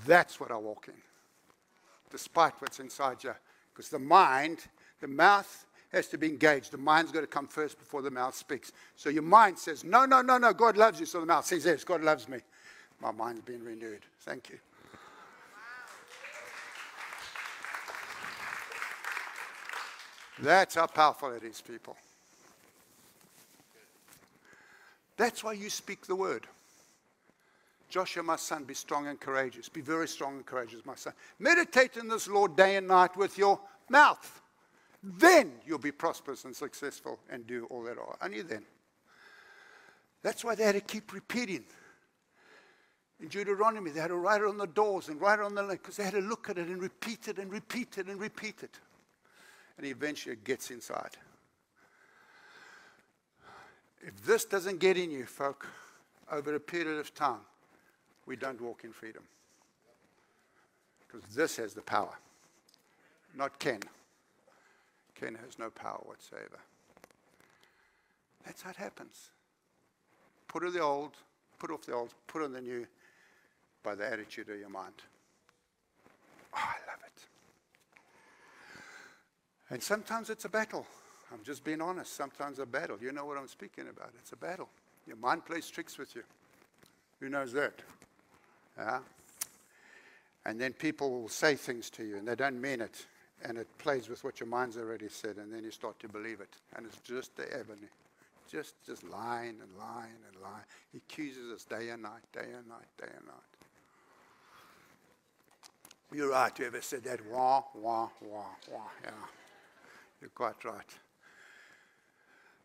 That's 0.05 0.40
what 0.40 0.51
I 0.51 0.57
walk 0.57 0.88
in. 0.88 0.94
Despite 2.11 2.55
what's 2.59 2.80
inside 2.80 3.22
you. 3.22 3.34
Because 3.72 3.88
the 3.88 3.98
mind, 3.98 4.59
the 5.01 5.09
mouth 5.09 5.66
has 5.93 6.07
to 6.09 6.18
be 6.18 6.28
engaged. 6.28 6.70
The 6.70 6.78
mind's 6.78 7.12
got 7.12 7.20
to 7.20 7.26
come 7.26 7.47
first 7.47 7.78
before 7.78 8.03
the 8.03 8.11
mouth 8.11 8.34
speaks. 8.34 8.72
So 8.97 9.11
your 9.11 9.22
mind 9.22 9.59
says, 9.59 9.84
No, 9.84 10.05
no, 10.05 10.22
no, 10.22 10.38
no, 10.38 10.53
God 10.53 10.76
loves 10.76 11.01
you. 11.01 11.07
So 11.07 11.20
the 11.20 11.26
mouth 11.26 11.45
says, 11.45 11.64
Yes, 11.64 11.84
God 11.84 12.03
loves 12.03 12.28
me. 12.28 12.38
My 13.01 13.11
mind's 13.11 13.41
been 13.41 13.64
renewed. 13.64 14.05
Thank 14.20 14.51
you. 14.51 14.59
That's 20.43 20.74
how 20.74 20.86
powerful 20.86 21.32
it 21.32 21.43
is, 21.43 21.61
people. 21.61 21.97
That's 25.16 25.45
why 25.45 25.53
you 25.53 25.68
speak 25.68 26.07
the 26.07 26.16
word. 26.16 26.47
Joshua, 27.91 28.22
my 28.22 28.36
son, 28.36 28.64
be 28.64 28.72
strong 28.72 29.09
and 29.09 29.20
courageous. 29.20 29.68
Be 29.68 29.80
very 29.80 30.09
strong 30.09 30.36
and 30.36 30.47
courageous, 30.47 30.86
my 30.86 30.95
son. 30.95 31.12
Meditate 31.38 31.97
in 31.97 32.09
this 32.09 32.28
Lord 32.28 32.57
day 32.57 32.76
and 32.76 32.86
night 32.86 33.16
with 33.16 33.36
your 33.36 33.61
mouth. 33.88 34.41
Then 35.03 35.53
you'll 35.66 35.78
be 35.78 35.92
prosperous 35.92 36.44
and 36.44 36.55
successful 36.55 37.18
and 37.30 37.46
do 37.46 37.66
all 37.70 37.82
that 37.84 37.98
are. 37.98 38.16
Only 38.22 38.42
then. 38.42 38.64
That's 40.22 40.44
why 40.44 40.55
they 40.55 40.64
had 40.64 40.74
to 40.74 40.80
keep 40.80 41.12
repeating. 41.12 41.64
In 43.20 43.28
Deuteronomy, 43.28 43.90
they 43.90 44.01
had 44.01 44.09
to 44.09 44.16
write 44.16 44.42
it 44.42 44.46
on 44.46 44.59
the 44.59 44.66
doors 44.66 45.09
and 45.09 45.20
write 45.20 45.38
it 45.38 45.44
on 45.44 45.55
the 45.55 45.62
land 45.62 45.80
because 45.82 45.96
they 45.96 46.05
had 46.05 46.14
to 46.14 46.20
look 46.20 46.48
at 46.48 46.59
it 46.59 46.68
and 46.68 46.80
repeat 46.80 47.28
it 47.28 47.38
and 47.38 47.51
repeat 47.51 47.98
it 47.98 48.07
and 48.07 48.20
repeat 48.20 48.62
it. 48.62 48.78
And 49.78 49.86
eventually 49.86 50.34
it 50.34 50.44
gets 50.44 50.70
inside. 50.70 51.16
If 54.03 54.24
this 54.24 54.44
doesn't 54.44 54.80
get 54.80 54.96
in 54.96 55.11
you, 55.11 55.26
folk, 55.26 55.66
over 56.30 56.55
a 56.55 56.61
period 56.61 56.98
of 56.98 57.14
time, 57.14 57.40
we 58.26 58.36
don't 58.36 58.61
walk 58.61 58.84
in 58.84 58.92
freedom. 58.92 59.22
Because 61.07 61.28
this 61.34 61.57
has 61.57 61.74
the 61.74 61.82
power, 61.82 62.14
not 63.34 63.59
Ken. 63.59 63.80
Ken 65.21 65.37
has 65.45 65.59
no 65.59 65.68
power 65.68 66.01
whatsoever. 66.05 66.59
That's 68.47 68.62
how 68.62 68.71
it 68.71 68.77
happens. 68.77 69.31
Put 70.49 70.64
on 70.64 70.73
the 70.73 70.81
old, 70.81 71.12
put 71.59 71.71
off 71.71 71.83
the 71.83 71.93
old, 71.93 72.14
put 72.27 72.43
on 72.43 72.53
the 72.53 72.61
new 72.61 72.87
by 73.83 73.95
the 73.95 74.07
attitude 74.07 74.49
of 74.49 74.59
your 74.59 74.71
mind. 74.71 74.95
Oh, 76.55 76.59
I 76.59 76.77
love 76.91 77.01
it. 77.05 77.23
And 79.68 79.83
sometimes 79.83 80.31
it's 80.31 80.47
a 80.47 80.49
battle. 80.49 80.87
I'm 81.33 81.45
just 81.45 81.64
being 81.64 81.81
honest. 81.81 82.16
Sometimes 82.16 82.59
a 82.59 82.66
battle. 82.66 82.99
You 83.01 83.12
know 83.12 83.27
what 83.27 83.37
I'm 83.37 83.47
speaking 83.47 83.89
about. 83.89 84.11
It's 84.18 84.33
a 84.33 84.37
battle. 84.37 84.68
Your 85.07 85.16
mind 85.16 85.45
plays 85.45 85.68
tricks 85.68 85.99
with 85.99 86.16
you. 86.16 86.23
Who 87.21 87.29
knows 87.29 87.53
that? 87.53 87.75
Yeah? 88.77 89.01
And 90.47 90.61
then 90.61 90.73
people 90.73 91.11
will 91.11 91.29
say 91.29 91.55
things 91.55 91.91
to 91.91 92.05
you 92.05 92.16
and 92.16 92.27
they 92.27 92.35
don't 92.35 92.61
mean 92.61 92.81
it. 92.81 93.07
And 93.43 93.57
it 93.57 93.66
plays 93.78 94.09
with 94.09 94.22
what 94.22 94.38
your 94.38 94.49
mind's 94.49 94.76
already 94.76 95.09
said. 95.09 95.36
And 95.36 95.53
then 95.53 95.64
you 95.64 95.70
start 95.70 95.99
to 96.01 96.09
believe 96.09 96.41
it. 96.41 96.55
And 96.76 96.86
it's 96.86 96.99
just 96.99 97.36
the 97.36 97.51
ebony. 97.53 97.88
Just, 98.51 98.74
just 98.84 99.05
lying 99.05 99.57
and 99.62 99.78
lying 99.78 100.18
and 100.28 100.43
lying. 100.43 100.64
He 100.93 100.99
accuses 100.99 101.53
us 101.53 101.64
day 101.64 101.91
and 101.91 102.03
night, 102.03 102.22
day 102.32 102.49
and 102.57 102.68
night, 102.68 102.88
day 102.99 103.07
and 103.16 103.26
night. 103.26 103.51
You're 106.12 106.30
right. 106.30 106.59
You 106.59 106.66
ever 106.66 106.80
said 106.80 107.05
that? 107.05 107.24
Wah, 107.26 107.62
wah, 107.74 108.09
wah, 108.20 108.45
wah. 108.70 108.80
Yeah. 109.05 109.11
You're 110.20 110.30
quite 110.30 110.64
right. 110.64 110.93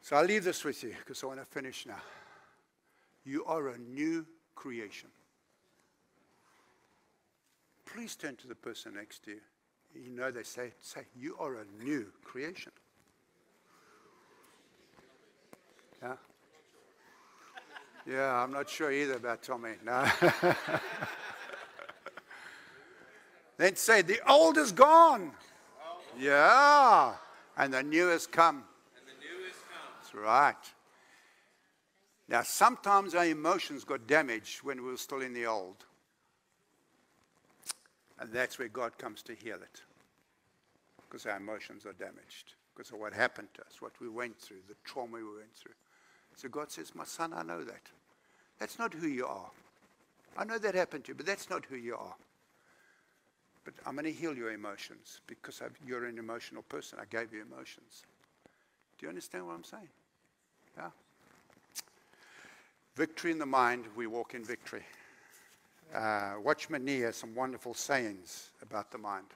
So 0.02 0.16
I'll 0.16 0.26
leave 0.26 0.44
this 0.44 0.64
with 0.64 0.84
you 0.84 0.94
because 1.00 1.24
I 1.24 1.28
want 1.28 1.40
to 1.40 1.46
finish 1.46 1.86
now. 1.86 2.02
You 3.24 3.46
are 3.46 3.70
a 3.70 3.78
new 3.78 4.26
creation. 4.56 5.10
Please 7.86 8.16
turn 8.16 8.36
to 8.38 8.48
the 8.48 8.56
person 8.56 8.94
next 8.96 9.24
to 9.26 9.32
you. 9.32 9.42
You 10.04 10.12
know 10.12 10.30
they 10.32 10.44
say, 10.44 10.72
say, 10.82 11.02
you 11.16 11.38
are 11.40 11.56
a 11.56 11.84
new 11.84 12.08
creation. 12.24 12.72
Yeah? 16.02 16.16
Yeah, 18.08 18.36
I'm 18.36 18.52
not 18.52 18.70
sure 18.70 18.92
either 18.92 19.14
about 19.14 19.42
Tommy. 19.42 19.72
No. 19.84 20.06
then 23.58 23.76
say, 23.76 24.02
the 24.02 24.20
old 24.30 24.58
is 24.58 24.72
gone. 24.72 25.32
Yeah. 26.20 27.14
And 27.58 27.74
the 27.74 27.82
new 27.82 28.08
has 28.08 28.28
come. 28.28 28.64
And 28.98 29.08
the 29.08 29.14
new 29.20 29.46
has 29.46 29.56
come 29.56 29.92
That's 30.02 30.14
right. 30.14 30.56
Now, 32.28 32.44
sometimes 32.44 33.16
our 33.16 33.26
emotions 33.26 33.84
got 33.84 34.08
damaged 34.08 34.60
when 34.60 34.84
we 34.84 34.92
were 34.92 34.98
still 34.98 35.22
in 35.22 35.34
the 35.34 35.46
old. 35.46 35.86
And 38.20 38.32
that's 38.32 38.58
where 38.58 38.68
God 38.68 38.98
comes 38.98 39.22
to 39.24 39.34
heal 39.34 39.56
it. 39.56 39.82
Because 41.08 41.26
our 41.26 41.38
emotions 41.38 41.86
are 41.86 41.94
damaged. 41.94 42.56
Because 42.74 42.92
of 42.92 43.00
what 43.00 43.14
happened 43.14 43.50
to 43.56 43.62
us, 43.62 43.82
what 43.82 43.94
we 44.02 44.10
went 44.10 44.38
through, 44.40 44.58
the 44.68 44.76
trauma 44.84 45.18
we 45.18 45.24
went 45.24 45.56
through. 45.56 45.74
So 46.36 46.50
God 46.50 46.72
says, 46.72 46.94
My 46.94 47.06
son, 47.06 47.34
I 47.34 47.44
know 47.44 47.64
that. 47.64 47.82
That's 48.60 48.80
not 48.80 48.94
who 48.94 49.08
you 49.08 49.26
are. 49.26 49.50
I 50.38 50.44
know 50.44 50.58
that 50.58 50.76
happened 50.76 51.06
to 51.06 51.12
you, 51.12 51.16
but 51.16 51.26
that's 51.26 51.50
not 51.50 51.66
who 51.66 51.78
you 51.78 51.96
are. 51.96 52.16
But 53.64 53.74
I'm 53.86 53.94
going 53.94 54.06
to 54.06 54.12
heal 54.12 54.36
your 54.36 54.52
emotions 54.52 55.22
because 55.28 55.62
I've, 55.62 55.78
you're 55.86 56.06
an 56.06 56.20
emotional 56.20 56.64
person. 56.64 57.00
I 57.02 57.06
gave 57.06 57.34
you 57.34 57.42
emotions. 57.42 58.04
Do 58.98 59.06
you 59.06 59.10
understand 59.10 59.48
what 59.48 59.54
I'm 59.54 59.64
saying? 59.64 59.88
Yeah. 60.78 60.90
Victory 62.96 63.32
in 63.32 63.40
the 63.40 63.46
mind, 63.46 63.86
we 63.96 64.08
walk 64.08 64.36
in 64.36 64.44
victory. 64.44 64.84
Uh, 65.94 66.34
Watchman 66.44 66.84
Nee 66.84 67.00
has 67.02 67.16
some 67.16 67.36
wonderful 67.36 67.74
sayings 67.74 68.50
about 68.62 68.92
the 68.92 68.98
mind. 68.98 69.28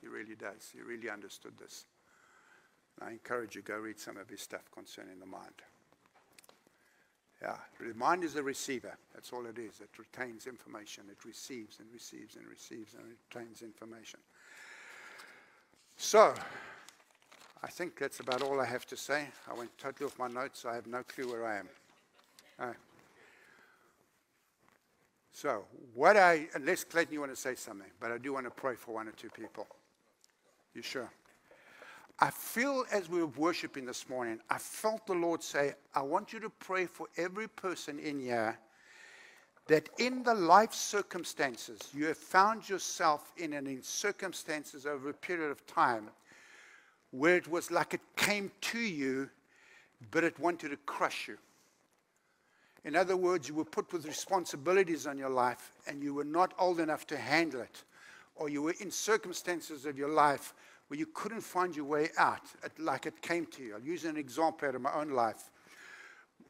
He 0.00 0.06
really 0.06 0.34
does. 0.34 0.70
He 0.72 0.80
really 0.80 1.10
understood 1.10 1.52
this. 1.58 1.86
I 3.00 3.10
encourage 3.10 3.54
you, 3.54 3.62
go 3.62 3.76
read 3.76 3.98
some 3.98 4.16
of 4.16 4.28
his 4.28 4.40
stuff 4.40 4.70
concerning 4.72 5.20
the 5.20 5.26
mind. 5.26 5.54
Yeah, 7.40 7.56
the 7.78 7.94
mind 7.94 8.24
is 8.24 8.34
a 8.34 8.42
receiver. 8.42 8.96
That's 9.14 9.32
all 9.32 9.46
it 9.46 9.58
is. 9.58 9.80
It 9.80 9.90
retains 9.96 10.46
information. 10.46 11.04
It 11.08 11.24
receives 11.24 11.78
and 11.78 11.88
receives 11.92 12.34
and 12.34 12.46
receives 12.48 12.94
and 12.94 13.04
retains 13.06 13.62
information. 13.62 14.18
So, 15.96 16.34
I 17.62 17.68
think 17.68 17.98
that's 17.98 18.20
about 18.20 18.42
all 18.42 18.60
I 18.60 18.64
have 18.64 18.86
to 18.86 18.96
say. 18.96 19.26
I 19.48 19.54
went 19.54 19.76
totally 19.78 20.06
off 20.06 20.18
my 20.18 20.28
notes. 20.28 20.64
I 20.64 20.74
have 20.74 20.88
no 20.88 21.02
clue 21.04 21.30
where 21.30 21.46
I 21.46 21.58
am. 21.58 21.68
Uh, 22.58 22.72
so, 25.40 25.62
what 25.94 26.16
I, 26.16 26.48
unless 26.54 26.82
Clayton, 26.82 27.14
you 27.14 27.20
want 27.20 27.30
to 27.30 27.40
say 27.40 27.54
something, 27.54 27.86
but 28.00 28.10
I 28.10 28.18
do 28.18 28.32
want 28.32 28.46
to 28.46 28.50
pray 28.50 28.74
for 28.74 28.96
one 28.96 29.06
or 29.06 29.12
two 29.12 29.30
people. 29.30 29.68
You 30.74 30.82
sure? 30.82 31.08
I 32.18 32.28
feel 32.30 32.84
as 32.90 33.08
we 33.08 33.20
were 33.20 33.28
worshiping 33.28 33.86
this 33.86 34.08
morning, 34.08 34.40
I 34.50 34.58
felt 34.58 35.06
the 35.06 35.14
Lord 35.14 35.40
say, 35.44 35.74
I 35.94 36.02
want 36.02 36.32
you 36.32 36.40
to 36.40 36.50
pray 36.50 36.86
for 36.86 37.06
every 37.16 37.46
person 37.46 38.00
in 38.00 38.18
here 38.18 38.58
that 39.68 39.88
in 39.98 40.24
the 40.24 40.34
life 40.34 40.74
circumstances 40.74 41.78
you 41.94 42.06
have 42.06 42.18
found 42.18 42.68
yourself 42.68 43.30
in 43.36 43.52
and 43.52 43.68
in 43.68 43.80
circumstances 43.80 44.86
over 44.86 45.08
a 45.10 45.14
period 45.14 45.52
of 45.52 45.64
time 45.68 46.10
where 47.12 47.36
it 47.36 47.46
was 47.46 47.70
like 47.70 47.94
it 47.94 48.00
came 48.16 48.50
to 48.62 48.80
you, 48.80 49.30
but 50.10 50.24
it 50.24 50.36
wanted 50.40 50.70
to 50.70 50.76
crush 50.78 51.28
you. 51.28 51.38
In 52.88 52.96
other 52.96 53.18
words, 53.18 53.46
you 53.46 53.54
were 53.54 53.66
put 53.66 53.92
with 53.92 54.06
responsibilities 54.06 55.06
on 55.06 55.18
your 55.18 55.28
life 55.28 55.72
and 55.86 56.02
you 56.02 56.14
were 56.14 56.24
not 56.24 56.54
old 56.58 56.80
enough 56.80 57.06
to 57.08 57.18
handle 57.18 57.60
it, 57.60 57.84
or 58.34 58.48
you 58.48 58.62
were 58.62 58.74
in 58.80 58.90
circumstances 58.90 59.84
of 59.84 59.98
your 59.98 60.08
life 60.08 60.54
where 60.86 60.98
you 60.98 61.04
couldn't 61.12 61.42
find 61.42 61.76
your 61.76 61.84
way 61.84 62.08
out, 62.16 62.40
like 62.78 63.04
it 63.04 63.20
came 63.20 63.44
to 63.44 63.62
you. 63.62 63.74
I'll 63.74 63.82
use 63.82 64.06
an 64.06 64.16
example 64.16 64.68
out 64.68 64.74
of 64.74 64.80
my 64.80 64.94
own 64.94 65.10
life. 65.10 65.50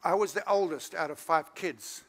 I 0.04 0.14
was 0.14 0.32
the 0.32 0.48
oldest 0.48 0.94
out 0.94 1.10
of 1.10 1.18
five 1.18 1.56
kids. 1.56 2.04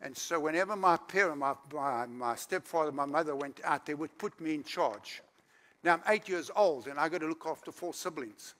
And 0.00 0.16
so 0.16 0.38
whenever 0.38 0.76
my 0.76 0.96
parent, 0.96 1.38
my, 1.38 1.54
my, 1.74 2.06
my 2.06 2.36
stepfather, 2.36 2.92
my 2.92 3.04
mother 3.04 3.34
went 3.34 3.60
out, 3.64 3.84
they 3.84 3.94
would 3.94 4.16
put 4.16 4.40
me 4.40 4.54
in 4.54 4.62
charge. 4.62 5.22
Now 5.82 5.94
I'm 5.94 6.02
eight 6.06 6.28
years 6.28 6.52
old 6.54 6.86
and 6.86 7.00
I 7.00 7.08
got 7.08 7.22
to 7.22 7.26
look 7.26 7.46
after 7.48 7.72
four 7.72 7.94
siblings. 7.94 8.54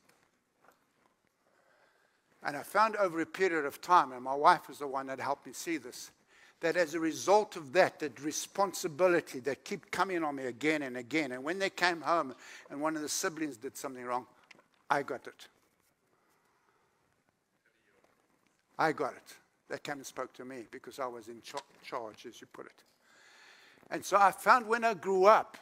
And 2.42 2.56
I 2.56 2.62
found 2.62 2.96
over 2.96 3.20
a 3.20 3.26
period 3.26 3.66
of 3.66 3.80
time, 3.80 4.12
and 4.12 4.22
my 4.22 4.34
wife 4.34 4.68
was 4.68 4.78
the 4.78 4.86
one 4.86 5.06
that 5.08 5.20
helped 5.20 5.46
me 5.46 5.52
see 5.52 5.76
this, 5.76 6.10
that 6.60 6.76
as 6.76 6.94
a 6.94 7.00
result 7.00 7.56
of 7.56 7.72
that, 7.72 7.98
that 8.00 8.20
responsibility 8.22 9.40
that 9.40 9.64
kept 9.64 9.90
coming 9.90 10.24
on 10.24 10.36
me 10.36 10.44
again 10.44 10.82
and 10.82 10.96
again. 10.96 11.32
And 11.32 11.44
when 11.44 11.58
they 11.58 11.70
came 11.70 12.00
home 12.00 12.34
and 12.70 12.80
one 12.80 12.96
of 12.96 13.02
the 13.02 13.08
siblings 13.08 13.56
did 13.56 13.76
something 13.76 14.04
wrong, 14.04 14.26
I 14.88 15.02
got 15.02 15.26
it. 15.26 15.48
I 18.78 18.92
got 18.92 19.12
it. 19.12 19.36
They 19.68 19.78
came 19.78 19.96
and 19.96 20.06
spoke 20.06 20.32
to 20.34 20.44
me 20.44 20.64
because 20.70 20.98
I 20.98 21.06
was 21.06 21.28
in 21.28 21.42
charge, 21.82 22.26
as 22.26 22.40
you 22.40 22.46
put 22.52 22.66
it. 22.66 22.82
And 23.90 24.04
so 24.04 24.16
I 24.16 24.30
found 24.30 24.66
when 24.66 24.84
I 24.84 24.94
grew 24.94 25.26
up, 25.26 25.58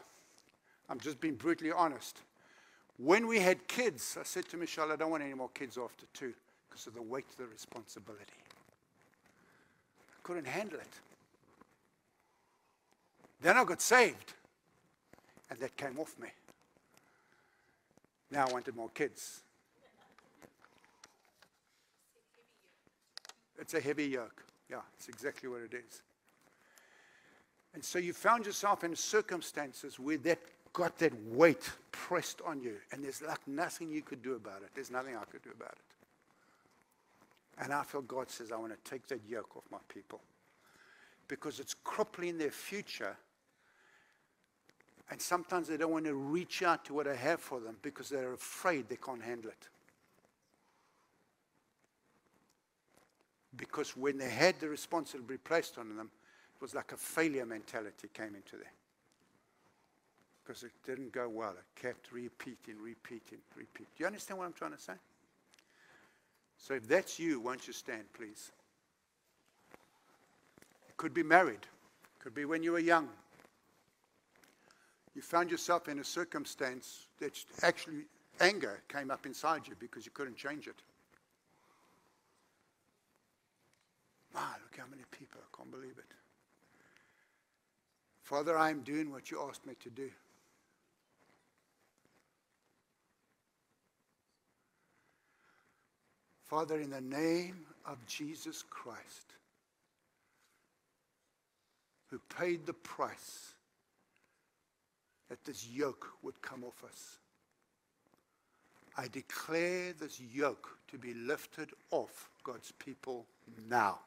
I'm 0.89 1.01
just 1.01 1.21
being 1.21 1.35
brutally 1.35 1.73
honest. 1.73 2.23
When 2.97 3.27
we 3.27 3.41
had 3.41 3.67
kids, 3.69 4.17
I 4.19 4.25
said 4.25 4.49
to 4.49 4.57
Michelle, 4.57 4.93
I 4.93 4.97
don't 4.97 5.11
want 5.11 5.23
any 5.23 5.35
more 5.35 5.51
kids 5.51 5.77
after 5.77 6.07
two 6.15 6.35
because 6.79 6.87
of 6.87 6.95
the 6.95 7.03
weight 7.03 7.25
of 7.31 7.37
the 7.39 7.47
responsibility. 7.47 8.23
I 10.13 10.21
couldn't 10.23 10.47
handle 10.47 10.79
it. 10.79 11.01
Then 13.41 13.57
I 13.57 13.65
got 13.65 13.81
saved, 13.81 14.35
and 15.51 15.59
that 15.59 15.77
came 15.77 15.99
off 15.99 16.17
me. 16.21 16.29
Now 18.31 18.47
I 18.47 18.53
wanted 18.53 18.77
more 18.77 18.91
kids. 18.91 19.43
It's 23.59 23.75
a 23.75 23.81
heavy 23.81 24.07
yoke. 24.07 24.45
Yeah, 24.71 24.83
it's 24.97 25.09
exactly 25.09 25.49
what 25.49 25.63
it 25.63 25.75
is. 25.75 26.03
And 27.75 27.83
so 27.83 27.99
you 27.99 28.13
found 28.13 28.47
yourself 28.47 28.85
in 28.85 28.95
circumstances 28.95 29.99
where 29.99 30.19
that 30.19 30.39
got 30.73 30.97
that 30.99 31.13
weight 31.25 31.69
pressed 31.91 32.41
on 32.47 32.63
you, 32.63 32.77
and 32.93 33.03
there's 33.03 33.21
like 33.21 33.49
nothing 33.49 33.91
you 33.91 34.03
could 34.03 34.23
do 34.23 34.37
about 34.37 34.63
it. 34.63 34.69
There's 34.77 34.93
nothing 34.93 35.17
I 35.17 35.25
could 35.25 35.43
do 35.43 35.51
about 35.51 35.73
it. 35.73 35.88
And 37.61 37.73
I 37.73 37.83
feel 37.83 38.03
God 38.03 38.31
says, 38.31 38.53
I 38.53 38.57
want 38.57 38.73
to 38.73 38.91
take 38.91 39.07
that 39.09 39.21
yoke 39.29 39.57
off 39.57 39.65
my 39.71 39.79
people 39.89 40.21
because 41.27 41.61
it's 41.61 41.75
crippling 41.85 42.39
their 42.39 42.51
future. 42.51 43.17
And 45.11 45.21
sometimes 45.21 45.69
they 45.69 45.77
don't 45.77 45.91
want 45.91 46.05
to 46.05 46.15
reach 46.15 46.63
out 46.63 46.85
to 46.87 46.95
what 46.95 47.09
I 47.09 47.17
have 47.17 47.41
for 47.41 47.61
them 47.61 47.77
because 47.83 48.09
they're 48.09 48.35
afraid 48.35 48.89
they 48.89 48.97
can't 48.97 49.23
handle 49.23 49.51
it. 49.51 49.69
Because 53.57 53.97
when 53.97 54.19
they 54.19 54.29
had 54.29 54.61
the 54.61 54.69
responsibility 54.69 55.39
placed 55.43 55.79
on 55.79 55.97
them, 55.97 56.11
it 56.55 56.63
was 56.63 56.75
like 56.75 56.93
a 56.93 56.97
failure 56.97 57.47
mentality 57.47 58.09
came 58.13 58.35
into 58.35 58.57
them. 58.57 58.73
Because 60.45 60.63
it 60.63 60.73
didn't 60.87 61.13
go 61.13 61.29
well. 61.29 61.53
It 61.53 61.81
kept 61.81 62.13
repeating, 62.13 62.77
repeating, 62.81 63.39
repeating. 63.57 63.87
Do 63.97 64.05
you 64.05 64.07
understand 64.07 64.39
what 64.39 64.47
I'm 64.47 64.53
trying 64.53 64.73
to 64.73 64.81
say? 64.81 64.93
So 66.59 66.75
if 66.75 66.87
that's 66.87 67.19
you, 67.19 67.41
won't 67.41 67.67
you 67.67 67.73
stand, 67.73 68.05
please? 68.13 68.53
It 70.89 70.97
could 70.97 71.15
be 71.15 71.23
married. 71.23 71.67
Could 72.19 72.35
be 72.35 72.45
when 72.45 72.63
you 72.63 72.73
were 72.73 72.79
young. 72.79 73.09
You 75.15 75.23
found 75.23 75.51
yourself 75.51 75.89
in 75.89 75.99
a 75.99 76.05
circumstance 76.05 77.07
that 77.21 77.43
actually 77.63 78.05
anger 78.41 78.83
came 78.89 79.11
up 79.11 79.27
inside 79.27 79.67
you 79.67 79.75
because 79.79 80.05
you 80.05 80.13
couldn't 80.13 80.37
change 80.37 80.67
it. 80.67 80.83
Wow, 84.35 84.43
look 84.63 84.77
how 84.79 84.89
many 84.91 85.03
people. 85.11 85.41
I 85.41 85.57
can't 85.57 85.71
believe 85.71 85.99
it. 85.99 86.05
Father, 88.23 88.59
I 88.59 88.71
am 88.71 88.83
doing 88.83 89.11
what 89.11 89.31
you 89.31 89.41
asked 89.49 89.67
me 89.67 89.75
to 89.81 89.91
do. 89.91 90.11
Father, 96.49 96.81
in 96.81 96.91
the 96.91 97.01
name 97.03 97.67
of 97.85 98.05
Jesus 98.07 98.65
Christ, 98.71 99.35
who 102.07 102.19
paid 102.39 102.65
the 102.65 102.73
price 102.73 103.53
that 105.29 105.45
this 105.45 105.69
yoke 105.69 106.07
would 106.23 106.41
come 106.41 106.65
off 106.65 106.83
us, 106.85 107.19
I 108.97 109.09
declare 109.09 109.93
this 109.93 110.19
yoke 110.21 110.71
to 110.91 110.97
be 110.97 111.13
lifted 111.13 111.71
off 111.91 112.31
God's 112.43 112.73
people 112.73 113.27
now, 113.69 113.99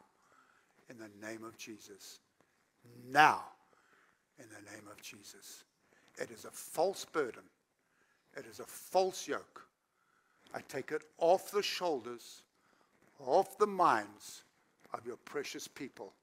in 0.89 0.97
the 0.97 1.27
name 1.27 1.43
of 1.43 1.55
Jesus. 1.59 2.19
Now, 3.11 3.43
in 4.39 4.45
the 4.49 4.71
name 4.71 4.87
of 4.91 4.99
Jesus. 5.01 5.63
It 6.17 6.31
is 6.31 6.45
a 6.45 6.51
false 6.51 7.05
burden, 7.05 7.43
it 8.35 8.45
is 8.49 8.59
a 8.59 8.65
false 8.65 9.27
yoke. 9.27 9.67
I 10.53 10.59
take 10.67 10.91
it 10.91 11.03
off 11.17 11.51
the 11.51 11.63
shoulders, 11.63 12.41
off 13.25 13.57
the 13.57 13.67
minds 13.67 14.43
of 14.93 15.05
your 15.05 15.17
precious 15.17 15.67
people 15.67 16.13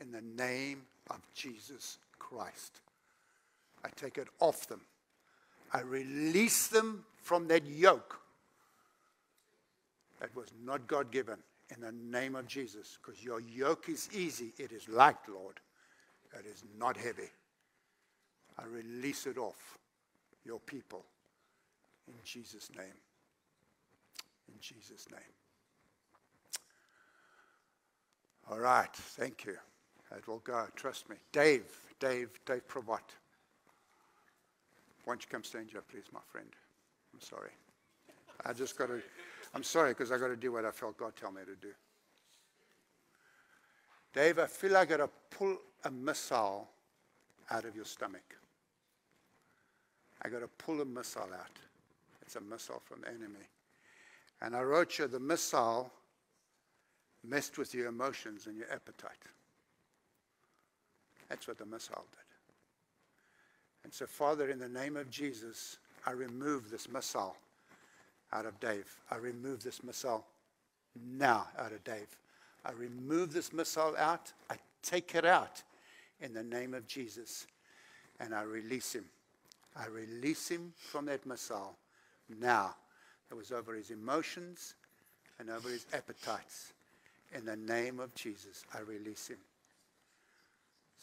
in 0.00 0.10
the 0.10 0.22
name 0.22 0.82
of 1.10 1.20
Jesus 1.34 1.98
Christ. 2.18 2.80
I 3.84 3.88
take 3.96 4.18
it 4.18 4.28
off 4.40 4.66
them. 4.68 4.80
I 5.72 5.80
release 5.80 6.68
them 6.68 7.04
from 7.22 7.48
that 7.48 7.66
yoke 7.66 8.18
that 10.20 10.34
was 10.34 10.48
not 10.64 10.86
God 10.86 11.10
given 11.10 11.38
in 11.74 11.82
the 11.82 11.92
name 11.92 12.34
of 12.34 12.46
Jesus. 12.46 12.98
Because 13.00 13.22
your 13.22 13.40
yoke 13.40 13.88
is 13.88 14.08
easy, 14.12 14.52
it 14.58 14.72
is 14.72 14.88
light, 14.88 15.16
Lord. 15.28 15.60
It 16.38 16.46
is 16.46 16.64
not 16.78 16.96
heavy. 16.96 17.30
I 18.58 18.64
release 18.66 19.26
it 19.26 19.38
off 19.38 19.78
your 20.44 20.60
people 20.60 21.04
in 22.06 22.14
Jesus' 22.24 22.70
name. 22.76 22.86
Jesus' 24.60 25.06
name. 25.10 25.20
All 28.50 28.58
right, 28.58 28.92
thank 28.92 29.44
you. 29.44 29.56
That 30.10 30.26
will 30.26 30.38
go, 30.38 30.66
trust 30.74 31.08
me. 31.10 31.16
Dave, 31.32 31.66
Dave, 32.00 32.30
Dave 32.46 32.66
Pravat. 32.66 33.00
Why 35.04 35.14
don't 35.14 35.22
you 35.22 35.28
come 35.30 35.44
stand 35.44 35.70
here, 35.70 35.82
please, 35.82 36.04
my 36.12 36.20
friend? 36.30 36.48
I'm 37.12 37.20
sorry. 37.20 37.50
I 38.46 38.52
just 38.52 38.78
got 38.78 38.86
to, 38.86 39.02
I'm 39.54 39.62
sorry 39.62 39.90
because 39.90 40.12
I 40.12 40.18
got 40.18 40.28
to 40.28 40.36
do 40.36 40.52
what 40.52 40.64
I 40.64 40.70
felt 40.70 40.96
God 40.96 41.14
tell 41.16 41.32
me 41.32 41.42
to 41.44 41.56
do. 41.56 41.72
Dave, 44.14 44.38
I 44.38 44.46
feel 44.46 44.76
I 44.76 44.84
got 44.84 44.98
to 44.98 45.10
pull 45.30 45.56
a 45.84 45.90
missile 45.90 46.68
out 47.50 47.64
of 47.64 47.76
your 47.76 47.84
stomach. 47.84 48.36
I 50.22 50.28
got 50.28 50.40
to 50.40 50.48
pull 50.48 50.80
a 50.80 50.84
missile 50.84 51.30
out. 51.32 51.58
It's 52.22 52.36
a 52.36 52.40
missile 52.40 52.82
from 52.84 53.02
the 53.02 53.08
enemy. 53.08 53.46
And 54.40 54.54
I 54.54 54.62
wrote 54.62 54.98
you 54.98 55.06
the 55.06 55.20
missile 55.20 55.90
messed 57.24 57.58
with 57.58 57.74
your 57.74 57.88
emotions 57.88 58.46
and 58.46 58.56
your 58.56 58.70
appetite. 58.72 59.12
That's 61.28 61.46
what 61.46 61.58
the 61.58 61.66
missile 61.66 62.04
did. 62.12 62.18
And 63.84 63.92
so, 63.92 64.06
Father, 64.06 64.48
in 64.48 64.58
the 64.58 64.68
name 64.68 64.96
of 64.96 65.10
Jesus, 65.10 65.78
I 66.06 66.12
remove 66.12 66.70
this 66.70 66.88
missile 66.88 67.36
out 68.32 68.46
of 68.46 68.58
Dave. 68.60 68.96
I 69.10 69.16
remove 69.16 69.62
this 69.62 69.82
missile 69.82 70.24
now 71.16 71.46
out 71.58 71.72
of 71.72 71.82
Dave. 71.84 72.08
I 72.64 72.72
remove 72.72 73.32
this 73.32 73.52
missile 73.52 73.94
out. 73.98 74.32
I 74.50 74.56
take 74.82 75.14
it 75.14 75.24
out 75.24 75.62
in 76.20 76.32
the 76.34 76.42
name 76.42 76.74
of 76.74 76.86
Jesus. 76.86 77.46
And 78.20 78.34
I 78.34 78.42
release 78.42 78.94
him. 78.94 79.04
I 79.76 79.86
release 79.86 80.48
him 80.48 80.72
from 80.76 81.06
that 81.06 81.24
missile 81.24 81.76
now. 82.40 82.74
That 83.28 83.36
was 83.36 83.52
over 83.52 83.74
his 83.74 83.90
emotions 83.90 84.74
and 85.38 85.50
over 85.50 85.68
his 85.68 85.86
appetites. 85.92 86.72
In 87.34 87.44
the 87.44 87.56
name 87.56 88.00
of 88.00 88.14
Jesus, 88.14 88.64
I 88.74 88.80
release 88.80 89.28
him. 89.28 89.38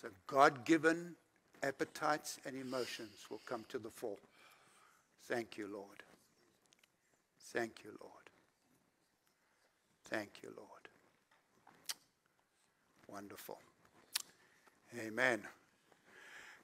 So 0.02 0.10
God 0.28 0.66
given 0.66 1.16
appetites 1.64 2.40
and 2.46 2.56
emotions 2.56 3.26
will 3.30 3.42
come 3.46 3.64
to 3.70 3.80
the 3.80 3.90
fore. 3.90 4.18
Thank 5.28 5.58
you, 5.58 5.68
Lord. 5.72 6.04
Thank 7.40 7.84
you, 7.84 7.92
Lord. 8.02 8.12
Thank 10.06 10.30
you, 10.44 10.50
Lord. 10.56 10.70
Wonderful. 13.08 13.58
Amen. 15.00 15.42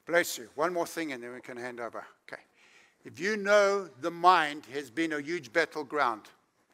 Bless 0.06 0.38
you. 0.38 0.48
One 0.54 0.72
more 0.72 0.86
thing 0.86 1.12
and 1.12 1.22
then 1.22 1.32
we 1.32 1.40
can 1.40 1.56
hand 1.56 1.80
over. 1.80 2.04
Okay. 2.28 2.42
If 3.04 3.18
you 3.18 3.36
know 3.36 3.88
the 4.00 4.10
mind 4.10 4.62
has 4.72 4.90
been 4.90 5.12
a 5.12 5.20
huge 5.20 5.52
battleground, 5.52 6.22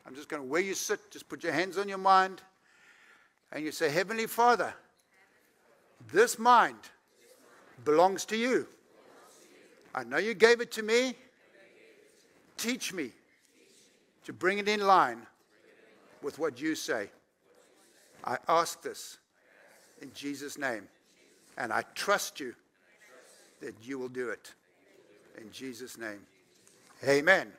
I'm 0.07 0.15
just 0.15 0.29
going 0.29 0.43
to, 0.43 0.49
where 0.49 0.61
you 0.61 0.75
sit, 0.75 1.11
just 1.11 1.29
put 1.29 1.43
your 1.43 1.53
hands 1.53 1.79
on 1.79 1.89
your 1.89 1.99
mind 1.99 2.43
and 3.53 3.65
you 3.65 3.73
say, 3.73 3.89
Heavenly 3.89 4.27
Father, 4.27 4.75
this 6.13 6.39
mind 6.39 6.79
belongs 7.85 8.25
to 8.27 8.37
you. 8.37 8.67
I 9.95 10.05
know 10.05 10.19
you 10.19 10.35
gave 10.35 10.61
it 10.61 10.71
to 10.73 10.83
me. 10.83 11.15
Teach 12.57 12.93
me 12.93 13.13
to 14.25 14.33
bring 14.33 14.59
it 14.59 14.69
in 14.69 14.81
line 14.81 15.27
with 16.23 16.39
what 16.39 16.61
you 16.61 16.75
say. 16.75 17.09
I 18.25 18.37
ask 18.49 18.83
this 18.83 19.19
in 20.03 20.13
Jesus' 20.13 20.59
name, 20.59 20.89
and 21.57 21.73
I 21.73 21.83
trust 21.95 22.41
you 22.41 22.55
that 23.61 23.75
you 23.81 23.99
will 23.99 24.09
do 24.09 24.29
it. 24.31 24.55
In 25.41 25.53
Jesus' 25.53 25.97
name. 25.99 26.21
Amen. 27.07 27.53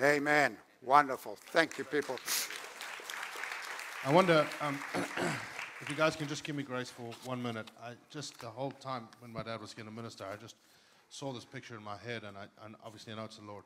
Amen. 0.00 0.56
Wonderful. 0.82 1.38
Thank 1.52 1.78
you, 1.78 1.84
people. 1.84 2.16
I 4.04 4.12
wonder 4.12 4.46
um, 4.60 4.78
if 5.80 5.88
you 5.88 5.96
guys 5.96 6.16
can 6.16 6.28
just 6.28 6.44
give 6.44 6.54
me 6.54 6.62
grace 6.62 6.90
for 6.90 7.10
one 7.24 7.42
minute. 7.42 7.70
I 7.82 7.92
just 8.10 8.38
the 8.40 8.48
whole 8.48 8.72
time 8.72 9.08
when 9.20 9.32
my 9.32 9.42
dad 9.42 9.60
was 9.60 9.72
going 9.72 9.88
to 9.88 9.94
minister, 9.94 10.24
I 10.30 10.36
just 10.36 10.56
saw 11.08 11.32
this 11.32 11.46
picture 11.46 11.74
in 11.76 11.82
my 11.82 11.96
head, 11.96 12.24
and, 12.24 12.36
I, 12.36 12.44
and 12.64 12.74
obviously 12.84 13.14
I 13.14 13.16
know 13.16 13.24
it's 13.24 13.38
the 13.38 13.46
Lord. 13.46 13.64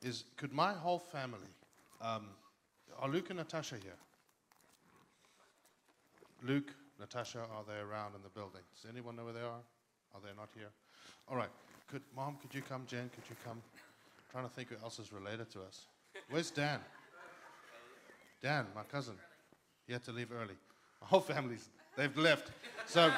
Is 0.00 0.24
could 0.36 0.52
my 0.52 0.72
whole 0.72 0.98
family, 0.98 1.50
um, 2.00 2.28
are 2.98 3.08
Luke 3.10 3.28
and 3.28 3.38
Natasha 3.38 3.74
here? 3.74 3.98
Luke, 6.42 6.72
Natasha, 6.98 7.40
are 7.40 7.64
they 7.68 7.78
around 7.78 8.14
in 8.14 8.22
the 8.22 8.30
building? 8.30 8.62
Does 8.74 8.90
anyone 8.90 9.16
know 9.16 9.24
where 9.24 9.34
they 9.34 9.40
are? 9.40 9.60
Are 10.14 10.20
they 10.22 10.34
not 10.36 10.48
here? 10.54 10.70
All 11.28 11.36
right. 11.36 11.50
Could 11.88 12.02
mom? 12.14 12.36
Could 12.40 12.54
you 12.54 12.62
come? 12.62 12.82
Jen? 12.86 13.10
Could 13.14 13.24
you 13.30 13.36
come? 13.44 13.58
I'm 13.58 14.24
trying 14.30 14.44
to 14.48 14.50
think 14.54 14.68
who 14.70 14.76
else 14.82 14.98
is 14.98 15.12
related 15.12 15.50
to 15.52 15.60
us. 15.62 15.86
Where's 16.30 16.50
Dan? 16.50 16.80
Dan, 18.42 18.66
my 18.74 18.82
cousin. 18.82 19.14
He 19.86 19.92
had 19.92 20.02
to 20.04 20.12
leave 20.12 20.32
early. 20.32 20.54
My 21.00 21.06
whole 21.06 21.20
family's 21.20 21.68
they've 21.96 22.16
left. 22.16 22.50
So 22.86 23.10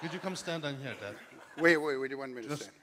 could 0.00 0.12
you 0.12 0.18
come 0.18 0.36
stand 0.36 0.62
down 0.64 0.76
here, 0.82 0.94
Dad? 1.00 1.14
Wait, 1.58 1.76
wait, 1.76 1.96
wait. 1.96 2.08
do 2.08 2.14
you 2.14 2.18
want 2.18 2.34
me 2.34 2.42
to 2.42 2.48
Just 2.48 2.62
stand? 2.62 2.74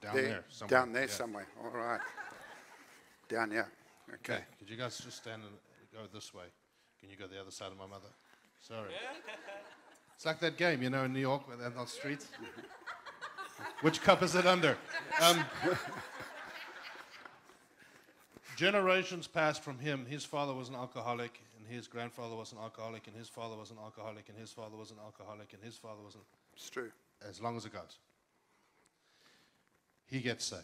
down 0.00 0.14
There- 0.14 0.24
there. 0.24 0.44
Somewhere. 0.48 0.80
Down 0.80 0.92
there 0.92 1.02
Yeah. 1.06 1.10
somewhere. 1.12 1.46
All 1.62 1.70
right. 1.70 2.00
Down 3.28 3.50
here. 3.50 3.70
Okay. 4.14 4.34
Okay. 4.34 4.44
Could 4.58 4.70
you 4.70 4.76
guys 4.76 4.98
just 4.98 5.16
stand 5.18 5.42
and 5.42 5.58
go 5.92 6.06
this 6.12 6.32
way? 6.32 6.46
Can 7.00 7.10
you 7.10 7.16
go 7.16 7.26
the 7.26 7.40
other 7.40 7.50
side 7.50 7.72
of 7.72 7.78
my 7.78 7.86
mother? 7.86 8.08
Sorry. 8.60 8.92
it's 10.14 10.24
like 10.24 10.40
that 10.40 10.56
game, 10.56 10.82
you 10.82 10.90
know, 10.90 11.04
in 11.04 11.12
New 11.12 11.20
York, 11.20 11.46
where 11.48 11.56
they're 11.56 11.68
on 11.68 11.84
the 11.84 11.86
streets. 11.86 12.28
Which 13.80 14.02
cup 14.02 14.22
is 14.22 14.34
it 14.34 14.46
under? 14.46 14.76
Um, 15.22 15.44
generations 18.56 19.26
passed 19.26 19.62
from 19.62 19.78
him. 19.78 20.06
His 20.06 20.24
father 20.24 20.54
was 20.54 20.68
an 20.68 20.74
alcoholic, 20.74 21.40
and 21.58 21.66
his 21.66 21.86
grandfather 21.86 22.34
was 22.34 22.52
an 22.52 22.58
alcoholic, 22.58 23.06
and 23.06 23.16
his 23.16 23.28
father 23.28 23.56
was 23.56 23.70
an 23.70 23.76
alcoholic, 23.82 24.28
and 24.28 24.38
his 24.38 24.50
father 24.50 24.76
was 24.76 24.90
an 24.90 24.98
alcoholic, 25.04 25.52
and 25.52 25.62
his 25.62 25.76
father 25.76 26.02
was 26.04 26.14
an. 26.14 26.20
It's 26.54 26.70
true. 26.70 26.90
As 27.28 27.40
long 27.40 27.56
as 27.56 27.64
it 27.64 27.72
goes. 27.72 27.98
He 30.06 30.20
gets 30.20 30.44
saved. 30.44 30.62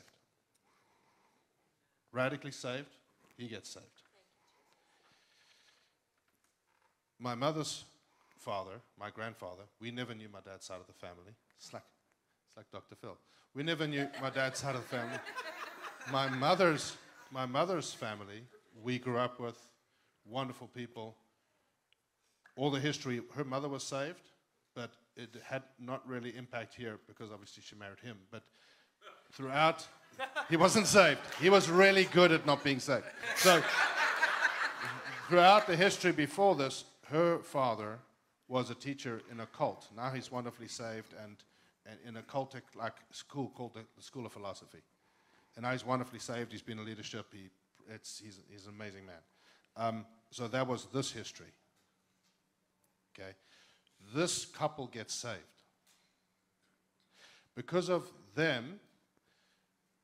Radically 2.12 2.52
saved, 2.52 2.94
he 3.36 3.48
gets 3.48 3.70
saved. 3.70 3.86
My 7.18 7.34
mother's 7.34 7.84
father, 8.38 8.80
my 8.98 9.10
grandfather, 9.10 9.62
we 9.80 9.90
never 9.90 10.14
knew 10.14 10.28
my 10.32 10.40
dad's 10.44 10.66
side 10.66 10.80
of 10.80 10.86
the 10.86 10.92
family. 10.92 11.32
It's 11.56 11.72
like, 11.72 11.84
it's 12.52 12.56
like 12.58 12.70
Dr. 12.70 12.96
Phil. 12.96 13.16
We 13.54 13.62
never 13.62 13.86
knew 13.86 14.08
my 14.20 14.28
dad's 14.28 14.60
side 14.60 14.74
of 14.74 14.82
the 14.82 14.88
family. 14.88 15.18
My 16.10 16.28
mother's, 16.28 16.96
my 17.30 17.46
mother's 17.46 17.94
family, 17.94 18.42
we 18.82 18.98
grew 18.98 19.16
up 19.16 19.40
with 19.40 19.56
wonderful 20.26 20.68
people. 20.68 21.16
All 22.56 22.70
the 22.70 22.80
history, 22.80 23.22
her 23.34 23.44
mother 23.44 23.68
was 23.68 23.82
saved, 23.82 24.30
but 24.74 24.90
it 25.16 25.30
had 25.42 25.62
not 25.78 26.06
really 26.06 26.36
impact 26.36 26.74
here 26.74 26.98
because 27.06 27.30
obviously 27.30 27.62
she 27.62 27.74
married 27.74 28.00
him. 28.00 28.18
But 28.30 28.42
throughout, 29.32 29.86
he 30.50 30.58
wasn't 30.58 30.86
saved. 30.86 31.20
He 31.40 31.48
was 31.48 31.70
really 31.70 32.04
good 32.04 32.32
at 32.32 32.44
not 32.44 32.62
being 32.62 32.80
saved. 32.80 33.06
So, 33.36 33.62
throughout 35.28 35.66
the 35.66 35.76
history 35.76 36.12
before 36.12 36.54
this, 36.54 36.84
her 37.08 37.38
father 37.38 37.98
was 38.46 38.68
a 38.68 38.74
teacher 38.74 39.22
in 39.30 39.40
a 39.40 39.46
cult. 39.46 39.88
Now 39.96 40.10
he's 40.10 40.30
wonderfully 40.30 40.68
saved 40.68 41.14
and, 41.24 41.28
and 41.28 41.38
in 42.06 42.16
a 42.16 42.22
cultic 42.22 42.62
like 42.74 42.94
school 43.10 43.50
called 43.54 43.74
the, 43.74 43.84
the 43.96 44.02
School 44.02 44.26
of 44.26 44.32
Philosophy. 44.32 44.82
And 45.56 45.64
now 45.64 45.72
he's 45.72 45.84
wonderfully 45.84 46.20
saved. 46.20 46.52
He's 46.52 46.62
been 46.62 46.78
in 46.78 46.84
leadership. 46.84 47.26
He, 47.32 47.50
it's, 47.92 48.20
he's, 48.24 48.38
he's 48.50 48.66
an 48.66 48.74
amazing 48.74 49.06
man. 49.06 49.16
Um, 49.76 50.06
so 50.30 50.48
that 50.48 50.66
was 50.66 50.86
this 50.92 51.10
history. 51.10 51.52
Okay. 53.14 53.30
This 54.14 54.44
couple 54.46 54.86
gets 54.86 55.14
saved. 55.14 55.38
Because 57.54 57.90
of 57.90 58.10
them, 58.34 58.80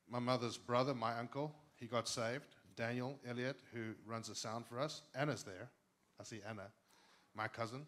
my 0.09 0.19
mother's 0.19 0.57
brother, 0.57 0.93
my 0.93 1.17
uncle, 1.17 1.53
he 1.75 1.87
got 1.87 2.07
saved. 2.07 2.45
Daniel 2.75 3.19
Elliott, 3.27 3.57
who 3.73 3.93
runs 4.05 4.29
the 4.29 4.35
sound 4.35 4.65
for 4.65 4.79
us. 4.79 5.01
Anna's 5.15 5.43
there. 5.43 5.69
I 6.19 6.23
see 6.23 6.39
Anna, 6.47 6.67
my 7.35 7.47
cousin. 7.47 7.85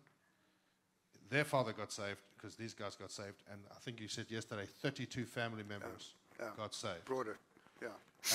Their 1.32 1.46
father 1.46 1.72
got 1.72 1.94
saved 1.94 2.20
because 2.36 2.56
these 2.56 2.74
guys 2.74 2.96
got 2.96 3.10
saved. 3.10 3.42
And 3.50 3.62
I 3.72 3.80
think 3.80 4.02
you 4.02 4.10
said 4.10 4.26
yesterday 4.30 4.66
32 4.82 5.26
family 5.26 5.64
members 5.68 6.14
yeah. 6.38 6.48
got 6.58 6.76
saved 6.76 7.06
Broader. 7.06 7.38
Yeah. 7.82 7.88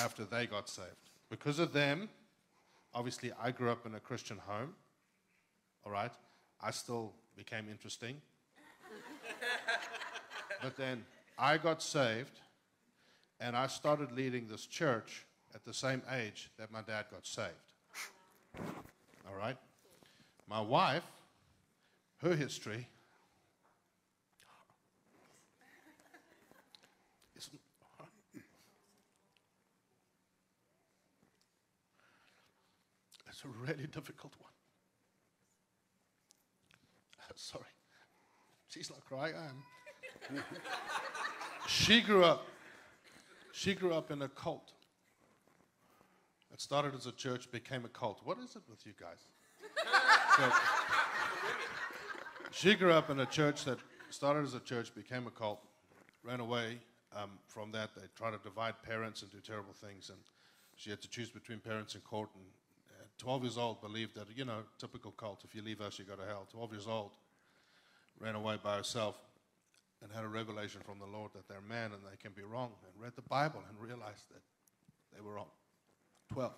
after 0.03 0.25
they 0.25 0.47
got 0.47 0.69
saved. 0.71 0.89
Because 1.29 1.59
of 1.59 1.75
them, 1.75 2.09
obviously, 2.95 3.33
I 3.41 3.51
grew 3.51 3.71
up 3.71 3.85
in 3.85 3.95
a 3.95 4.01
Christian 4.01 4.39
home. 4.39 4.75
All 5.85 5.93
right? 5.93 6.11
I 6.63 6.71
still 6.71 7.13
became 7.37 7.67
interesting. 7.71 8.17
but 10.63 10.77
then 10.79 11.05
I 11.39 11.59
got 11.59 11.83
saved, 11.83 12.41
and 13.41 13.55
I 13.55 13.67
started 13.67 14.11
leading 14.13 14.49
this 14.49 14.65
church 14.65 15.27
at 15.55 15.65
the 15.67 15.75
same 15.75 16.01
age 16.13 16.51
that 16.59 16.73
my 16.73 16.81
dad 16.81 17.07
got 17.11 17.27
saved. 17.27 17.53
All 19.29 19.37
right? 19.39 19.59
My 20.49 20.61
wife, 20.61 21.05
her 22.19 22.35
history 22.35 22.89
is 27.37 27.51
it's 33.29 33.45
a 33.45 33.49
really 33.49 33.87
difficult 33.87 34.33
one. 34.39 34.51
Sorry. 37.35 37.65
She's 38.69 38.91
not 38.91 39.05
crying, 39.07 39.35
I 39.35 39.47
am. 39.47 40.43
she 41.69 42.01
grew 42.01 42.25
up 42.25 42.47
she 43.57 43.75
grew 43.75 43.95
up 43.95 44.11
in 44.11 44.21
a 44.21 44.29
cult. 44.29 44.73
It 46.53 46.61
started 46.61 46.95
as 46.95 47.07
a 47.07 47.13
church, 47.13 47.51
became 47.51 47.87
a 47.87 47.89
cult. 47.89 48.21
What 48.23 48.37
is 48.39 48.55
it 48.55 48.63
with 48.69 48.85
you 48.87 48.93
guys? 49.01 49.17
So, 50.37 50.53
she 52.51 52.75
grew 52.75 52.93
up 52.93 53.11
in 53.11 53.21
a 53.21 53.27
church 53.27 53.65
that 53.65 53.79
started 54.11 54.45
as 54.45 54.55
a 54.55 54.61
church, 54.61 54.95
became 54.95 55.27
a 55.27 55.31
cult, 55.31 55.61
ran 56.23 56.41
away 56.41 56.79
um, 57.15 57.31
from 57.47 57.73
that. 57.73 57.91
They 57.95 58.03
tried 58.17 58.33
to 58.33 58.39
divide 58.43 58.75
parents 58.83 59.23
and 59.23 59.31
do 59.31 59.39
terrible 59.41 59.73
things, 59.73 60.11
and 60.11 60.19
she 60.77 60.91
had 60.91 61.01
to 61.03 61.09
choose 61.09 61.31
between 61.31 61.59
parents 61.59 61.95
and 61.95 62.05
court. 62.05 62.31
And 62.35 62.45
at 63.01 63.19
12 63.19 63.43
years 63.45 63.59
old, 63.59 63.81
believed 63.81 64.15
that, 64.17 64.27
you 64.35 64.45
know, 64.45 64.61
typical 64.79 65.13
cult, 65.13 65.43
if 65.45 65.55
you 65.55 65.63
leave 65.63 65.81
us, 65.81 65.99
you 65.99 66.05
go 66.05 66.15
to 66.15 66.27
hell. 66.27 66.47
12 66.51 66.73
years 66.73 66.87
old, 66.87 67.13
ran 68.21 68.35
away 68.35 68.59
by 68.63 68.77
herself 68.77 69.17
and 70.03 70.13
had 70.13 70.25
a 70.25 70.29
revelation 70.29 70.81
from 70.85 70.99
the 70.99 71.07
Lord 71.07 71.33
that 71.35 71.49
they're 71.49 71.61
man 71.67 71.93
and 71.93 72.03
they 72.03 72.17
can 72.23 72.33
be 72.33 72.43
wrong, 72.43 72.71
and 72.85 73.03
read 73.03 73.13
the 73.17 73.23
Bible 73.23 73.63
and 73.69 73.79
realized 73.81 74.29
that 74.31 74.43
they 75.15 75.21
were 75.21 75.35
wrong. 75.35 75.49
12. 76.33 76.53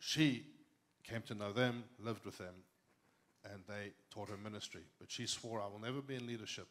She 0.00 0.44
came 1.04 1.22
to 1.22 1.34
know 1.34 1.52
them, 1.52 1.84
lived 2.02 2.24
with 2.24 2.38
them, 2.38 2.54
and 3.44 3.62
they 3.68 3.92
taught 4.10 4.28
her 4.30 4.36
ministry. 4.36 4.82
But 4.98 5.10
she 5.10 5.26
swore, 5.26 5.60
I 5.60 5.66
will 5.66 5.80
never 5.80 6.00
be 6.00 6.16
in 6.16 6.26
leadership. 6.26 6.66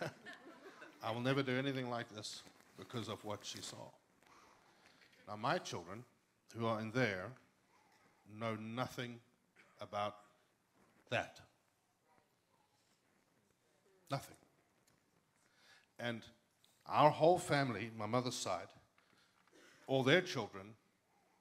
I 1.02 1.10
will 1.10 1.20
never 1.20 1.42
do 1.42 1.56
anything 1.56 1.90
like 1.90 2.08
this 2.14 2.42
because 2.78 3.08
of 3.08 3.24
what 3.24 3.40
she 3.42 3.60
saw. 3.60 3.90
Now, 5.28 5.36
my 5.36 5.58
children, 5.58 6.04
who 6.56 6.66
are 6.66 6.80
in 6.80 6.92
there, 6.92 7.30
know 8.38 8.56
nothing 8.56 9.18
about 9.80 10.16
that. 11.10 11.40
Nothing. 14.10 14.36
And 15.98 16.22
our 16.86 17.10
whole 17.10 17.38
family, 17.38 17.90
my 17.96 18.06
mother's 18.06 18.34
side, 18.34 18.68
all 19.86 20.02
their 20.02 20.20
children 20.20 20.74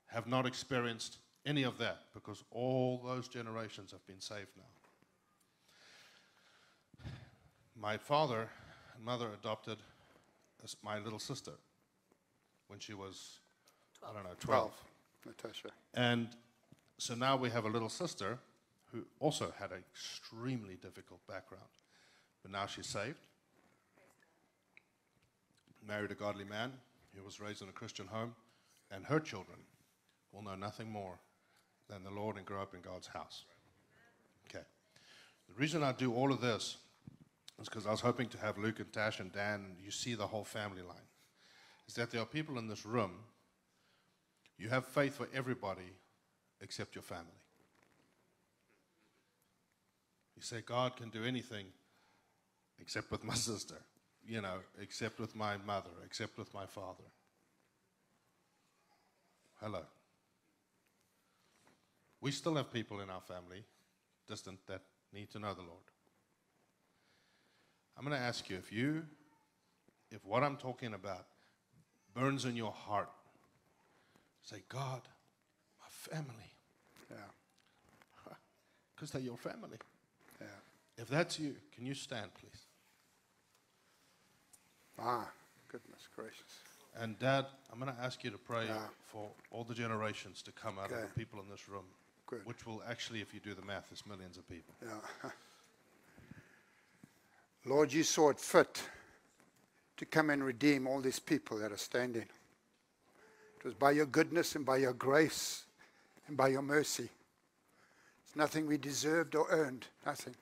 have 0.08 0.28
not 0.28 0.46
experienced 0.46 1.18
any 1.46 1.64
of 1.64 1.78
that 1.80 2.04
because 2.14 2.44
all 2.52 3.02
those 3.04 3.28
generations 3.28 3.92
have 3.92 4.06
been 4.06 4.22
saved 4.22 4.50
now. 4.58 4.64
My 7.76 7.98
father 7.98 8.50
and 8.96 9.04
mother 9.04 9.30
adopted 9.34 9.78
my 10.84 11.00
little 11.00 11.20
sister 11.20 11.54
when 12.68 12.80
she 12.80 12.94
was, 12.94 13.40
I 14.08 14.14
don't 14.14 14.24
know, 14.24 14.36
12. 14.40 14.72
Natasha. 15.26 15.70
And 15.94 16.30
so 16.98 17.16
now 17.16 17.36
we 17.36 17.50
have 17.50 17.66
a 17.66 17.70
little 17.70 17.90
sister 17.90 18.38
who 18.92 19.06
also 19.20 19.54
had 19.58 19.72
an 19.72 19.84
extremely 19.92 20.76
difficult 20.76 21.26
background. 21.28 21.66
But 22.44 22.52
now 22.52 22.66
she's 22.66 22.88
saved, 22.88 23.26
married 25.88 26.12
a 26.12 26.16
godly 26.16 26.44
man 26.44 26.74
who 27.16 27.24
was 27.24 27.40
raised 27.40 27.62
in 27.62 27.70
a 27.70 27.72
Christian 27.72 28.08
home, 28.08 28.36
and 28.92 29.06
her 29.06 29.20
children 29.20 29.58
will 30.32 30.44
know 30.44 30.56
nothing 30.56 30.92
more 30.92 31.20
than 31.92 32.04
the 32.04 32.10
Lord 32.10 32.38
and 32.38 32.46
grow 32.46 32.62
up 32.62 32.74
in 32.74 32.82
God's 32.82 33.08
house. 33.08 33.44
Okay. 34.50 34.64
The 35.50 35.54
reason 35.60 35.84
I 35.84 35.92
do 35.92 36.14
all 36.14 36.32
of 36.32 36.40
this 36.42 36.78
is 37.60 37.68
because 37.68 37.86
I 37.86 37.92
was 37.92 38.00
hoping 38.00 38.30
to 38.30 38.38
have 38.38 38.58
Luke 38.58 38.80
and 38.80 38.92
Tash 38.92 39.20
and 39.20 39.32
Dan, 39.32 39.66
and 39.66 39.76
you 39.84 39.92
see 39.92 40.16
the 40.16 40.26
whole 40.26 40.46
family 40.46 40.82
line. 40.82 41.08
Is 41.88 41.96
that 41.96 42.10
there 42.10 42.22
are 42.22 42.26
people 42.26 42.58
in 42.58 42.68
this 42.68 42.86
room, 42.86 43.12
you 44.58 44.70
have 44.70 44.86
faith 44.86 45.18
for 45.18 45.28
everybody 45.34 45.92
except 46.62 46.96
your 46.96 47.02
family. 47.02 47.26
You 50.38 50.42
say, 50.42 50.62
God 50.66 50.96
can 50.96 51.10
do 51.10 51.26
anything 51.26 51.66
except 52.80 53.12
with 53.12 53.24
my 53.24 53.34
sister, 53.50 53.76
you 54.26 54.42
know, 54.42 54.60
except 54.80 55.20
with 55.20 55.36
my 55.36 55.58
mother, 55.58 55.90
except 56.06 56.38
with 56.38 56.54
my 56.54 56.66
father. 56.66 57.04
Hello. 59.60 59.82
We 62.22 62.32
still 62.32 62.56
have 62.56 62.72
people 62.72 63.00
in 63.02 63.10
our 63.10 63.22
family, 63.22 63.64
distant, 64.28 64.60
that 64.68 64.82
need 65.12 65.32
to 65.32 65.40
know 65.40 65.54
the 65.54 65.62
Lord. 65.62 65.84
I'm 67.98 68.06
going 68.06 68.18
to 68.18 68.24
ask 68.24 68.50
you 68.50 68.58
if 68.58 68.72
you, 68.72 69.04
if 70.12 70.24
what 70.26 70.44
I'm 70.44 70.56
talking 70.58 70.94
about 70.94 71.26
burns 72.14 72.46
in 72.46 72.56
your 72.56 72.72
heart, 72.72 73.10
say, 74.44 74.58
God, 74.70 75.02
my 75.80 75.88
family, 76.16 76.54
Yeah. 77.10 77.18
because 78.96 79.12
they're 79.12 79.22
your 79.22 79.38
family. 79.38 79.78
Yeah. 80.40 80.48
If 80.98 81.10
that's 81.10 81.40
you, 81.40 81.56
can 81.76 81.86
you 81.86 81.94
stand, 81.96 82.32
please? 82.36 82.66
Ah, 85.00 85.28
goodness 85.68 86.08
gracious. 86.16 86.60
And 87.00 87.18
Dad, 87.20 87.46
I'm 87.72 87.80
going 87.80 87.94
to 87.94 88.02
ask 88.02 88.24
you 88.24 88.30
to 88.32 88.38
pray 88.38 88.66
Yeah. 88.68 88.88
for 89.12 89.30
all 89.50 89.64
the 89.64 89.74
generations 89.74 90.42
to 90.44 90.52
come 90.52 90.78
out 90.78 90.92
of 90.92 91.02
the 91.02 91.08
people 91.16 91.40
in 91.42 91.50
this 91.50 91.68
room, 91.70 91.86
Good. 92.32 92.46
which 92.46 92.66
will 92.66 92.82
actually, 92.90 93.20
if 93.20 93.34
you 93.34 93.42
do 93.42 93.54
the 93.54 93.62
math, 93.62 93.92
is 93.92 94.08
millions 94.08 94.38
of 94.38 94.48
people. 94.48 94.74
Yeah. 94.82 95.32
Lord, 97.66 97.92
you 97.92 98.04
saw 98.04 98.30
it 98.30 98.40
fit 98.40 98.82
to 99.98 100.06
come 100.06 100.30
and 100.30 100.42
redeem 100.42 100.88
all 100.88 101.02
these 101.02 101.20
people 101.20 101.60
that 101.60 101.74
are 101.74 101.78
standing. 101.78 102.26
It 103.60 103.66
was 103.66 103.74
by 103.74 103.92
your 103.92 104.06
goodness 104.06 104.56
and 104.56 104.66
by 104.66 104.78
your 104.78 104.94
grace 104.94 105.64
and 106.30 106.38
by 106.38 106.48
your 106.48 106.62
mercy. 106.62 107.10
It's 108.26 108.36
nothing 108.38 108.66
we 108.66 108.78
deserved 108.78 109.36
or 109.36 109.48
earned, 109.50 109.88
nothing. 110.06 110.36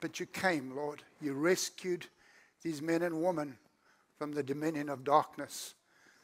But 0.00 0.18
you 0.18 0.26
came, 0.26 0.74
Lord. 0.74 1.04
You 1.20 1.34
rescued 1.34 2.06
these 2.64 2.82
men 2.82 3.02
and 3.02 3.22
women 3.22 3.56
from 4.18 4.32
the 4.32 4.42
dominion 4.42 4.88
of 4.88 5.04
darkness. 5.04 5.74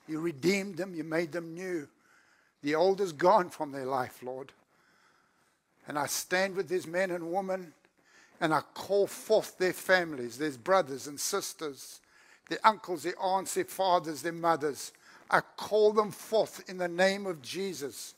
You 0.08 0.18
redeemed 0.18 0.78
them, 0.78 0.96
you 0.96 1.04
made 1.04 1.30
them 1.30 1.54
new. 1.54 1.86
The 2.62 2.74
old 2.74 3.00
is 3.00 3.12
gone 3.12 3.50
from 3.50 3.72
their 3.72 3.86
life, 3.86 4.22
Lord. 4.22 4.52
And 5.86 5.98
I 5.98 6.06
stand 6.06 6.54
with 6.54 6.68
these 6.68 6.86
men 6.86 7.10
and 7.10 7.32
women 7.32 7.72
and 8.40 8.54
I 8.54 8.60
call 8.74 9.06
forth 9.06 9.58
their 9.58 9.72
families, 9.72 10.38
their 10.38 10.50
brothers 10.52 11.06
and 11.06 11.18
sisters, 11.18 12.00
their 12.48 12.60
uncles, 12.64 13.02
their 13.02 13.20
aunts, 13.20 13.54
their 13.54 13.64
fathers, 13.64 14.22
their 14.22 14.32
mothers. 14.32 14.92
I 15.30 15.40
call 15.40 15.92
them 15.92 16.10
forth 16.10 16.68
in 16.68 16.78
the 16.78 16.88
name 16.88 17.26
of 17.26 17.42
Jesus. 17.42 18.14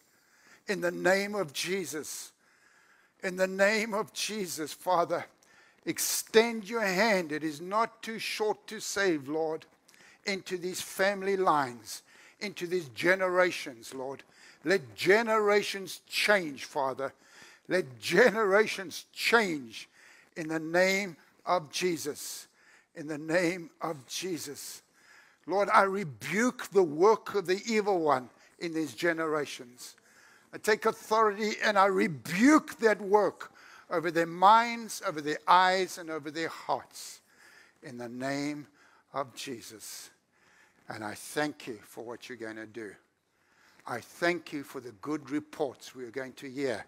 In 0.69 0.81
the 0.81 0.91
name 0.91 1.35
of 1.35 1.53
Jesus. 1.53 2.33
In 3.23 3.37
the 3.37 3.47
name 3.47 3.95
of 3.95 4.13
Jesus, 4.13 4.73
Father. 4.73 5.25
Extend 5.87 6.69
your 6.69 6.83
hand. 6.83 7.33
It 7.33 7.43
is 7.43 7.61
not 7.61 8.03
too 8.03 8.19
short 8.19 8.67
to 8.67 8.81
save, 8.81 9.29
Lord, 9.29 9.65
into 10.27 10.59
these 10.59 10.83
family 10.83 11.37
lines, 11.37 12.03
into 12.41 12.67
these 12.67 12.89
generations, 12.89 13.95
Lord. 13.95 14.23
Let 14.65 14.95
generations 14.95 16.01
change, 16.09 16.65
Father. 16.65 17.13
Let 17.69 18.01
generations 18.01 19.07
change 19.13 19.89
in 20.37 20.49
the 20.49 20.59
name 20.59 21.17
of 21.47 21.71
Jesus. 21.71 22.49
In 22.95 23.07
the 23.07 23.19
name 23.19 23.71
of 23.81 24.07
Jesus. 24.07 24.83
Lord, 25.47 25.69
I 25.73 25.83
rebuke 25.83 26.69
the 26.71 26.83
work 26.83 27.35
of 27.35 27.47
the 27.47 27.63
evil 27.67 28.01
one 28.01 28.29
in 28.59 28.75
these 28.75 28.95
generations. 28.95 29.95
I 30.53 30.59
take 30.59 30.85
authority 30.85 31.53
and 31.65 31.79
I 31.79 31.87
rebuke 31.87 32.79
that 32.81 33.01
work 33.01 33.53
over 33.91 34.11
their 34.11 34.27
minds, 34.27 35.03
over 35.07 35.21
their 35.21 35.39
eyes, 35.49 35.99
and 35.99 36.11
over 36.11 36.31
their 36.31 36.49
hearts 36.49 37.21
in 37.83 37.99
the 37.99 38.09
name 38.09 38.67
of 39.13 39.35
Jesus. 39.35 40.11
And 40.91 41.05
I 41.05 41.15
thank 41.15 41.69
you 41.69 41.79
for 41.83 42.05
what 42.05 42.29
you're 42.29 42.37
going 42.37 42.57
to 42.57 42.67
do. 42.67 42.91
I 43.87 44.01
thank 44.01 44.53
you 44.53 44.65
for 44.65 44.81
the 44.81 44.91
good 45.01 45.31
reports 45.31 45.95
we 45.95 46.05
are 46.05 46.11
going 46.11 46.33
to 46.35 46.51
hear. 46.51 46.85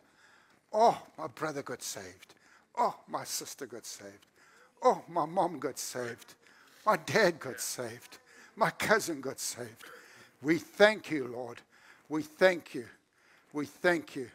Oh, 0.72 1.00
my 1.16 1.28
brother 1.28 1.62
got 1.62 1.82
saved. 1.82 2.34
Oh, 2.76 2.96
my 3.06 3.22
sister 3.22 3.64
got 3.64 3.86
saved. 3.86 4.26
Oh, 4.82 5.02
my 5.08 5.24
mom 5.24 5.60
got 5.60 5.78
saved. 5.78 6.34
My 6.84 6.96
dad 6.96 7.38
got 7.38 7.60
saved. 7.60 8.18
My 8.56 8.70
cousin 8.70 9.20
got 9.20 9.38
saved. 9.38 9.84
We 10.42 10.58
thank 10.58 11.10
you, 11.10 11.28
Lord. 11.28 11.60
We 12.08 12.22
thank 12.22 12.74
you. 12.74 12.86
We 13.52 13.66
thank 13.66 14.16
you 14.16 14.28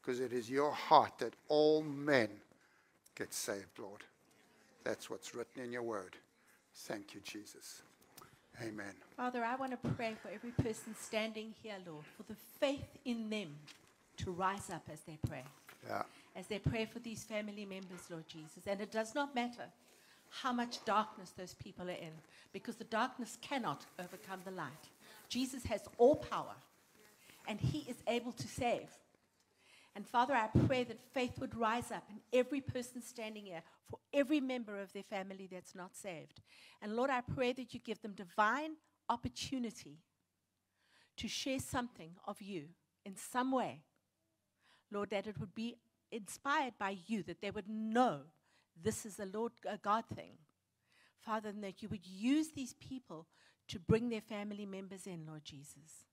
because 0.00 0.20
it 0.20 0.32
is 0.32 0.48
your 0.48 0.72
heart 0.72 1.18
that 1.18 1.34
all 1.48 1.82
men 1.82 2.28
get 3.14 3.34
saved, 3.34 3.78
Lord. 3.78 4.02
That's 4.82 5.10
what's 5.10 5.34
written 5.34 5.62
in 5.62 5.72
your 5.72 5.82
word. 5.82 6.16
Thank 6.74 7.14
you, 7.14 7.20
Jesus. 7.22 7.82
Amen. 8.62 8.94
Father, 9.16 9.44
I 9.44 9.56
want 9.56 9.72
to 9.72 9.88
pray 9.90 10.14
for 10.22 10.28
every 10.32 10.52
person 10.52 10.94
standing 11.00 11.54
here, 11.62 11.76
Lord, 11.86 12.04
for 12.16 12.22
the 12.22 12.36
faith 12.60 12.98
in 13.04 13.28
them 13.30 13.48
to 14.18 14.30
rise 14.30 14.70
up 14.70 14.88
as 14.92 15.00
they 15.00 15.18
pray. 15.28 15.44
Yeah. 15.86 16.02
As 16.36 16.46
they 16.46 16.58
pray 16.58 16.86
for 16.86 17.00
these 17.00 17.24
family 17.24 17.64
members, 17.64 18.08
Lord 18.10 18.28
Jesus. 18.28 18.66
And 18.66 18.80
it 18.80 18.92
does 18.92 19.14
not 19.14 19.34
matter 19.34 19.64
how 20.42 20.52
much 20.52 20.84
darkness 20.84 21.30
those 21.36 21.54
people 21.54 21.86
are 21.88 21.92
in, 21.92 22.12
because 22.52 22.76
the 22.76 22.84
darkness 22.84 23.38
cannot 23.40 23.84
overcome 23.98 24.40
the 24.44 24.50
light. 24.50 24.88
Jesus 25.28 25.64
has 25.64 25.82
all 25.98 26.16
power, 26.16 26.54
and 27.46 27.60
He 27.60 27.88
is 27.88 27.96
able 28.08 28.32
to 28.32 28.48
save. 28.48 28.88
And 29.96 30.06
Father, 30.06 30.34
I 30.34 30.48
pray 30.66 30.82
that 30.84 30.98
faith 31.12 31.38
would 31.38 31.56
rise 31.56 31.92
up 31.92 32.04
in 32.10 32.20
every 32.36 32.60
person 32.60 33.00
standing 33.00 33.46
here, 33.46 33.62
for 33.88 33.98
every 34.12 34.40
member 34.40 34.80
of 34.80 34.92
their 34.92 35.04
family 35.04 35.48
that's 35.50 35.74
not 35.74 35.94
saved. 35.94 36.40
And 36.82 36.96
Lord, 36.96 37.10
I 37.10 37.20
pray 37.20 37.52
that 37.52 37.72
you 37.72 37.80
give 37.80 38.02
them 38.02 38.12
divine 38.12 38.72
opportunity 39.08 39.98
to 41.16 41.28
share 41.28 41.60
something 41.60 42.10
of 42.26 42.42
you 42.42 42.64
in 43.04 43.14
some 43.16 43.52
way. 43.52 43.82
Lord, 44.90 45.10
that 45.10 45.28
it 45.28 45.38
would 45.38 45.54
be 45.54 45.76
inspired 46.10 46.74
by 46.78 46.96
you, 47.06 47.22
that 47.24 47.40
they 47.40 47.50
would 47.50 47.68
know 47.68 48.20
this 48.82 49.06
is 49.06 49.20
a 49.20 49.26
Lord 49.26 49.52
a 49.68 49.78
God 49.78 50.04
thing. 50.14 50.38
Father, 51.20 51.50
and 51.50 51.62
that 51.62 51.82
you 51.82 51.88
would 51.88 52.06
use 52.06 52.48
these 52.50 52.74
people 52.74 53.26
to 53.68 53.78
bring 53.78 54.08
their 54.08 54.20
family 54.20 54.66
members 54.66 55.06
in, 55.06 55.24
Lord 55.26 55.44
Jesus. 55.44 56.04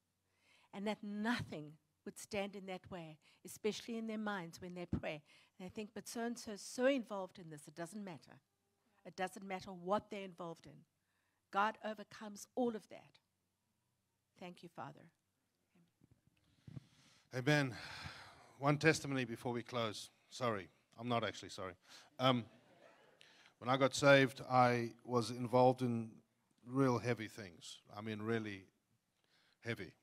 And 0.73 0.87
that 0.87 0.99
nothing 1.03 1.73
would 2.05 2.17
stand 2.17 2.55
in 2.55 2.65
that 2.67 2.89
way, 2.89 3.17
especially 3.45 3.97
in 3.97 4.07
their 4.07 4.17
minds 4.17 4.61
when 4.61 4.73
they 4.73 4.85
pray. 4.85 5.21
And 5.59 5.69
they 5.69 5.73
think, 5.73 5.91
but 5.93 6.07
so 6.07 6.21
and 6.21 6.37
so 6.37 6.51
is 6.51 6.61
so 6.61 6.85
involved 6.85 7.39
in 7.39 7.49
this, 7.49 7.67
it 7.67 7.75
doesn't 7.75 8.03
matter. 8.03 8.39
It 9.05 9.15
doesn't 9.15 9.45
matter 9.45 9.71
what 9.71 10.09
they're 10.09 10.23
involved 10.23 10.65
in. 10.65 10.83
God 11.51 11.77
overcomes 11.83 12.47
all 12.55 12.75
of 12.75 12.87
that. 12.89 13.19
Thank 14.39 14.63
you, 14.63 14.69
Father. 14.69 15.01
Amen. 17.35 17.75
One 18.59 18.77
testimony 18.77 19.25
before 19.25 19.53
we 19.53 19.63
close. 19.63 20.09
Sorry, 20.29 20.67
I'm 20.99 21.07
not 21.07 21.23
actually 21.23 21.49
sorry. 21.49 21.73
Um, 22.19 22.45
when 23.59 23.69
I 23.69 23.77
got 23.77 23.93
saved, 23.93 24.41
I 24.49 24.91
was 25.05 25.29
involved 25.29 25.81
in 25.81 26.11
real 26.65 26.97
heavy 26.99 27.27
things. 27.27 27.77
I 27.95 28.01
mean, 28.01 28.21
really 28.21 28.65
heavy. 29.63 29.93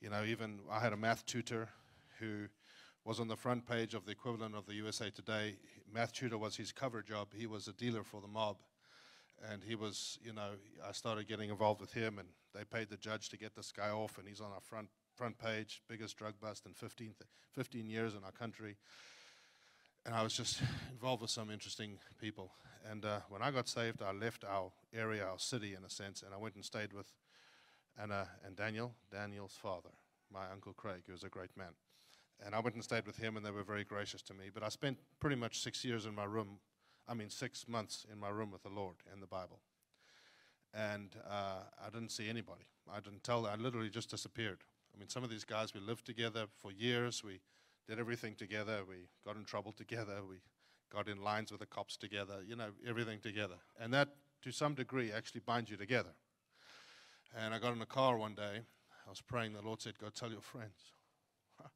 You 0.00 0.10
know, 0.10 0.24
even 0.24 0.60
I 0.70 0.80
had 0.80 0.92
a 0.92 0.96
math 0.96 1.24
tutor 1.24 1.68
who 2.20 2.48
was 3.04 3.18
on 3.18 3.28
the 3.28 3.36
front 3.36 3.66
page 3.66 3.94
of 3.94 4.04
the 4.04 4.12
equivalent 4.12 4.54
of 4.54 4.66
the 4.66 4.74
USA 4.74 5.08
Today. 5.08 5.56
Math 5.92 6.12
tutor 6.12 6.36
was 6.36 6.56
his 6.56 6.70
cover 6.70 7.02
job. 7.02 7.28
He 7.34 7.46
was 7.46 7.66
a 7.66 7.72
dealer 7.72 8.02
for 8.02 8.20
the 8.20 8.28
mob. 8.28 8.56
And 9.50 9.62
he 9.62 9.74
was, 9.74 10.18
you 10.22 10.32
know, 10.32 10.50
I 10.86 10.92
started 10.92 11.28
getting 11.28 11.50
involved 11.50 11.80
with 11.80 11.92
him, 11.92 12.18
and 12.18 12.28
they 12.54 12.64
paid 12.64 12.88
the 12.90 12.96
judge 12.96 13.28
to 13.30 13.38
get 13.38 13.54
this 13.54 13.72
guy 13.72 13.90
off, 13.90 14.18
and 14.18 14.26
he's 14.26 14.40
on 14.40 14.50
our 14.52 14.60
front, 14.60 14.88
front 15.14 15.38
page, 15.38 15.82
biggest 15.88 16.16
drug 16.16 16.34
bust 16.40 16.66
in 16.66 16.72
15, 16.72 17.14
15 17.52 17.88
years 17.88 18.14
in 18.14 18.24
our 18.24 18.32
country. 18.32 18.76
And 20.04 20.14
I 20.14 20.22
was 20.22 20.34
just 20.34 20.60
involved 20.90 21.22
with 21.22 21.30
some 21.30 21.50
interesting 21.50 21.98
people. 22.20 22.52
And 22.90 23.04
uh, 23.04 23.20
when 23.28 23.40
I 23.40 23.50
got 23.50 23.68
saved, 23.68 24.02
I 24.02 24.12
left 24.12 24.44
our 24.44 24.70
area, 24.94 25.24
our 25.24 25.38
city, 25.38 25.74
in 25.74 25.84
a 25.84 25.90
sense, 25.90 26.22
and 26.22 26.34
I 26.34 26.36
went 26.36 26.54
and 26.54 26.64
stayed 26.64 26.92
with 26.92 27.12
Anna 28.00 28.28
and 28.44 28.56
Daniel, 28.56 28.94
Daniel's 29.10 29.58
father, 29.60 29.90
my 30.32 30.44
uncle 30.52 30.72
Craig, 30.72 31.02
who 31.06 31.12
was 31.12 31.24
a 31.24 31.28
great 31.28 31.56
man. 31.56 31.72
And 32.44 32.54
I 32.54 32.60
went 32.60 32.74
and 32.74 32.84
stayed 32.84 33.06
with 33.06 33.16
him, 33.16 33.36
and 33.36 33.46
they 33.46 33.50
were 33.50 33.62
very 33.62 33.84
gracious 33.84 34.22
to 34.22 34.34
me. 34.34 34.50
But 34.52 34.62
I 34.62 34.68
spent 34.68 34.98
pretty 35.20 35.36
much 35.36 35.60
six 35.60 35.84
years 35.84 36.04
in 36.04 36.14
my 36.14 36.24
room, 36.24 36.58
I 37.08 37.14
mean, 37.14 37.30
six 37.30 37.66
months 37.66 38.04
in 38.12 38.18
my 38.18 38.28
room 38.28 38.50
with 38.50 38.62
the 38.62 38.68
Lord 38.68 38.96
and 39.10 39.22
the 39.22 39.26
Bible. 39.26 39.60
And 40.74 41.16
uh, 41.28 41.62
I 41.82 41.88
didn't 41.90 42.10
see 42.10 42.28
anybody. 42.28 42.64
I 42.92 43.00
didn't 43.00 43.24
tell, 43.24 43.46
I 43.46 43.54
literally 43.54 43.88
just 43.88 44.10
disappeared. 44.10 44.58
I 44.94 44.98
mean, 44.98 45.08
some 45.08 45.24
of 45.24 45.30
these 45.30 45.44
guys, 45.44 45.72
we 45.72 45.80
lived 45.80 46.04
together 46.04 46.46
for 46.58 46.70
years. 46.70 47.24
We 47.24 47.40
did 47.88 47.98
everything 47.98 48.34
together. 48.34 48.80
We 48.86 49.08
got 49.24 49.36
in 49.36 49.44
trouble 49.44 49.72
together. 49.72 50.20
We 50.28 50.36
got 50.92 51.08
in 51.08 51.22
lines 51.22 51.50
with 51.50 51.60
the 51.60 51.66
cops 51.66 51.96
together, 51.96 52.42
you 52.46 52.56
know, 52.56 52.70
everything 52.86 53.20
together. 53.20 53.56
And 53.80 53.92
that, 53.94 54.08
to 54.42 54.52
some 54.52 54.74
degree, 54.74 55.12
actually 55.12 55.40
binds 55.40 55.70
you 55.70 55.76
together. 55.76 56.10
And 57.34 57.54
I 57.54 57.58
got 57.58 57.72
in 57.72 57.78
the 57.78 57.86
car 57.86 58.16
one 58.16 58.34
day. 58.34 58.60
I 59.06 59.08
was 59.08 59.20
praying. 59.20 59.52
The 59.52 59.62
Lord 59.62 59.80
said, 59.80 59.98
Go 59.98 60.08
tell 60.08 60.30
your 60.30 60.40
friends. 60.40 60.92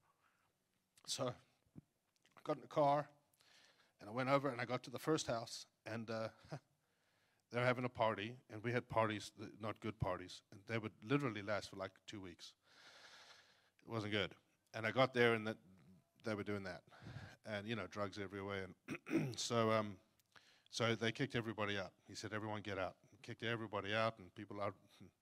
so 1.06 1.28
I 1.28 2.40
got 2.44 2.56
in 2.56 2.62
the 2.62 2.68
car 2.68 3.08
and 4.00 4.08
I 4.08 4.12
went 4.12 4.28
over 4.28 4.48
and 4.48 4.60
I 4.60 4.64
got 4.64 4.82
to 4.84 4.90
the 4.90 4.98
first 4.98 5.26
house 5.26 5.66
and 5.86 6.10
uh, 6.10 6.28
they're 7.52 7.64
having 7.64 7.84
a 7.84 7.90
party. 7.90 8.34
And 8.52 8.62
we 8.62 8.72
had 8.72 8.88
parties, 8.88 9.32
not 9.60 9.80
good 9.80 9.98
parties. 9.98 10.42
And 10.52 10.60
they 10.68 10.78
would 10.78 10.92
literally 11.06 11.42
last 11.42 11.70
for 11.70 11.76
like 11.76 11.92
two 12.06 12.20
weeks. 12.20 12.52
It 13.86 13.92
wasn't 13.92 14.12
good. 14.12 14.32
And 14.74 14.86
I 14.86 14.90
got 14.90 15.14
there 15.14 15.34
and 15.34 15.46
that, 15.46 15.56
they 16.24 16.34
were 16.34 16.42
doing 16.42 16.64
that. 16.64 16.82
And, 17.46 17.66
you 17.66 17.74
know, 17.74 17.86
drugs 17.90 18.18
everywhere. 18.22 18.66
And 19.10 19.32
so, 19.38 19.70
um, 19.70 19.96
so 20.70 20.94
they 20.94 21.12
kicked 21.12 21.34
everybody 21.34 21.78
out. 21.78 21.92
He 22.06 22.14
said, 22.14 22.32
Everyone 22.32 22.60
get 22.62 22.78
out. 22.78 22.94
Kicked 23.22 23.42
everybody 23.42 23.94
out 23.94 24.14
and 24.18 24.34
people 24.34 24.60
out 24.60 24.74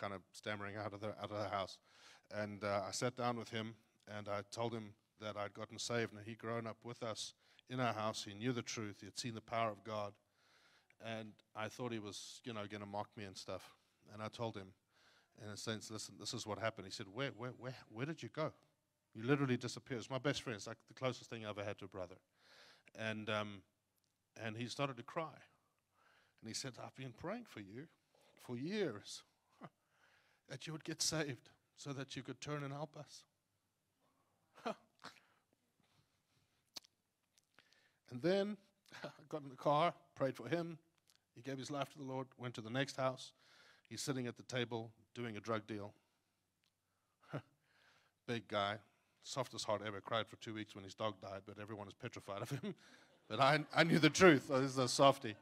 kind 0.00 0.14
of 0.14 0.22
stammering 0.32 0.76
out 0.76 0.92
of 0.94 1.00
the, 1.00 1.08
out 1.08 1.30
of 1.30 1.38
the 1.38 1.48
house. 1.48 1.78
And 2.42 2.64
uh, 2.64 2.82
I 2.88 2.92
sat 2.92 3.16
down 3.16 3.36
with 3.36 3.50
him 3.50 3.74
and 4.16 4.28
I 4.28 4.40
told 4.50 4.72
him 4.72 4.94
that 5.20 5.36
I'd 5.36 5.54
gotten 5.54 5.78
saved 5.78 6.12
and 6.12 6.22
he'd 6.24 6.38
grown 6.38 6.66
up 6.66 6.78
with 6.84 7.02
us 7.02 7.34
in 7.68 7.80
our 7.80 7.92
house. 7.92 8.24
He 8.24 8.34
knew 8.34 8.52
the 8.52 8.62
truth. 8.62 8.96
He 9.00 9.06
had 9.06 9.18
seen 9.18 9.34
the 9.34 9.40
power 9.40 9.70
of 9.70 9.84
God. 9.84 10.12
And 11.04 11.32
I 11.54 11.68
thought 11.68 11.92
he 11.92 11.98
was, 11.98 12.40
you 12.44 12.52
know, 12.52 12.64
going 12.68 12.82
to 12.82 12.86
mock 12.86 13.08
me 13.16 13.24
and 13.24 13.36
stuff. 13.36 13.70
And 14.12 14.22
I 14.22 14.28
told 14.28 14.56
him, 14.56 14.68
in 15.44 15.50
a 15.50 15.56
sense, 15.56 15.90
listen, 15.90 16.14
this 16.18 16.34
is 16.34 16.46
what 16.46 16.58
happened. 16.58 16.86
He 16.86 16.92
said, 16.92 17.06
where, 17.12 17.30
where, 17.36 17.52
where, 17.58 17.76
where 17.92 18.06
did 18.06 18.22
you 18.22 18.30
go? 18.34 18.52
You 19.14 19.24
literally 19.24 19.56
disappeared. 19.56 20.00
It's 20.00 20.10
my 20.10 20.18
best 20.18 20.42
friend. 20.42 20.56
It's 20.56 20.66
like 20.66 20.78
the 20.88 20.94
closest 20.94 21.30
thing 21.30 21.44
I 21.44 21.50
ever 21.50 21.64
had 21.64 21.78
to 21.78 21.84
a 21.84 21.88
brother. 21.88 22.16
And, 22.98 23.28
um, 23.28 23.62
And 24.44 24.56
he 24.56 24.66
started 24.66 24.96
to 24.96 25.02
cry. 25.02 25.38
And 26.40 26.48
he 26.48 26.54
said, 26.54 26.72
I've 26.82 26.94
been 26.94 27.12
praying 27.12 27.46
for 27.46 27.60
you 27.60 27.88
for 28.46 28.56
years 28.56 29.22
that 30.50 30.66
you 30.66 30.72
would 30.72 30.84
get 30.84 31.00
saved 31.00 31.48
so 31.76 31.92
that 31.94 32.14
you 32.14 32.22
could 32.22 32.40
turn 32.40 32.62
and 32.62 32.72
help 32.72 32.96
us. 32.96 33.22
and 38.10 38.20
then 38.20 38.56
I 39.02 39.08
got 39.28 39.42
in 39.42 39.48
the 39.48 39.56
car, 39.56 39.94
prayed 40.14 40.36
for 40.36 40.48
him. 40.48 40.76
He 41.34 41.40
gave 41.40 41.56
his 41.56 41.70
life 41.70 41.88
to 41.92 41.98
the 41.98 42.04
Lord, 42.04 42.26
went 42.36 42.54
to 42.54 42.60
the 42.60 42.70
next 42.70 42.96
house. 42.96 43.32
He's 43.88 44.02
sitting 44.02 44.26
at 44.26 44.36
the 44.36 44.42
table 44.42 44.90
doing 45.14 45.36
a 45.36 45.40
drug 45.40 45.66
deal. 45.66 45.94
Big 48.26 48.46
guy, 48.48 48.76
softest 49.22 49.64
heart 49.64 49.80
ever, 49.86 50.00
cried 50.00 50.26
for 50.26 50.36
two 50.36 50.52
weeks 50.52 50.74
when 50.74 50.84
his 50.84 50.94
dog 50.94 51.14
died, 51.22 51.42
but 51.46 51.56
everyone 51.60 51.88
is 51.88 51.94
petrified 51.94 52.42
of 52.42 52.50
him. 52.50 52.74
but 53.28 53.40
I, 53.40 53.60
I 53.74 53.84
knew 53.84 53.98
the 53.98 54.10
truth. 54.10 54.50
Oh, 54.52 54.60
this 54.60 54.72
is 54.72 54.78
a 54.78 54.88
softie. 54.88 55.36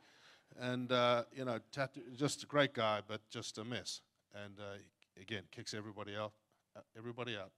And, 0.61 0.93
uh, 0.93 1.25
you 1.35 1.45
know, 1.45 1.59
tattoo, 1.73 2.03
just 2.17 2.43
a 2.43 2.47
great 2.47 2.75
guy, 2.75 3.01
but 3.07 3.21
just 3.31 3.59
a 3.59 3.65
mess. 3.65 4.03
And 4.35 4.59
uh, 4.59 4.79
again, 5.21 5.43
kicks 5.51 5.75
everybody 5.75 6.17
out, 6.17 6.33
uh, 6.77 6.81
everybody 6.97 7.37
out. 7.37 7.53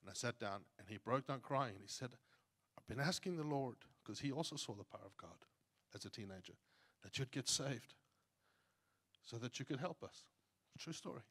And 0.00 0.10
I 0.10 0.14
sat 0.14 0.38
down, 0.38 0.60
and 0.78 0.88
he 0.88 0.98
broke 0.98 1.26
down 1.26 1.40
crying. 1.40 1.74
He 1.80 1.88
said, 1.88 2.10
I've 2.78 2.86
been 2.86 3.00
asking 3.04 3.36
the 3.36 3.44
Lord, 3.44 3.76
because 4.02 4.20
he 4.20 4.32
also 4.32 4.56
saw 4.56 4.74
the 4.74 4.84
power 4.84 5.06
of 5.06 5.16
God 5.16 5.46
as 5.94 6.04
a 6.04 6.10
teenager, 6.10 6.54
that 7.02 7.18
you'd 7.18 7.30
get 7.30 7.48
saved 7.48 7.94
so 9.24 9.36
that 9.38 9.58
you 9.58 9.64
could 9.64 9.80
help 9.80 10.02
us. 10.02 10.24
True 10.78 10.92
story. 10.92 11.22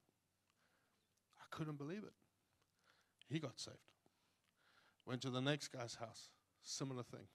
I 1.37 1.55
couldn't 1.55 1.77
believe 1.77 2.03
it. 2.03 2.13
He 3.29 3.39
got 3.39 3.59
saved. 3.59 3.77
Went 5.05 5.21
to 5.21 5.29
the 5.29 5.41
next 5.41 5.67
guy's 5.67 5.95
house, 5.95 6.29
similar 6.63 7.03
thing. 7.03 7.27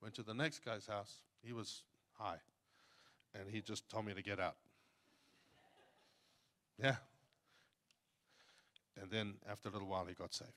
Went 0.00 0.14
to 0.14 0.22
the 0.22 0.34
next 0.34 0.64
guy's 0.64 0.86
house. 0.86 1.22
He 1.42 1.52
was 1.52 1.82
high. 2.12 2.38
And 3.34 3.50
he 3.50 3.60
just 3.60 3.88
told 3.88 4.06
me 4.06 4.14
to 4.14 4.22
get 4.22 4.38
out. 4.38 4.56
Yeah. 6.82 6.96
And 9.00 9.10
then 9.10 9.34
after 9.50 9.68
a 9.68 9.72
little 9.72 9.88
while, 9.88 10.06
he 10.06 10.14
got 10.14 10.34
saved. 10.34 10.50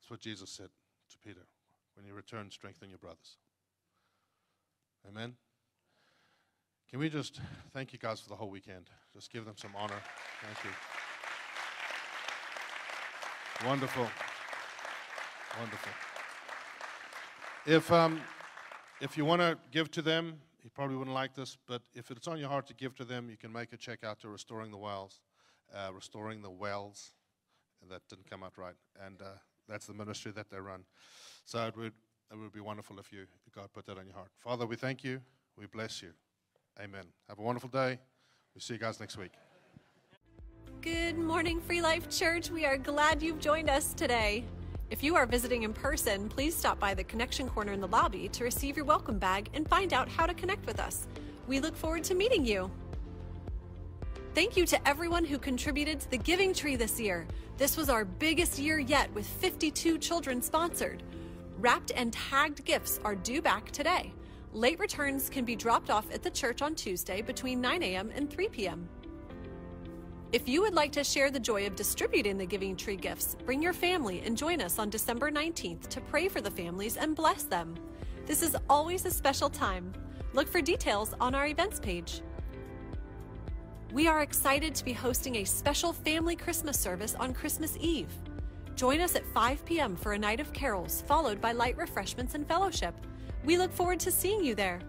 That's 0.00 0.10
what 0.10 0.20
Jesus 0.20 0.50
said 0.50 0.70
to 1.10 1.18
Peter. 1.18 1.46
When 1.94 2.06
you 2.06 2.14
return, 2.14 2.50
strengthen 2.50 2.88
your 2.88 2.98
brothers. 2.98 3.36
Amen. 5.08 5.34
Can 6.90 6.98
we 6.98 7.08
just 7.08 7.40
thank 7.72 7.92
you 7.92 7.98
guys 7.98 8.20
for 8.20 8.28
the 8.28 8.36
whole 8.36 8.50
weekend? 8.50 8.90
Just 9.14 9.32
give 9.32 9.44
them 9.44 9.54
some 9.56 9.72
honor. 9.76 10.00
Thank 10.42 10.64
you. 10.64 10.70
Wonderful. 13.66 14.06
Wonderful. 15.58 15.92
If, 17.64 17.92
um, 17.92 18.20
if 19.00 19.16
you 19.16 19.24
want 19.24 19.40
to 19.40 19.56
give 19.70 19.90
to 19.92 20.02
them, 20.02 20.38
you 20.62 20.70
probably 20.70 20.96
wouldn't 20.96 21.14
like 21.14 21.34
this, 21.34 21.56
but 21.66 21.82
if 21.94 22.10
it's 22.10 22.28
on 22.28 22.38
your 22.38 22.48
heart 22.48 22.66
to 22.68 22.74
give 22.74 22.94
to 22.96 23.04
them, 23.04 23.28
you 23.28 23.36
can 23.36 23.52
make 23.52 23.72
a 23.72 23.76
check 23.76 24.04
out 24.04 24.20
to 24.20 24.28
Restoring 24.28 24.70
the 24.70 24.76
Wells. 24.76 25.20
Uh, 25.74 25.92
restoring 25.92 26.42
the 26.42 26.50
Wells. 26.50 27.12
That 27.90 28.02
didn't 28.08 28.30
come 28.30 28.44
out 28.44 28.56
right. 28.56 28.74
And 29.04 29.20
uh, 29.20 29.24
that's 29.68 29.86
the 29.86 29.94
ministry 29.94 30.30
that 30.32 30.50
they 30.50 30.58
run. 30.58 30.84
So 31.44 31.66
it 31.66 31.76
would, 31.76 31.92
it 32.30 32.38
would 32.38 32.52
be 32.52 32.60
wonderful 32.60 32.98
if 33.00 33.12
you, 33.12 33.26
God 33.54 33.68
put 33.72 33.86
that 33.86 33.98
on 33.98 34.06
your 34.06 34.14
heart. 34.14 34.30
Father, 34.38 34.66
we 34.66 34.76
thank 34.76 35.02
you. 35.02 35.20
We 35.58 35.66
bless 35.66 36.00
you. 36.00 36.10
Amen. 36.80 37.04
Have 37.28 37.38
a 37.38 37.42
wonderful 37.42 37.68
day. 37.68 37.98
We'll 38.54 38.60
see 38.60 38.74
you 38.74 38.80
guys 38.80 39.00
next 39.00 39.16
week. 39.16 39.32
Good 40.80 41.18
morning, 41.18 41.60
Free 41.60 41.82
Life 41.82 42.08
Church. 42.08 42.50
We 42.50 42.64
are 42.64 42.76
glad 42.76 43.22
you've 43.22 43.40
joined 43.40 43.68
us 43.68 43.94
today. 43.94 44.44
If 44.92 45.02
you 45.02 45.16
are 45.16 45.24
visiting 45.24 45.62
in 45.62 45.72
person, 45.72 46.28
please 46.28 46.54
stop 46.54 46.78
by 46.78 46.92
the 46.92 47.02
Connection 47.02 47.48
Corner 47.48 47.72
in 47.72 47.80
the 47.80 47.88
lobby 47.88 48.28
to 48.28 48.44
receive 48.44 48.76
your 48.76 48.84
welcome 48.84 49.18
bag 49.18 49.48
and 49.54 49.66
find 49.66 49.94
out 49.94 50.06
how 50.06 50.26
to 50.26 50.34
connect 50.34 50.66
with 50.66 50.78
us. 50.78 51.08
We 51.46 51.60
look 51.60 51.74
forward 51.74 52.04
to 52.04 52.14
meeting 52.14 52.44
you. 52.44 52.70
Thank 54.34 54.54
you 54.54 54.66
to 54.66 54.86
everyone 54.86 55.24
who 55.24 55.38
contributed 55.38 55.98
to 56.00 56.10
the 56.10 56.18
Giving 56.18 56.52
Tree 56.52 56.76
this 56.76 57.00
year. 57.00 57.26
This 57.56 57.78
was 57.78 57.88
our 57.88 58.04
biggest 58.04 58.58
year 58.58 58.78
yet 58.78 59.10
with 59.14 59.26
52 59.26 59.96
children 59.96 60.42
sponsored. 60.42 61.02
Wrapped 61.58 61.92
and 61.96 62.12
tagged 62.12 62.62
gifts 62.66 63.00
are 63.02 63.14
due 63.14 63.40
back 63.40 63.70
today. 63.70 64.12
Late 64.52 64.78
returns 64.78 65.30
can 65.30 65.46
be 65.46 65.56
dropped 65.56 65.88
off 65.88 66.12
at 66.12 66.22
the 66.22 66.28
church 66.28 66.60
on 66.60 66.74
Tuesday 66.74 67.22
between 67.22 67.62
9 67.62 67.82
a.m. 67.82 68.12
and 68.14 68.28
3 68.30 68.50
p.m. 68.50 68.86
If 70.32 70.48
you 70.48 70.62
would 70.62 70.72
like 70.72 70.92
to 70.92 71.04
share 71.04 71.30
the 71.30 71.38
joy 71.38 71.66
of 71.66 71.76
distributing 71.76 72.38
the 72.38 72.46
Giving 72.46 72.74
Tree 72.74 72.96
gifts, 72.96 73.36
bring 73.44 73.60
your 73.60 73.74
family 73.74 74.22
and 74.24 74.34
join 74.34 74.62
us 74.62 74.78
on 74.78 74.88
December 74.88 75.30
19th 75.30 75.88
to 75.88 76.00
pray 76.00 76.26
for 76.26 76.40
the 76.40 76.50
families 76.50 76.96
and 76.96 77.14
bless 77.14 77.42
them. 77.42 77.74
This 78.24 78.42
is 78.42 78.56
always 78.70 79.04
a 79.04 79.10
special 79.10 79.50
time. 79.50 79.92
Look 80.32 80.48
for 80.48 80.62
details 80.62 81.14
on 81.20 81.34
our 81.34 81.48
events 81.48 81.78
page. 81.78 82.22
We 83.92 84.08
are 84.08 84.22
excited 84.22 84.74
to 84.74 84.84
be 84.86 84.94
hosting 84.94 85.36
a 85.36 85.44
special 85.44 85.92
family 85.92 86.34
Christmas 86.34 86.80
service 86.80 87.14
on 87.14 87.34
Christmas 87.34 87.76
Eve. 87.78 88.08
Join 88.74 89.02
us 89.02 89.14
at 89.14 89.26
5 89.34 89.66
p.m. 89.66 89.94
for 89.96 90.14
a 90.14 90.18
night 90.18 90.40
of 90.40 90.54
carols, 90.54 91.04
followed 91.06 91.42
by 91.42 91.52
light 91.52 91.76
refreshments 91.76 92.34
and 92.34 92.48
fellowship. 92.48 92.94
We 93.44 93.58
look 93.58 93.70
forward 93.70 94.00
to 94.00 94.10
seeing 94.10 94.42
you 94.42 94.54
there. 94.54 94.80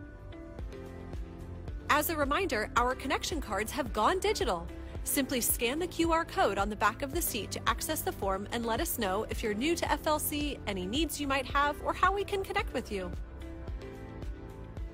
As 1.89 2.09
a 2.09 2.15
reminder, 2.15 2.71
our 2.77 2.95
connection 2.95 3.41
cards 3.41 3.73
have 3.73 3.91
gone 3.91 4.19
digital. 4.19 4.65
Simply 5.03 5.41
scan 5.41 5.79
the 5.79 5.87
QR 5.87 6.27
code 6.27 6.57
on 6.57 6.69
the 6.69 6.75
back 6.75 7.01
of 7.01 7.13
the 7.13 7.21
seat 7.21 7.51
to 7.51 7.69
access 7.69 8.01
the 8.01 8.11
form 8.11 8.47
and 8.51 8.65
let 8.65 8.79
us 8.79 8.97
know 8.97 9.25
if 9.29 9.43
you're 9.43 9.53
new 9.53 9.75
to 9.75 9.85
FLC, 9.85 10.57
any 10.65 10.85
needs 10.85 11.19
you 11.19 11.27
might 11.27 11.45
have, 11.45 11.75
or 11.83 11.93
how 11.93 12.13
we 12.13 12.23
can 12.23 12.43
connect 12.43 12.73
with 12.73 12.91
you. 12.91 13.11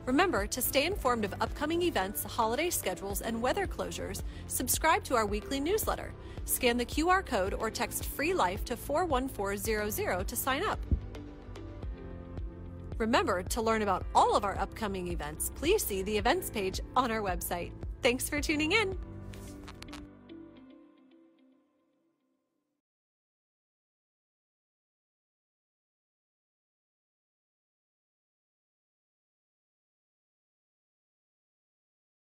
Remember 0.06 0.48
to 0.48 0.62
stay 0.62 0.86
informed 0.86 1.24
of 1.24 1.36
upcoming 1.40 1.84
events, 1.84 2.24
holiday 2.24 2.72
schedules, 2.72 3.22
and 3.22 3.40
weather 3.40 3.68
closures. 3.68 4.24
Subscribe 4.48 5.04
to 5.04 5.16
our 5.16 5.28
weekly 5.28 5.60
newsletter. 5.60 6.12
Scan 6.46 6.78
the 6.78 6.86
QR 6.86 7.24
code 7.24 7.54
or 7.54 7.70
text 7.70 8.06
Free 8.06 8.34
Life 8.34 8.66
to 8.66 8.76
41400 8.76 10.28
to 10.28 10.36
sign 10.36 10.64
up. 10.64 10.80
Remember 12.98 13.44
to 13.44 13.62
learn 13.62 13.84
about 13.84 14.04
all 14.16 14.36
of 14.36 14.44
our 14.44 14.58
upcoming 14.58 15.10
events, 15.10 15.52
please 15.56 15.86
see 15.86 16.02
the 16.02 16.18
events 16.18 16.50
page 16.50 16.82
on 16.96 17.12
our 17.12 17.22
website. 17.22 17.72
Thanks 18.02 18.28
for 18.28 18.42
tuning 18.42 18.72
in. 18.72 18.98